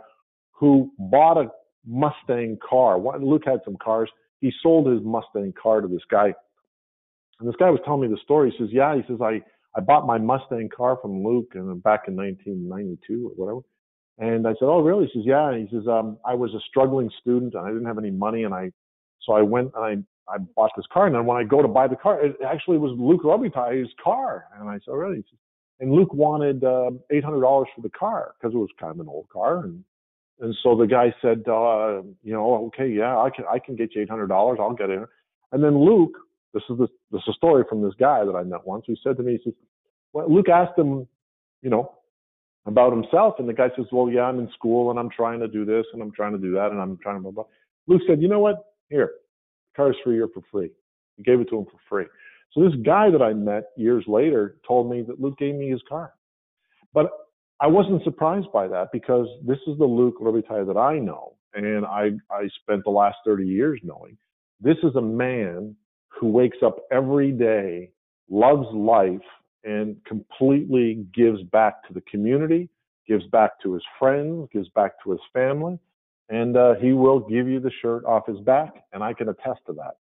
who 0.52 0.90
bought 0.98 1.36
a 1.36 1.50
Mustang 1.86 2.58
car. 2.66 2.98
Luke 2.98 3.42
had 3.46 3.60
some 3.64 3.76
cars. 3.82 4.10
He 4.40 4.52
sold 4.62 4.86
his 4.88 5.02
Mustang 5.02 5.52
car 5.60 5.80
to 5.80 5.88
this 5.88 6.02
guy. 6.10 6.34
And 7.40 7.48
this 7.48 7.56
guy 7.58 7.70
was 7.70 7.80
telling 7.84 8.02
me 8.02 8.08
the 8.08 8.20
story. 8.22 8.50
He 8.50 8.64
says, 8.64 8.72
Yeah, 8.72 8.94
he 8.96 9.02
says, 9.08 9.20
I, 9.22 9.42
I 9.76 9.80
bought 9.80 10.06
my 10.06 10.18
Mustang 10.18 10.68
car 10.74 10.98
from 11.00 11.24
Luke 11.24 11.52
and 11.54 11.82
back 11.82 12.02
in 12.08 12.16
1992 12.16 13.28
or 13.28 13.44
whatever. 13.44 13.60
And 14.18 14.46
I 14.46 14.50
said, 14.52 14.64
Oh, 14.64 14.80
really? 14.80 15.06
He 15.12 15.20
says, 15.20 15.26
Yeah. 15.26 15.50
And 15.50 15.68
he 15.68 15.76
says, 15.76 15.86
um, 15.88 16.18
I 16.24 16.34
was 16.34 16.52
a 16.54 16.60
struggling 16.68 17.10
student 17.20 17.54
and 17.54 17.64
I 17.64 17.68
didn't 17.68 17.86
have 17.86 17.98
any 17.98 18.10
money. 18.10 18.44
And 18.44 18.54
I, 18.54 18.70
so 19.22 19.32
I 19.32 19.42
went 19.42 19.72
and 19.76 19.84
I, 20.28 20.32
I 20.32 20.38
bought 20.38 20.70
this 20.76 20.86
car. 20.92 21.06
And 21.06 21.14
then 21.14 21.24
when 21.26 21.36
I 21.36 21.44
go 21.44 21.62
to 21.62 21.68
buy 21.68 21.88
the 21.88 21.96
car, 21.96 22.24
it 22.24 22.36
actually 22.46 22.78
was 22.78 22.92
Luc 22.98 23.22
Robitaille's 23.22 23.92
car. 24.02 24.46
And 24.58 24.68
I 24.68 24.74
said, 24.74 24.88
oh, 24.88 24.94
Really? 24.94 25.18
Says, 25.18 25.38
and 25.80 25.92
Luke 25.92 26.12
wanted 26.12 26.64
uh, 26.64 26.90
$800 27.12 27.40
for 27.40 27.82
the 27.82 27.90
car 27.90 28.34
because 28.40 28.54
it 28.54 28.58
was 28.58 28.68
kind 28.80 28.92
of 28.92 29.00
an 29.00 29.08
old 29.08 29.28
car. 29.28 29.64
And, 29.64 29.84
and 30.40 30.54
so 30.62 30.76
the 30.76 30.86
guy 30.86 31.14
said, 31.22 31.44
uh, 31.48 32.02
you 32.22 32.32
know, 32.32 32.66
okay, 32.66 32.88
yeah, 32.88 33.16
I 33.16 33.30
can, 33.30 33.44
I 33.50 33.58
can 33.60 33.76
get 33.76 33.94
you 33.94 34.04
$800. 34.04 34.58
I'll 34.58 34.72
get 34.74 34.90
it. 34.90 35.08
And 35.52 35.62
then 35.62 35.78
Luke, 35.78 36.16
this 36.52 36.62
is 36.68 36.78
the, 36.78 36.88
this 37.12 37.22
is 37.22 37.28
a 37.28 37.32
story 37.34 37.64
from 37.68 37.82
this 37.82 37.94
guy 37.98 38.24
that 38.24 38.34
I 38.34 38.42
met 38.42 38.66
once. 38.66 38.84
He 38.86 38.96
said 39.04 39.16
to 39.18 39.22
me, 39.22 39.32
he 39.32 39.50
says, 39.50 39.54
well, 40.12 40.32
Luke 40.32 40.48
asked 40.48 40.78
him, 40.78 41.06
you 41.62 41.70
know, 41.70 41.92
about 42.68 42.92
himself. 42.92 43.34
And 43.38 43.48
the 43.48 43.52
guy 43.52 43.68
says, 43.74 43.86
well, 43.90 44.10
yeah, 44.10 44.22
I'm 44.22 44.38
in 44.38 44.50
school 44.52 44.90
and 44.90 44.98
I'm 44.98 45.10
trying 45.10 45.40
to 45.40 45.48
do 45.48 45.64
this 45.64 45.86
and 45.92 46.02
I'm 46.02 46.12
trying 46.12 46.32
to 46.32 46.38
do 46.38 46.52
that 46.52 46.70
and 46.70 46.80
I'm 46.80 46.98
trying 46.98 47.16
to 47.16 47.22
blah, 47.22 47.30
blah. 47.30 47.44
Luke 47.86 48.02
said, 48.06 48.20
you 48.20 48.28
know 48.28 48.40
what? 48.40 48.64
Here, 48.90 49.12
car's 49.76 49.96
for 50.04 50.12
you 50.12 50.30
for 50.32 50.42
free. 50.50 50.70
He 51.16 51.22
gave 51.22 51.40
it 51.40 51.48
to 51.50 51.58
him 51.58 51.64
for 51.64 51.78
free. 51.88 52.06
So 52.52 52.62
this 52.62 52.78
guy 52.84 53.10
that 53.10 53.22
I 53.22 53.32
met 53.32 53.64
years 53.76 54.04
later 54.06 54.56
told 54.66 54.90
me 54.90 55.02
that 55.02 55.20
Luke 55.20 55.38
gave 55.38 55.54
me 55.54 55.70
his 55.70 55.82
car. 55.88 56.12
But 56.94 57.10
I 57.60 57.66
wasn't 57.66 58.04
surprised 58.04 58.52
by 58.52 58.68
that 58.68 58.88
because 58.92 59.26
this 59.46 59.58
is 59.66 59.76
the 59.78 59.84
Luc 59.84 60.18
Robitaille 60.20 60.66
that 60.66 60.78
I 60.78 60.98
know 60.98 61.34
and 61.54 61.84
I, 61.86 62.10
I 62.30 62.48
spent 62.62 62.84
the 62.84 62.90
last 62.90 63.16
30 63.24 63.46
years 63.46 63.80
knowing. 63.82 64.16
This 64.60 64.76
is 64.82 64.94
a 64.96 65.00
man 65.00 65.74
who 66.08 66.28
wakes 66.28 66.58
up 66.64 66.76
every 66.90 67.32
day, 67.32 67.90
loves 68.28 68.66
life, 68.74 69.20
and 69.64 69.96
completely 70.04 71.06
gives 71.12 71.42
back 71.42 71.86
to 71.86 71.92
the 71.92 72.00
community, 72.02 72.68
gives 73.06 73.26
back 73.26 73.60
to 73.62 73.72
his 73.72 73.82
friends, 73.98 74.48
gives 74.52 74.68
back 74.70 75.02
to 75.02 75.10
his 75.10 75.20
family, 75.32 75.78
and 76.28 76.56
uh, 76.56 76.74
he 76.74 76.92
will 76.92 77.20
give 77.20 77.48
you 77.48 77.60
the 77.60 77.70
shirt 77.70 78.04
off 78.04 78.26
his 78.26 78.40
back, 78.40 78.84
and 78.92 79.02
I 79.02 79.12
can 79.12 79.28
attest 79.28 79.60
to 79.66 79.72
that. 79.74 79.96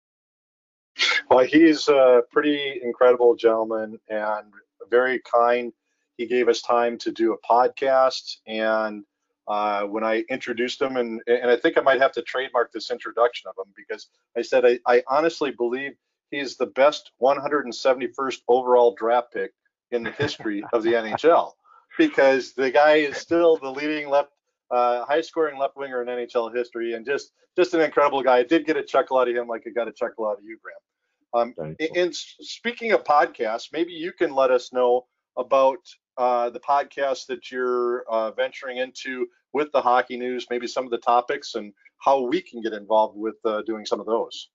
Well, 1.29 1.45
he's 1.45 1.87
a 1.87 2.23
pretty 2.31 2.79
incredible 2.83 3.35
gentleman 3.35 3.99
and 4.09 4.47
very 4.89 5.19
kind. 5.19 5.73
He 6.17 6.27
gave 6.27 6.47
us 6.47 6.61
time 6.61 6.97
to 6.99 7.11
do 7.11 7.33
a 7.33 7.37
podcast, 7.39 8.37
and 8.47 9.03
uh, 9.47 9.83
when 9.83 10.03
I 10.03 10.23
introduced 10.29 10.81
him, 10.81 10.97
and 10.97 11.21
and 11.27 11.51
I 11.51 11.57
think 11.57 11.77
I 11.77 11.81
might 11.81 12.01
have 12.01 12.13
to 12.13 12.21
trademark 12.21 12.71
this 12.71 12.89
introduction 12.89 13.49
of 13.49 13.55
him 13.65 13.73
because 13.75 14.07
I 14.37 14.41
said 14.41 14.65
I, 14.65 14.79
I 14.87 15.03
honestly 15.07 15.51
believe 15.51 15.93
he's 16.35 16.57
the 16.57 16.67
best 16.67 17.11
171st 17.21 18.39
overall 18.47 18.95
draft 18.97 19.33
pick 19.33 19.51
in 19.91 20.03
the 20.03 20.11
history 20.11 20.63
of 20.73 20.83
the 20.83 20.93
NHL 20.93 21.51
because 21.97 22.53
the 22.53 22.71
guy 22.71 22.95
is 22.95 23.17
still 23.17 23.57
the 23.57 23.69
leading 23.69 24.09
left 24.09 24.29
uh, 24.71 25.05
high 25.05 25.21
scoring 25.21 25.57
left 25.59 25.77
winger 25.77 26.01
in 26.01 26.07
NHL 26.07 26.55
history 26.55 26.93
and 26.93 27.05
just 27.05 27.31
just 27.55 27.73
an 27.73 27.81
incredible 27.81 28.21
guy. 28.21 28.37
I 28.37 28.43
did 28.43 28.65
get 28.65 28.77
a 28.77 28.83
chuckle 28.83 29.17
out 29.17 29.29
of 29.29 29.35
him 29.35 29.47
like 29.47 29.63
I 29.65 29.69
got 29.69 29.87
a 29.87 29.91
chuckle 29.91 30.27
out 30.27 30.37
of 30.37 30.43
you, 30.43 30.57
Graham. 30.61 31.53
Um, 31.57 31.75
and 31.95 32.15
speaking 32.15 32.91
of 32.91 33.03
podcasts, 33.03 33.69
maybe 33.71 33.91
you 33.91 34.11
can 34.11 34.33
let 34.33 34.51
us 34.51 34.73
know 34.73 35.05
about 35.37 35.79
uh, 36.17 36.49
the 36.49 36.59
podcast 36.59 37.27
that 37.27 37.51
you're 37.51 38.03
uh, 38.09 38.31
venturing 38.31 38.77
into 38.77 39.27
with 39.53 39.71
the 39.73 39.81
hockey 39.81 40.17
news, 40.17 40.47
maybe 40.49 40.67
some 40.67 40.85
of 40.85 40.91
the 40.91 40.97
topics 40.97 41.55
and 41.55 41.73
how 41.99 42.21
we 42.21 42.41
can 42.41 42.61
get 42.61 42.73
involved 42.73 43.17
with 43.17 43.35
uh, 43.45 43.61
doing 43.63 43.85
some 43.85 43.99
of 43.99 44.05
those. 44.05 44.49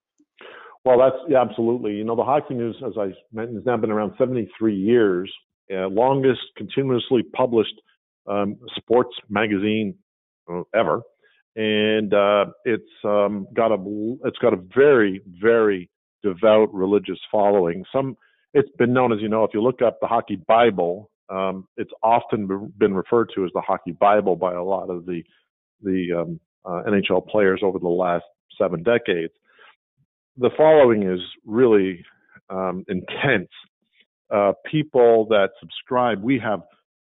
Well, 0.84 0.98
that's 0.98 1.16
yeah, 1.28 1.42
absolutely. 1.42 1.92
You 1.92 2.04
know, 2.04 2.16
the 2.16 2.24
hockey 2.24 2.54
news, 2.54 2.76
as 2.86 2.94
I 2.98 3.12
mentioned, 3.32 3.56
has 3.56 3.66
now 3.66 3.76
been 3.76 3.90
around 3.90 4.14
73 4.16 4.74
years, 4.74 5.30
uh, 5.72 5.88
longest 5.88 6.40
continuously 6.56 7.22
published 7.22 7.74
um, 8.26 8.56
sports 8.76 9.14
magazine 9.28 9.94
uh, 10.50 10.62
ever, 10.74 11.02
and 11.54 12.14
uh, 12.14 12.46
it's 12.64 12.84
um, 13.04 13.46
got 13.54 13.72
a 13.72 14.16
it's 14.24 14.38
got 14.38 14.54
a 14.54 14.60
very 14.74 15.20
very 15.40 15.90
devout 16.22 16.72
religious 16.72 17.18
following. 17.30 17.84
Some 17.92 18.16
it's 18.54 18.70
been 18.78 18.92
known 18.92 19.12
as 19.12 19.20
you 19.20 19.28
know 19.28 19.44
if 19.44 19.50
you 19.52 19.62
look 19.62 19.82
up 19.82 19.98
the 20.00 20.06
hockey 20.06 20.36
Bible, 20.48 21.10
um, 21.28 21.66
it's 21.76 21.92
often 22.02 22.72
been 22.78 22.94
referred 22.94 23.30
to 23.34 23.44
as 23.44 23.50
the 23.52 23.60
hockey 23.60 23.92
Bible 23.92 24.34
by 24.34 24.54
a 24.54 24.62
lot 24.62 24.88
of 24.88 25.04
the 25.04 25.22
the 25.82 26.22
um, 26.22 26.40
uh, 26.64 26.82
NHL 26.88 27.26
players 27.28 27.60
over 27.62 27.78
the 27.78 27.88
last 27.88 28.24
seven 28.58 28.82
decades. 28.82 29.32
The 30.40 30.50
following 30.56 31.02
is 31.02 31.20
really 31.44 32.02
um, 32.48 32.82
intense. 32.88 33.50
Uh, 34.34 34.52
people 34.70 35.26
that 35.28 35.50
subscribe, 35.60 36.22
we 36.22 36.38
have 36.38 36.60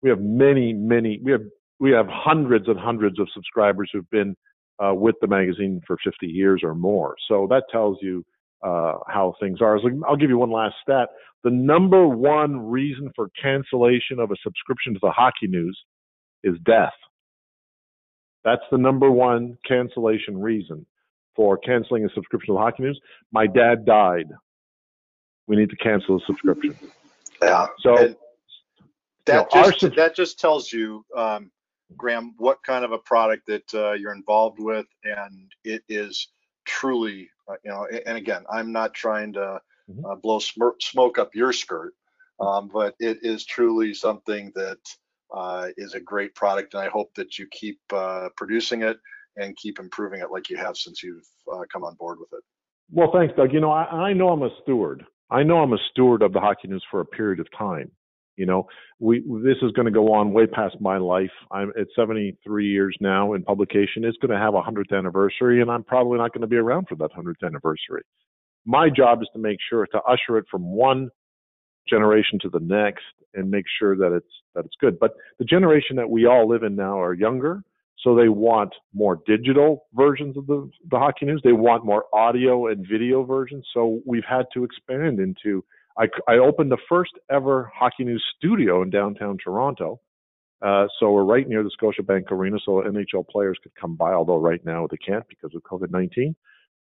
we 0.03 0.09
have 0.11 0.19
many 0.19 0.71
many 0.71 1.19
we 1.23 1.31
have 1.31 1.41
we 1.79 1.89
have 1.91 2.05
hundreds 2.07 2.67
and 2.67 2.79
hundreds 2.79 3.19
of 3.19 3.27
subscribers 3.34 3.89
who've 3.91 4.09
been 4.11 4.36
uh, 4.77 4.93
with 4.93 5.15
the 5.19 5.25
magazine 5.25 5.81
for 5.88 5.97
50 6.03 6.27
years 6.27 6.61
or 6.63 6.75
more. 6.75 7.15
So 7.27 7.47
that 7.49 7.63
tells 7.71 7.97
you 8.03 8.23
uh, 8.61 8.99
how 9.07 9.34
things 9.39 9.61
are. 9.61 9.79
I'll 10.07 10.15
give 10.15 10.29
you 10.29 10.38
one 10.38 10.51
last 10.51 10.75
stat. 10.84 11.09
The 11.43 11.49
number 11.49 12.07
one 12.07 12.69
reason 12.69 13.09
for 13.15 13.29
cancellation 13.41 14.19
of 14.19 14.29
a 14.29 14.36
subscription 14.43 14.93
to 14.93 14.99
the 15.01 15.09
hockey 15.09 15.47
news 15.47 15.79
is 16.43 16.53
death. 16.67 16.93
That's 18.43 18.61
the 18.71 18.77
number 18.77 19.09
one 19.09 19.57
cancellation 19.67 20.39
reason 20.39 20.86
for 21.36 21.57
canceling 21.57 22.05
a 22.05 22.09
subscription 22.09 22.53
to 22.55 22.59
hockey 22.59 22.84
news. 22.84 22.99
My 23.31 23.47
dad 23.47 23.86
died. 23.86 24.29
We 25.47 25.55
need 25.55 25.69
to 25.69 25.75
cancel 25.77 26.19
the 26.19 26.25
subscription. 26.25 26.77
Yeah. 27.41 27.67
So 27.79 28.15
that 29.25 29.49
you 29.53 29.61
know, 29.61 29.71
just 29.71 29.95
that 29.95 30.15
just 30.15 30.39
tells 30.39 30.71
you, 30.71 31.05
um, 31.15 31.51
Graham, 31.97 32.34
what 32.38 32.63
kind 32.63 32.84
of 32.86 32.91
a 32.91 32.97
product 32.97 33.47
that 33.47 33.73
uh, 33.73 33.93
you're 33.93 34.13
involved 34.13 34.59
with, 34.59 34.86
and 35.03 35.51
it 35.63 35.84
is 35.89 36.29
truly, 36.65 37.29
uh, 37.47 37.55
you 37.63 37.71
know, 37.71 37.88
and 38.05 38.17
again, 38.17 38.43
I'm 38.49 38.71
not 38.71 38.93
trying 38.93 39.34
to 39.34 39.59
mm-hmm. 39.89 40.05
uh, 40.05 40.15
blow 40.15 40.39
sm- 40.39 40.79
smoke 40.81 41.17
up 41.17 41.36
your 41.36 41.53
skirt, 41.53 41.93
um, 42.39 42.69
but 42.73 42.95
it 42.99 43.19
is 43.21 43.45
truly 43.45 43.93
something 43.93 44.51
that 44.55 44.79
uh, 45.34 45.69
is 45.77 45.93
a 45.93 45.99
great 45.99 46.36
product, 46.36 46.73
and 46.73 46.84
I 46.84 46.89
hope 46.89 47.13
that 47.15 47.39
you 47.39 47.47
keep 47.51 47.79
uh, 47.91 48.29
producing 48.36 48.84
it 48.84 48.97
and 49.38 49.55
keep 49.57 49.79
improving 49.79 50.21
it 50.21 50.31
like 50.31 50.49
you 50.49 50.57
have 50.57 50.77
since 50.77 51.01
you've 51.03 51.25
uh, 51.51 51.61
come 51.71 51.84
on 51.84 51.95
board 51.95 52.19
with 52.19 52.29
it. 52.34 52.43
Well, 52.91 53.11
thanks, 53.13 53.34
Doug. 53.36 53.53
You 53.53 53.59
know, 53.59 53.71
I, 53.71 53.84
I 53.84 54.13
know 54.13 54.29
I'm 54.29 54.43
a 54.43 54.49
steward. 54.61 55.03
I 55.29 55.43
know 55.43 55.57
I'm 55.57 55.73
a 55.73 55.77
steward 55.91 56.21
of 56.21 56.34
the 56.34 56.39
hockey 56.39 56.67
news 56.67 56.84
for 56.91 56.99
a 56.99 57.05
period 57.05 57.39
of 57.39 57.47
time. 57.57 57.91
You 58.36 58.47
know, 58.47 58.67
we 58.99 59.19
this 59.19 59.57
is 59.61 59.71
going 59.73 59.86
to 59.86 59.91
go 59.91 60.11
on 60.11 60.34
way 60.34 60.47
past 60.47 60.75
my 60.79 60.97
life. 60.97 61.31
I'm 61.51 61.71
at 61.79 61.88
73 61.95 62.67
years 62.67 62.95
now 62.99 63.34
in 63.34 63.43
publication. 63.43 64.03
It's 64.03 64.17
going 64.17 64.31
to 64.31 64.38
have 64.38 64.55
a 64.55 64.61
100th 64.61 64.95
anniversary, 64.95 65.61
and 65.61 65.69
I'm 65.69 65.84
probably 65.84 66.17
not 66.17 66.34
going 66.34 66.41
to 66.41 66.47
be 66.47 66.55
around 66.55 66.88
for 66.88 66.95
that 66.95 67.11
100th 67.13 67.45
anniversary. 67.45 68.01
My 68.65 68.89
job 68.89 69.21
is 69.21 69.27
to 69.34 69.39
make 69.39 69.57
sure 69.69 69.86
to 69.86 70.01
usher 70.01 70.38
it 70.38 70.45
from 70.49 70.63
one 70.63 71.09
generation 71.88 72.39
to 72.41 72.49
the 72.49 72.59
next 72.59 73.03
and 73.36 73.51
make 73.51 73.65
sure 73.79 73.95
that 73.97 74.13
it's 74.15 74.34
that 74.55 74.65
it's 74.65 74.75
good. 74.79 74.97
But 74.99 75.11
the 75.38 75.45
generation 75.45 75.95
that 75.97 76.09
we 76.09 76.25
all 76.25 76.47
live 76.47 76.63
in 76.63 76.75
now 76.75 76.99
are 76.99 77.13
younger, 77.13 77.63
so 78.03 78.15
they 78.15 78.29
want 78.29 78.73
more 78.93 79.21
digital 79.25 79.85
versions 79.93 80.37
of 80.37 80.45
the, 80.45 80.69
the 80.91 80.99
hockey 80.99 81.25
news. 81.25 81.41
They 81.43 81.53
want 81.53 81.85
more 81.85 82.05
audio 82.13 82.67
and 82.67 82.85
video 82.85 83.23
versions. 83.23 83.65
So 83.73 84.01
we've 84.05 84.25
had 84.27 84.45
to 84.53 84.63
expand 84.63 85.19
into 85.19 85.63
I, 85.97 86.07
I 86.27 86.37
opened 86.37 86.71
the 86.71 86.77
first 86.89 87.11
ever 87.31 87.71
Hockey 87.73 88.03
News 88.03 88.23
studio 88.37 88.81
in 88.81 88.89
downtown 88.89 89.37
Toronto. 89.43 89.99
Uh, 90.61 90.87
so 90.99 91.11
we're 91.11 91.23
right 91.23 91.47
near 91.47 91.61
the 91.61 91.71
Scotiabank 91.79 92.31
Arena, 92.31 92.57
so 92.63 92.81
NHL 92.81 93.27
players 93.27 93.57
could 93.61 93.75
come 93.79 93.95
by, 93.95 94.13
although 94.13 94.37
right 94.37 94.63
now 94.65 94.87
they 94.89 94.97
can't 94.97 95.27
because 95.27 95.53
of 95.55 95.61
COVID 95.63 95.91
19. 95.91 96.35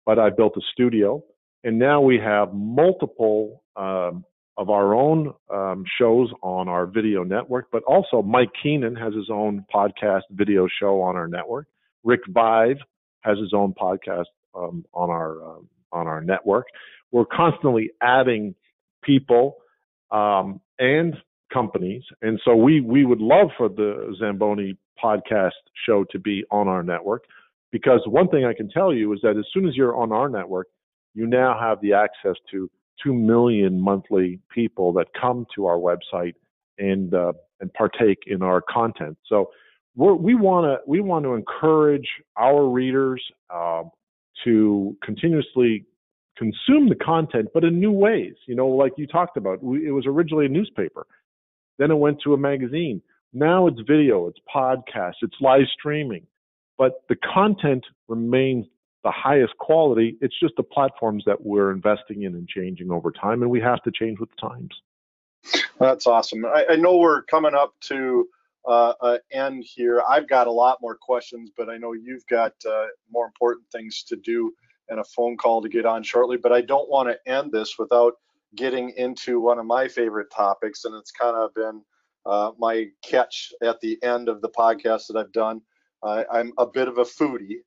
But 0.04 0.18
I 0.18 0.30
built 0.30 0.56
a 0.56 0.60
studio, 0.72 1.22
and 1.62 1.78
now 1.78 2.00
we 2.00 2.18
have 2.18 2.52
multiple 2.52 3.62
um, 3.76 4.24
of 4.56 4.68
our 4.68 4.94
own 4.94 5.32
um, 5.52 5.84
shows 5.98 6.30
on 6.42 6.68
our 6.68 6.86
video 6.86 7.22
network, 7.24 7.68
but 7.70 7.82
also 7.84 8.22
Mike 8.22 8.50
Keenan 8.62 8.94
has 8.96 9.14
his 9.14 9.30
own 9.30 9.64
podcast 9.74 10.22
video 10.30 10.66
show 10.80 11.00
on 11.00 11.16
our 11.16 11.28
network. 11.28 11.66
Rick 12.04 12.20
Vaive 12.28 12.78
has 13.20 13.38
his 13.38 13.52
own 13.54 13.74
podcast 13.74 14.26
um, 14.54 14.84
on 14.92 15.10
our 15.10 15.42
um, 15.42 15.68
on 15.92 16.06
our 16.06 16.20
network. 16.20 16.66
We're 17.12 17.24
constantly 17.24 17.90
adding 18.02 18.54
people 19.02 19.56
um, 20.10 20.60
and 20.78 21.14
companies. 21.52 22.02
And 22.22 22.40
so 22.44 22.54
we 22.54 22.80
we 22.80 23.04
would 23.04 23.20
love 23.20 23.48
for 23.56 23.68
the 23.68 24.14
Zamboni 24.18 24.76
podcast 25.02 25.50
show 25.86 26.04
to 26.10 26.18
be 26.18 26.44
on 26.50 26.68
our 26.68 26.82
network 26.82 27.24
because 27.72 28.00
one 28.06 28.28
thing 28.28 28.44
I 28.44 28.54
can 28.54 28.68
tell 28.68 28.92
you 28.92 29.12
is 29.12 29.20
that 29.22 29.36
as 29.36 29.46
soon 29.52 29.66
as 29.66 29.76
you're 29.76 29.96
on 29.96 30.12
our 30.12 30.28
network, 30.28 30.68
you 31.14 31.26
now 31.26 31.58
have 31.58 31.80
the 31.80 31.92
access 31.92 32.36
to 32.50 32.70
two 33.02 33.14
million 33.14 33.80
monthly 33.80 34.40
people 34.54 34.92
that 34.94 35.06
come 35.18 35.46
to 35.54 35.66
our 35.66 35.76
website 35.76 36.34
and 36.78 37.14
uh, 37.14 37.32
and 37.60 37.72
partake 37.74 38.18
in 38.26 38.42
our 38.42 38.60
content. 38.60 39.16
So 39.26 39.50
we 39.96 40.34
want 40.34 40.64
to 40.64 40.78
we 40.90 41.00
want 41.00 41.24
to 41.24 41.34
encourage 41.34 42.08
our 42.36 42.68
readers 42.68 43.22
uh, 43.50 43.82
to 44.44 44.96
continuously 45.04 45.84
consume 46.36 46.88
the 46.88 46.94
content, 46.94 47.48
but 47.52 47.64
in 47.64 47.78
new 47.78 47.92
ways. 47.92 48.34
You 48.46 48.54
know, 48.54 48.68
like 48.68 48.92
you 48.96 49.06
talked 49.06 49.36
about, 49.36 49.62
we, 49.62 49.86
it 49.86 49.90
was 49.90 50.06
originally 50.06 50.46
a 50.46 50.48
newspaper, 50.48 51.06
then 51.78 51.90
it 51.90 51.96
went 51.96 52.18
to 52.24 52.34
a 52.34 52.38
magazine. 52.38 53.02
Now 53.32 53.66
it's 53.66 53.80
video, 53.86 54.26
it's 54.26 54.38
podcast, 54.52 55.14
it's 55.22 55.36
live 55.40 55.66
streaming, 55.78 56.26
but 56.78 57.02
the 57.08 57.16
content 57.34 57.84
remains 58.08 58.66
the 59.02 59.10
highest 59.10 59.56
quality. 59.58 60.16
It's 60.20 60.38
just 60.38 60.54
the 60.56 60.62
platforms 60.62 61.24
that 61.26 61.44
we're 61.44 61.70
investing 61.70 62.22
in 62.22 62.34
and 62.34 62.46
changing 62.48 62.90
over 62.90 63.10
time, 63.10 63.42
and 63.42 63.50
we 63.50 63.60
have 63.60 63.82
to 63.84 63.90
change 63.90 64.18
with 64.18 64.30
the 64.30 64.48
times. 64.48 64.82
That's 65.78 66.06
awesome. 66.06 66.44
I, 66.44 66.66
I 66.70 66.76
know 66.76 66.98
we're 66.98 67.22
coming 67.22 67.54
up 67.54 67.72
to 67.88 68.28
uh, 68.68 68.92
uh, 69.00 69.18
end 69.32 69.64
here. 69.66 70.02
I've 70.06 70.28
got 70.28 70.46
a 70.46 70.52
lot 70.52 70.78
more 70.82 70.96
questions, 71.00 71.50
but 71.56 71.70
I 71.70 71.78
know 71.78 71.94
you've 71.94 72.26
got 72.26 72.52
uh, 72.68 72.86
more 73.10 73.24
important 73.24 73.66
things 73.72 74.02
to 74.04 74.16
do 74.16 74.52
and 74.90 75.00
a 75.00 75.04
phone 75.04 75.36
call 75.36 75.62
to 75.62 75.68
get 75.68 75.86
on 75.86 76.02
shortly. 76.02 76.36
But 76.36 76.52
I 76.52 76.60
don't 76.60 76.90
want 76.90 77.08
to 77.08 77.30
end 77.30 77.52
this 77.52 77.78
without 77.78 78.14
getting 78.56 78.90
into 78.90 79.40
one 79.40 79.58
of 79.58 79.64
my 79.64 79.88
favorite 79.88 80.30
topics, 80.34 80.84
and 80.84 80.94
it's 80.94 81.12
kind 81.12 81.36
of 81.36 81.54
been 81.54 81.82
uh, 82.26 82.50
my 82.58 82.88
catch 83.02 83.52
at 83.62 83.80
the 83.80 83.98
end 84.02 84.28
of 84.28 84.42
the 84.42 84.50
podcast 84.50 85.06
that 85.06 85.16
I've 85.16 85.32
done. 85.32 85.62
I'm 86.02 86.52
a 86.58 86.66
bit 86.66 86.88
of 86.88 86.98
a 86.98 87.04
foodie, 87.04 87.58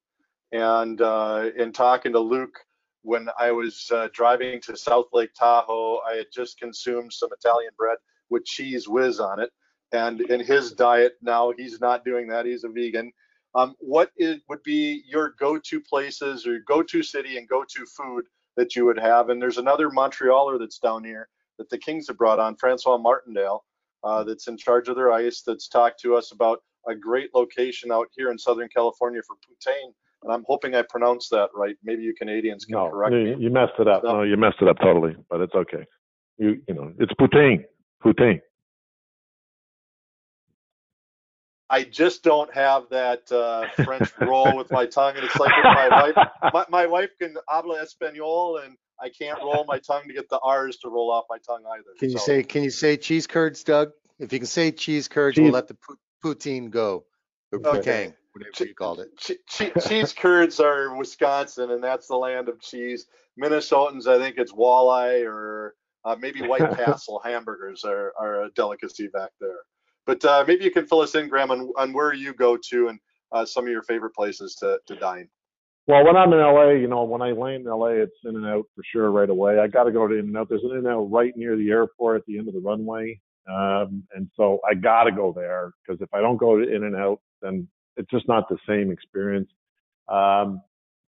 and 0.54 1.02
uh, 1.02 1.50
in 1.58 1.74
talking 1.74 2.14
to 2.14 2.20
Luke 2.20 2.58
when 3.02 3.28
I 3.38 3.52
was 3.52 3.92
uh, 3.94 4.08
driving 4.14 4.62
to 4.62 4.78
South 4.78 5.08
Lake 5.12 5.34
Tahoe, 5.34 6.00
I 6.10 6.16
had 6.16 6.28
just 6.34 6.58
consumed 6.58 7.12
some 7.12 7.30
Italian 7.38 7.72
bread 7.78 7.98
with 8.30 8.46
Cheez 8.46 8.88
Whiz 8.88 9.20
on 9.20 9.42
it. 9.42 9.52
And 9.92 10.22
in 10.22 10.40
his 10.40 10.72
diet 10.72 11.14
now, 11.22 11.52
he's 11.58 11.82
not 11.82 12.06
doing 12.06 12.28
that. 12.28 12.46
He's 12.46 12.64
a 12.64 12.70
vegan. 12.70 13.12
Um, 13.56 13.76
what 13.80 14.12
is, 14.18 14.38
would 14.48 14.64
be 14.64 15.04
your 15.08 15.36
go-to 15.40 15.82
places 15.82 16.48
or 16.48 16.60
go-to 16.68 17.04
city 17.04 17.38
and 17.38 17.48
go-to 17.48 17.86
food 17.86 18.26
that 18.56 18.76
you 18.76 18.86
would 18.86 19.00
have? 19.00 19.30
And 19.30 19.42
there's 19.42 19.60
another 19.60 19.90
Montrealer 19.90 20.58
that's 20.58 20.80
down 20.80 21.04
here 21.04 21.30
that 21.60 21.70
the 21.70 21.78
Kings 21.78 22.08
have 22.08 22.18
brought 22.18 22.40
on, 22.40 22.56
Francois 22.56 22.98
Martindale, 22.98 23.66
uh, 24.04 24.24
that's 24.24 24.48
in 24.48 24.58
charge 24.58 24.88
of 24.88 24.96
their 24.96 25.12
ice, 25.12 25.44
that's 25.46 25.68
talked 25.68 26.00
to 26.02 26.16
us 26.16 26.32
about 26.32 26.60
a 26.88 26.96
great 26.96 27.30
location 27.36 27.92
out 27.92 28.08
here 28.16 28.32
in 28.32 28.38
Southern 28.38 28.70
California 28.70 29.22
for 29.26 29.36
poutine. 29.36 29.94
And 30.24 30.32
I'm 30.34 30.44
hoping 30.48 30.74
I 30.76 30.84
pronounced 30.90 31.32
that 31.32 31.50
right. 31.54 31.76
Maybe 31.84 32.04
you 32.04 32.14
Canadians 32.16 32.66
can 32.66 32.76
no, 32.76 32.90
correct 32.90 33.14
you, 33.14 33.36
me. 33.38 33.44
you 33.44 33.50
messed 33.50 33.74
it 33.80 33.88
up. 33.88 34.04
No. 34.04 34.18
no, 34.18 34.24
you 34.24 34.38
messed 34.38 34.58
it 34.62 34.68
up 34.68 34.78
totally, 34.80 35.16
but 35.30 35.42
it's 35.42 35.54
okay. 35.54 35.86
You 36.38 36.62
you 36.68 36.74
know, 36.74 36.94
it's 37.00 37.12
poutine. 37.14 37.64
Poutine. 38.04 38.40
I 41.70 41.84
just 41.84 42.24
don't 42.24 42.54
have 42.54 42.84
that 42.92 43.32
uh, 43.32 43.68
French 43.84 44.14
roll 44.20 44.56
with 44.58 44.72
my 44.72 44.86
tongue, 44.86 45.16
and 45.16 45.26
it's 45.26 45.36
like 45.40 45.52
my 45.64 45.90
wife. 45.90 46.28
My, 46.54 46.66
my 46.70 46.86
wife 46.86 47.10
can 47.20 47.36
habla 47.48 47.84
español, 47.84 48.64
and 48.64 48.78
I 49.02 49.10
can't 49.10 49.40
roll 49.40 49.66
my 49.68 49.80
tongue 49.80 50.04
to 50.08 50.14
get 50.14 50.30
the 50.30 50.40
R's 50.40 50.78
to 50.78 50.90
roll 50.90 51.12
off 51.12 51.24
my 51.30 51.40
tongue 51.40 51.64
either. 51.74 51.84
Can 52.00 52.12
you 52.12 52.18
So, 52.18 52.26
say 52.26 52.44
can 52.44 52.64
you 52.64 52.70
say 52.70 52.96
cheese 52.98 53.26
curds, 53.26 53.64
Doug? 53.64 53.92
If 54.20 54.32
you 54.32 54.40
can 54.40 54.46
say 54.46 54.72
cheese 54.72 55.08
curds, 55.08 55.36
Cheese- 55.36 55.44
we'll 55.44 55.54
let 55.54 55.68
the 55.68 55.74
pu- 55.76 55.98
poutine 56.24 56.70
go. 56.70 57.06
Or 57.52 57.78
Okay. 57.78 58.14
Whatever 58.34 58.66
you 58.66 58.76
called 58.76 59.00
it. 59.00 59.10
che- 59.18 59.38
che- 59.48 59.74
cheese 59.80 60.14
curds 60.14 60.60
are 60.60 60.96
Wisconsin, 60.96 61.72
and 61.72 61.84
that's 61.84 62.08
the 62.08 62.16
land 62.16 62.50
of 62.50 62.60
cheese. 62.60 63.06
Minnesotans, 63.42 64.08
I 64.08 64.18
think 64.20 64.38
it's 64.38 64.52
walleye 64.52 65.26
or 65.26 65.76
uh, 66.06 66.16
maybe 66.20 66.42
White 66.48 66.76
Castle 66.76 67.22
hamburgers 67.24 67.84
are, 67.84 68.14
are 68.20 68.44
a 68.44 68.52
delicacy 68.52 69.08
back 69.08 69.32
there. 69.40 69.60
But 70.06 70.24
uh, 70.26 70.44
maybe 70.48 70.66
you 70.66 70.72
can 70.72 70.86
fill 70.86 71.00
us 71.00 71.16
in, 71.16 71.30
Graham, 71.30 71.52
on, 71.52 71.72
on 71.78 71.94
where 71.94 72.14
you 72.14 72.34
go 72.34 72.58
to 72.70 72.90
and 72.90 73.00
uh, 73.32 73.46
some 73.46 73.66
of 73.66 73.72
your 73.72 73.84
favorite 73.84 74.14
places 74.14 74.56
to, 74.56 74.80
to 74.88 74.96
dine. 74.96 75.30
Well, 75.86 76.06
when 76.06 76.16
I'm 76.16 76.32
in 76.32 76.40
LA, 76.40 76.70
you 76.72 76.88
know, 76.88 77.04
when 77.04 77.22
I 77.22 77.32
land 77.32 77.66
in 77.66 77.72
LA, 77.72 77.88
it's 77.88 78.16
in 78.24 78.38
and 78.38 78.46
out 78.46 78.66
for 78.76 78.84
sure 78.90 79.12
right 79.12 79.30
away. 79.30 79.60
I 79.60 79.68
got 79.68 79.84
to 79.84 79.92
go 79.92 80.08
to 80.08 80.14
In 80.14 80.28
and 80.28 80.38
Out. 80.38 80.48
There's 80.48 80.64
an 80.64 80.72
In 80.72 80.78
and 80.78 80.88
Out 80.88 81.12
right 81.12 81.36
near 81.36 81.58
the 81.58 81.70
airport 81.72 82.18
at 82.18 82.26
the 82.26 82.38
end 82.38 82.48
of 82.48 82.54
the 82.54 82.62
runway, 82.62 83.20
um, 83.50 84.04
and 84.16 84.30
so 84.36 84.60
I 84.70 84.76
got 84.76 85.04
to 85.06 85.12
go 85.12 85.34
there 85.34 85.74
because 85.86 86.02
if 86.02 86.14
I 86.14 86.22
don't 86.22 86.38
go 86.38 86.58
to 86.58 86.74
In 86.74 86.86
and 86.86 86.96
Out, 86.96 87.20
then 87.42 87.68
it's 87.98 88.10
just 88.10 88.28
not 88.28 88.50
the 88.50 88.58
same 88.68 88.92
experience. 88.92 89.50
Um, 90.08 90.62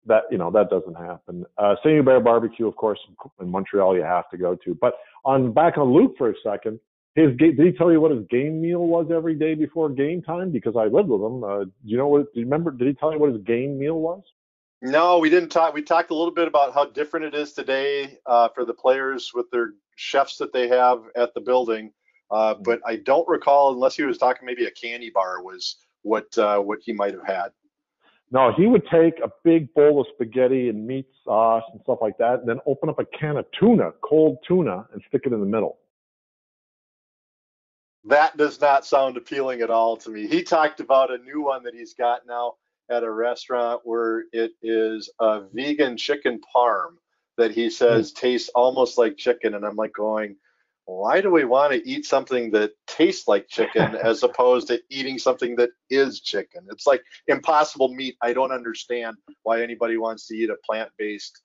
that 0.06 0.24
you 0.32 0.38
know 0.38 0.50
that 0.52 0.70
doesn't 0.70 0.96
happen. 0.96 1.46
Uh, 1.58 1.76
Saint 1.84 1.96
Hubert 1.96 2.22
Barbecue, 2.22 2.68
of 2.68 2.76
course, 2.76 3.00
in 3.40 3.50
Montreal, 3.50 3.96
you 3.96 4.04
have 4.04 4.30
to 4.32 4.38
go 4.38 4.56
to. 4.66 4.76
But 4.80 4.94
on 5.26 5.54
back 5.54 5.78
on 5.78 5.94
Luke 5.94 6.16
for 6.18 6.30
a 6.30 6.34
second, 6.44 6.80
his 7.16 7.36
did 7.38 7.60
he 7.60 7.72
tell 7.72 7.92
you 7.92 8.02
what 8.02 8.12
his 8.12 8.26
game 8.30 8.62
meal 8.62 8.88
was 8.88 9.08
every 9.14 9.36
day 9.36 9.54
before 9.54 9.90
game 9.90 10.22
time? 10.22 10.52
Because 10.52 10.76
I 10.76 10.86
lived 10.86 11.10
with 11.10 11.22
him. 11.22 11.44
Uh, 11.44 11.64
do 11.66 11.72
you 11.84 11.98
know 11.98 12.08
what? 12.08 12.34
Do 12.34 12.40
you 12.40 12.46
remember? 12.46 12.72
Did 12.72 12.88
he 12.88 12.94
tell 12.94 13.14
you 13.14 13.20
what 13.20 13.32
his 13.32 13.42
game 13.44 13.78
meal 13.78 14.00
was? 14.00 14.24
No, 14.82 15.20
we 15.20 15.30
didn't 15.30 15.50
talk. 15.50 15.76
We 15.76 15.84
talked 15.84 16.10
a 16.10 16.16
little 16.16 16.34
bit 16.34 16.48
about 16.48 16.74
how 16.74 16.86
different 16.86 17.28
it 17.28 17.36
is 17.36 17.54
today 17.54 18.18
uh, 18.26 18.50
for 18.56 18.66
the 18.66 18.74
players 18.74 19.32
with 19.34 19.46
their 19.52 19.74
chefs 19.96 20.38
that 20.38 20.54
they 20.54 20.68
have 20.70 21.04
at 21.16 21.36
the 21.36 21.42
building. 21.42 21.92
Uh, 22.32 22.56
but 22.56 22.80
I 22.86 22.96
don't 22.96 23.28
recall, 23.28 23.74
unless 23.74 23.96
he 23.96 24.04
was 24.04 24.18
talking 24.18 24.46
maybe 24.46 24.66
a 24.66 24.72
candy 24.72 25.12
bar 25.14 25.44
was 25.44 25.78
what 26.04 26.38
uh, 26.38 26.60
what 26.60 26.80
he 26.84 26.94
might 26.94 27.14
have 27.14 27.26
had. 27.26 27.50
No, 28.32 28.54
he 28.56 28.66
would 28.66 28.84
take 28.88 29.20
a 29.20 29.30
big 29.44 29.74
bowl 29.74 30.00
of 30.00 30.08
spaghetti 30.14 30.70
and 30.70 30.88
meat 30.88 31.06
sauce 31.24 31.64
and 31.74 31.82
stuff 31.82 32.00
like 32.02 32.18
that, 32.18 32.40
and 32.40 32.48
then 32.48 32.60
open 32.66 32.88
up 32.90 32.98
a 33.00 33.06
can 33.06 33.36
of 33.38 33.46
tuna, 33.60 33.92
cold 34.02 34.38
tuna, 34.48 34.88
and 34.94 35.02
stick 35.10 35.24
it 35.26 35.34
in 35.34 35.40
the 35.42 35.46
middle. 35.46 35.80
That 38.06 38.38
does 38.38 38.60
not 38.60 38.86
sound 38.86 39.18
appealing 39.18 39.62
at 39.62 39.70
all 39.70 39.98
to 39.98 40.10
me. 40.10 40.28
He 40.28 40.44
talked 40.44 40.80
about 40.80 41.12
a 41.12 41.18
new 41.20 41.42
one 41.42 41.64
that 41.64 41.76
he's 41.76 41.94
got 41.94 42.22
now 42.26 42.56
at 42.90 43.04
a 43.04 43.12
restaurant 43.12 43.82
where 43.84 44.24
it 44.32 44.52
is 44.62 45.10
a 45.20 45.42
vegan 45.54 45.98
chicken 45.98 46.40
parm 46.56 46.96
that 47.38 47.52
he 47.52 47.70
says 47.70 48.12
tastes 48.12 48.50
almost 48.56 48.98
like 48.98 49.18
chicken. 49.18 49.54
And 49.54 49.66
I'm 49.66 49.76
like 49.76 49.94
going, 49.94 50.36
why 50.86 51.22
do 51.22 51.30
we 51.30 51.46
want 51.46 51.74
to 51.74 51.88
eat 51.88 52.06
something 52.06 52.52
that 52.52 52.72
tastes 52.88 53.28
like 53.28 53.48
chicken 53.48 53.96
as 54.04 54.24
opposed 54.24 54.68
to 54.68 54.82
eating 54.90 55.18
something 55.18 55.56
that 55.58 55.70
is 55.90 56.22
chicken? 56.22 56.68
It's 56.70 56.88
like 56.88 57.02
impossible 57.28 57.94
meat. 57.94 58.16
I 58.22 58.34
don't 58.34 58.52
understand 58.52 59.18
why 59.44 59.62
anybody 59.62 59.98
wants 59.98 60.28
to 60.28 60.36
eat 60.36 60.50
a 60.50 60.58
plant-based 60.66 61.42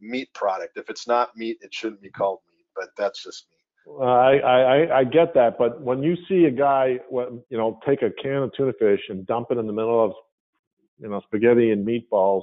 meat 0.00 0.32
product. 0.34 0.76
If 0.76 0.90
it's 0.90 1.06
not 1.06 1.36
meat, 1.36 1.58
it 1.60 1.72
shouldn't 1.72 2.02
be 2.02 2.10
called 2.10 2.40
meat, 2.54 2.66
but 2.76 2.88
that's 2.96 3.22
just 3.22 3.46
me. 3.50 3.56
Uh, 3.88 4.04
I, 4.04 4.36
I 4.36 4.98
I 4.98 5.04
get 5.04 5.34
that, 5.34 5.56
but 5.58 5.80
when 5.80 6.02
you 6.02 6.14
see 6.28 6.44
a 6.44 6.50
guy, 6.50 6.98
you 7.10 7.42
know, 7.50 7.80
take 7.86 8.02
a 8.02 8.10
can 8.10 8.42
of 8.42 8.52
tuna 8.54 8.72
fish 8.78 9.00
and 9.08 9.26
dump 9.26 9.48
it 9.50 9.58
in 9.58 9.66
the 9.66 9.72
middle 9.72 10.04
of, 10.04 10.12
you 11.00 11.08
know, 11.08 11.20
spaghetti 11.26 11.70
and 11.70 11.86
meatballs, 11.86 12.42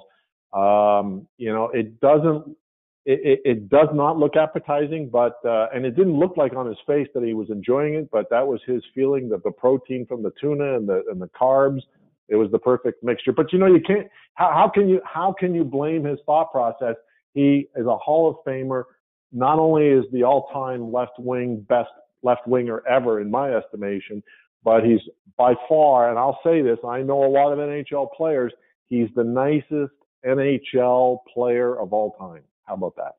um, 0.53 1.28
you 1.38 1.53
know, 1.53 1.70
it 1.70 1.99
doesn't, 1.99 2.55
it, 3.10 3.39
it, 3.45 3.70
does 3.70 3.88
not 3.93 4.18
look 4.18 4.36
appetizing, 4.36 5.10
but 5.10 5.39
uh, 5.45 5.68
and 5.74 5.86
it 5.86 5.95
didn't 5.95 6.20
look 6.20 6.36
like 6.36 6.53
on 6.53 6.68
his 6.68 6.78
face 6.86 7.08
that 7.14 7.24
he 7.24 7.34
was 7.34 7.49
enjoying 7.49 7.93
it, 7.93 8.10
but 8.12 8.30
that 8.30 8.45
was 8.45 8.60
his 8.68 8.84
feeling 8.93 9.30
that 9.30 9.43
the 9.43 9.51
protein 9.51 10.05
from 10.05 10.24
the 10.24 10.32
tuna 10.41 10.76
and 10.76 10.89
the 10.89 11.03
and 11.10 11.22
the 11.22 11.30
carbs, 11.30 11.82
it 12.28 12.36
was 12.36 12.51
the 12.51 12.60
perfect 12.60 13.03
mixture. 13.03 13.32
But 13.32 13.53
you 13.53 13.60
know, 13.60 13.68
you 13.68 13.80
can't. 13.86 14.08
How, 14.34 14.51
how 14.53 14.70
can 14.74 14.89
you 14.89 14.99
how 15.05 15.34
can 15.38 15.55
you 15.55 15.64
blame 15.64 16.03
his 16.03 16.20
thought 16.26 16.51
process? 16.51 16.95
He 17.34 17.70
is 17.76 17.86
a 17.86 17.97
Hall 17.97 18.30
of 18.30 18.36
Famer 18.45 18.84
not 19.32 19.60
only 19.60 19.88
is 19.88 20.05
the 20.12 20.24
all-time 20.24 20.91
left 20.91 21.20
wing 21.20 21.66
best 21.68 21.89
left 22.24 22.47
winger 22.47 22.82
ever 22.88 23.22
in 23.22 23.30
my 23.30 23.53
estimation, 23.53 24.24
but 24.64 24.84
he's 24.84 24.99
by 25.38 25.53
far, 25.70 26.10
and 26.10 26.18
I'll 26.18 26.39
say 26.43 26.62
this, 26.62 26.80
I 26.86 27.01
know 27.03 27.24
a 27.24 27.30
lot 27.30 27.53
of 27.53 27.60
NHL 27.60 28.12
players, 28.18 28.51
he's 28.88 29.08
the 29.16 29.24
nicest 29.24 29.93
NHL 30.26 31.20
player 31.32 31.80
of 31.80 31.93
all 31.93 32.14
time. 32.20 32.41
How 32.68 32.76
about 32.76 32.95
that? 32.97 33.13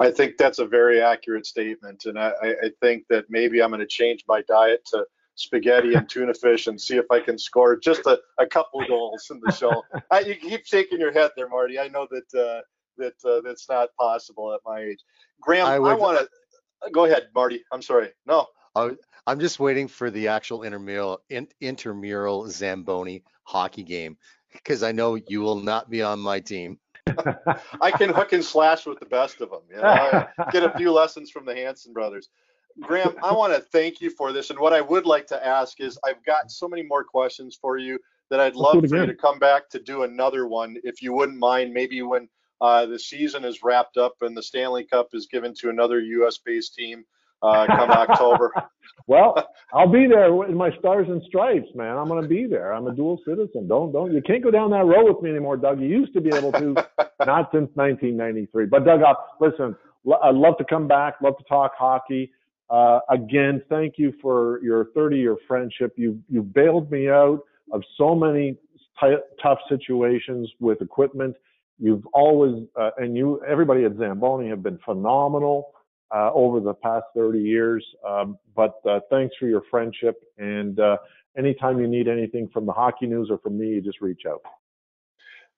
I 0.00 0.10
think 0.10 0.36
that's 0.36 0.58
a 0.58 0.66
very 0.66 1.00
accurate 1.00 1.46
statement, 1.46 2.04
and 2.06 2.18
I, 2.18 2.32
I 2.42 2.48
I 2.48 2.70
think 2.80 3.04
that 3.08 3.26
maybe 3.28 3.62
I'm 3.62 3.70
going 3.70 3.80
to 3.80 3.86
change 3.86 4.24
my 4.26 4.42
diet 4.48 4.84
to 4.92 5.04
spaghetti 5.36 5.94
and 5.94 6.08
tuna 6.08 6.34
fish 6.34 6.66
and 6.66 6.80
see 6.80 6.96
if 6.96 7.06
I 7.10 7.20
can 7.20 7.38
score 7.38 7.76
just 7.76 8.04
a, 8.06 8.18
a 8.38 8.46
couple 8.46 8.84
goals 8.86 9.28
in 9.30 9.40
the 9.42 9.52
show. 9.52 9.82
I, 10.10 10.20
you 10.20 10.34
keep 10.34 10.66
shaking 10.66 10.98
your 10.98 11.12
head 11.12 11.30
there, 11.36 11.48
Marty. 11.48 11.78
I 11.78 11.88
know 11.88 12.06
that 12.10 12.40
uh, 12.40 12.60
that 12.98 13.14
uh, 13.24 13.40
that's 13.42 13.68
not 13.68 13.90
possible 13.98 14.52
at 14.52 14.60
my 14.66 14.80
age. 14.80 14.98
Graham, 15.40 15.66
I 15.66 15.76
I, 15.76 15.94
want 15.94 16.18
to 16.18 16.90
go 16.90 17.04
ahead, 17.04 17.28
Marty. 17.34 17.62
I'm 17.72 17.82
sorry. 17.82 18.10
No, 18.26 18.46
I'm 19.26 19.40
just 19.40 19.60
waiting 19.60 19.88
for 19.88 20.10
the 20.10 20.28
actual 20.28 20.62
intramural 20.62 21.20
in, 21.28 21.48
intramural 21.60 22.48
Zamboni 22.48 23.22
hockey 23.44 23.82
game 23.82 24.16
because 24.52 24.82
I 24.82 24.92
know 24.92 25.16
you 25.28 25.40
will 25.40 25.60
not 25.60 25.90
be 25.90 26.02
on 26.02 26.20
my 26.20 26.40
team. 26.40 26.78
I 27.80 27.90
can 27.90 28.10
hook 28.10 28.32
and 28.32 28.44
slash 28.44 28.86
with 28.86 29.00
the 29.00 29.06
best 29.06 29.40
of 29.40 29.50
them. 29.50 29.60
You 29.70 29.76
know, 29.76 29.82
I 29.82 30.28
get 30.52 30.62
a 30.62 30.76
few 30.76 30.92
lessons 30.92 31.30
from 31.30 31.44
the 31.44 31.54
Hanson 31.54 31.92
brothers. 31.92 32.28
Graham, 32.80 33.14
I 33.22 33.32
want 33.32 33.52
to 33.54 33.60
thank 33.60 34.00
you 34.00 34.10
for 34.10 34.32
this. 34.32 34.50
And 34.50 34.58
what 34.58 34.72
I 34.72 34.80
would 34.80 35.06
like 35.06 35.26
to 35.28 35.46
ask 35.46 35.80
is 35.80 35.98
I've 36.04 36.24
got 36.24 36.50
so 36.50 36.68
many 36.68 36.82
more 36.82 37.04
questions 37.04 37.58
for 37.60 37.78
you 37.78 37.98
that 38.30 38.40
I'd 38.40 38.54
love 38.54 38.84
for 38.88 38.96
you 38.96 39.06
to 39.06 39.14
come 39.14 39.38
back 39.38 39.68
to 39.70 39.80
do 39.80 40.04
another 40.04 40.46
one 40.46 40.76
if 40.84 41.02
you 41.02 41.12
wouldn't 41.12 41.38
mind. 41.38 41.74
Maybe 41.74 42.00
when 42.02 42.28
uh, 42.60 42.86
the 42.86 42.98
season 42.98 43.44
is 43.44 43.62
wrapped 43.62 43.96
up 43.96 44.14
and 44.20 44.36
the 44.36 44.42
Stanley 44.42 44.84
Cup 44.84 45.08
is 45.12 45.26
given 45.26 45.52
to 45.54 45.68
another 45.68 46.00
U.S. 46.00 46.38
based 46.38 46.74
team 46.74 47.04
uh, 47.42 47.66
come 47.66 47.90
October. 47.90 48.52
well, 49.06 49.34
I'll 49.72 49.90
be 49.90 50.06
there 50.06 50.26
in 50.46 50.56
my 50.56 50.70
stars 50.78 51.06
and 51.08 51.22
stripes, 51.26 51.68
man. 51.74 51.96
I'm 51.96 52.08
going 52.08 52.22
to 52.22 52.28
be 52.28 52.46
there. 52.46 52.72
I'm 52.72 52.86
a 52.86 52.94
dual 52.94 53.20
citizen. 53.26 53.68
Don't 53.68 53.92
don't 53.92 54.12
you 54.12 54.22
can't 54.22 54.42
go 54.42 54.50
down 54.50 54.70
that 54.70 54.84
road 54.84 55.14
with 55.14 55.22
me 55.22 55.30
anymore, 55.30 55.56
Doug. 55.56 55.80
You 55.80 55.88
used 55.88 56.12
to 56.14 56.20
be 56.20 56.30
able 56.34 56.52
to, 56.52 56.74
not 57.26 57.50
since 57.52 57.70
1993. 57.74 58.66
But 58.66 58.84
Doug, 58.84 59.02
i 59.02 59.14
listen. 59.40 59.76
lo- 60.04 60.18
I'd 60.22 60.34
love 60.34 60.56
to 60.58 60.64
come 60.64 60.86
back. 60.88 61.14
Love 61.22 61.36
to 61.38 61.44
talk 61.44 61.72
hockey. 61.78 62.32
Uh, 62.68 63.00
again, 63.10 63.62
thank 63.68 63.94
you 63.96 64.12
for 64.22 64.60
your 64.62 64.86
30-year 64.96 65.36
friendship. 65.48 65.92
You 65.96 66.20
you 66.28 66.42
bailed 66.42 66.90
me 66.90 67.08
out 67.08 67.40
of 67.72 67.82
so 67.96 68.14
many 68.14 68.56
t- 69.00 69.16
tough 69.42 69.58
situations 69.68 70.50
with 70.60 70.80
equipment. 70.80 71.36
You've 71.78 72.06
always 72.12 72.64
uh, 72.78 72.90
and 72.98 73.16
you 73.16 73.40
everybody 73.48 73.84
at 73.84 73.96
Zamboni 73.96 74.48
have 74.50 74.62
been 74.62 74.78
phenomenal 74.84 75.72
uh, 76.14 76.30
over 76.32 76.60
the 76.60 76.74
past 76.74 77.06
30 77.14 77.40
years. 77.40 77.84
Um, 78.06 78.38
but 78.54 78.74
uh, 78.88 79.00
thanks 79.10 79.36
for 79.36 79.46
your 79.46 79.62
friendship. 79.70 80.16
And 80.38 80.78
uh, 80.78 80.96
anytime 81.36 81.78
you 81.78 81.86
need 81.86 82.08
anything 82.08 82.48
from 82.48 82.66
the 82.66 82.72
hockey 82.72 83.06
news 83.06 83.28
or 83.30 83.38
from 83.38 83.58
me, 83.58 83.68
you 83.68 83.80
just 83.80 84.00
reach 84.00 84.22
out. 84.28 84.42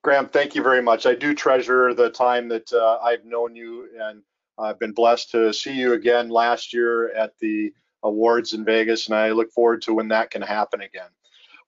Graham, 0.03 0.27
thank 0.27 0.53
you 0.53 0.61
very 0.61 0.81
much. 0.81 1.05
I 1.05 1.15
do 1.15 1.33
treasure 1.33 1.93
the 1.93 2.09
time 2.09 2.49
that 2.49 2.71
uh, 2.73 2.99
I've 3.01 3.23
known 3.23 3.55
you, 3.55 3.87
and 4.01 4.21
I've 4.59 4.77
been 4.77 4.91
blessed 4.91 5.31
to 5.31 5.53
see 5.53 5.73
you 5.73 5.93
again 5.93 6.29
last 6.29 6.73
year 6.73 7.13
at 7.15 7.37
the 7.39 7.73
awards 8.03 8.51
in 8.51 8.65
Vegas, 8.65 9.07
and 9.07 9.15
I 9.15 9.31
look 9.31 9.51
forward 9.51 9.81
to 9.83 9.93
when 9.93 10.09
that 10.09 10.29
can 10.29 10.41
happen 10.41 10.81
again. 10.81 11.07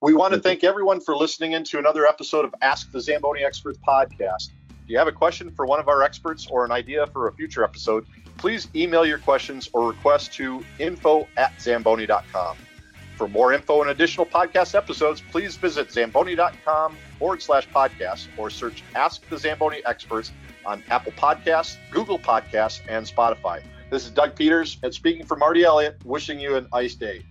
We 0.01 0.13
want 0.13 0.33
to 0.33 0.39
Thank 0.39 0.61
thank 0.61 0.69
everyone 0.69 0.99
for 0.99 1.15
listening 1.15 1.53
in 1.53 1.63
to 1.63 1.79
another 1.79 2.05
episode 2.05 2.43
of 2.43 2.53
Ask 2.61 2.91
the 2.91 2.99
Zamboni 2.99 3.45
Experts 3.45 3.79
podcast. 3.87 4.49
If 4.69 4.89
you 4.89 4.97
have 4.97 5.07
a 5.07 5.13
question 5.13 5.49
for 5.49 5.65
one 5.65 5.79
of 5.79 5.87
our 5.87 6.03
experts 6.03 6.45
or 6.51 6.65
an 6.65 6.71
idea 6.71 7.07
for 7.07 7.29
a 7.29 7.33
future 7.33 7.63
episode, 7.63 8.05
please 8.37 8.67
email 8.75 9.05
your 9.05 9.17
questions 9.17 9.69
or 9.73 9.87
requests 9.87 10.29
to 10.35 10.63
info 10.79 11.27
at 11.37 11.59
zamboni.com. 11.59 12.57
For 13.15 13.27
more 13.29 13.53
info 13.53 13.81
and 13.81 13.91
additional 13.91 14.25
podcast 14.25 14.75
episodes, 14.75 15.21
please 15.31 15.55
visit 15.55 15.91
zamboni.com 15.91 16.97
forward 17.17 17.41
slash 17.41 17.67
podcast 17.69 18.27
or 18.37 18.49
search 18.49 18.83
Ask 18.93 19.27
the 19.29 19.37
Zamboni 19.37 19.81
Experts 19.85 20.31
on 20.65 20.83
Apple 20.89 21.13
Podcasts, 21.13 21.77
Google 21.91 22.19
Podcasts, 22.19 22.81
and 22.89 23.05
Spotify. 23.05 23.61
This 23.89 24.05
is 24.05 24.11
Doug 24.11 24.35
Peters, 24.35 24.77
and 24.83 24.93
speaking 24.93 25.25
for 25.25 25.37
Marty 25.37 25.63
Elliott, 25.63 25.97
wishing 26.03 26.39
you 26.39 26.55
an 26.55 26.67
ice 26.73 26.95
day. 26.95 27.23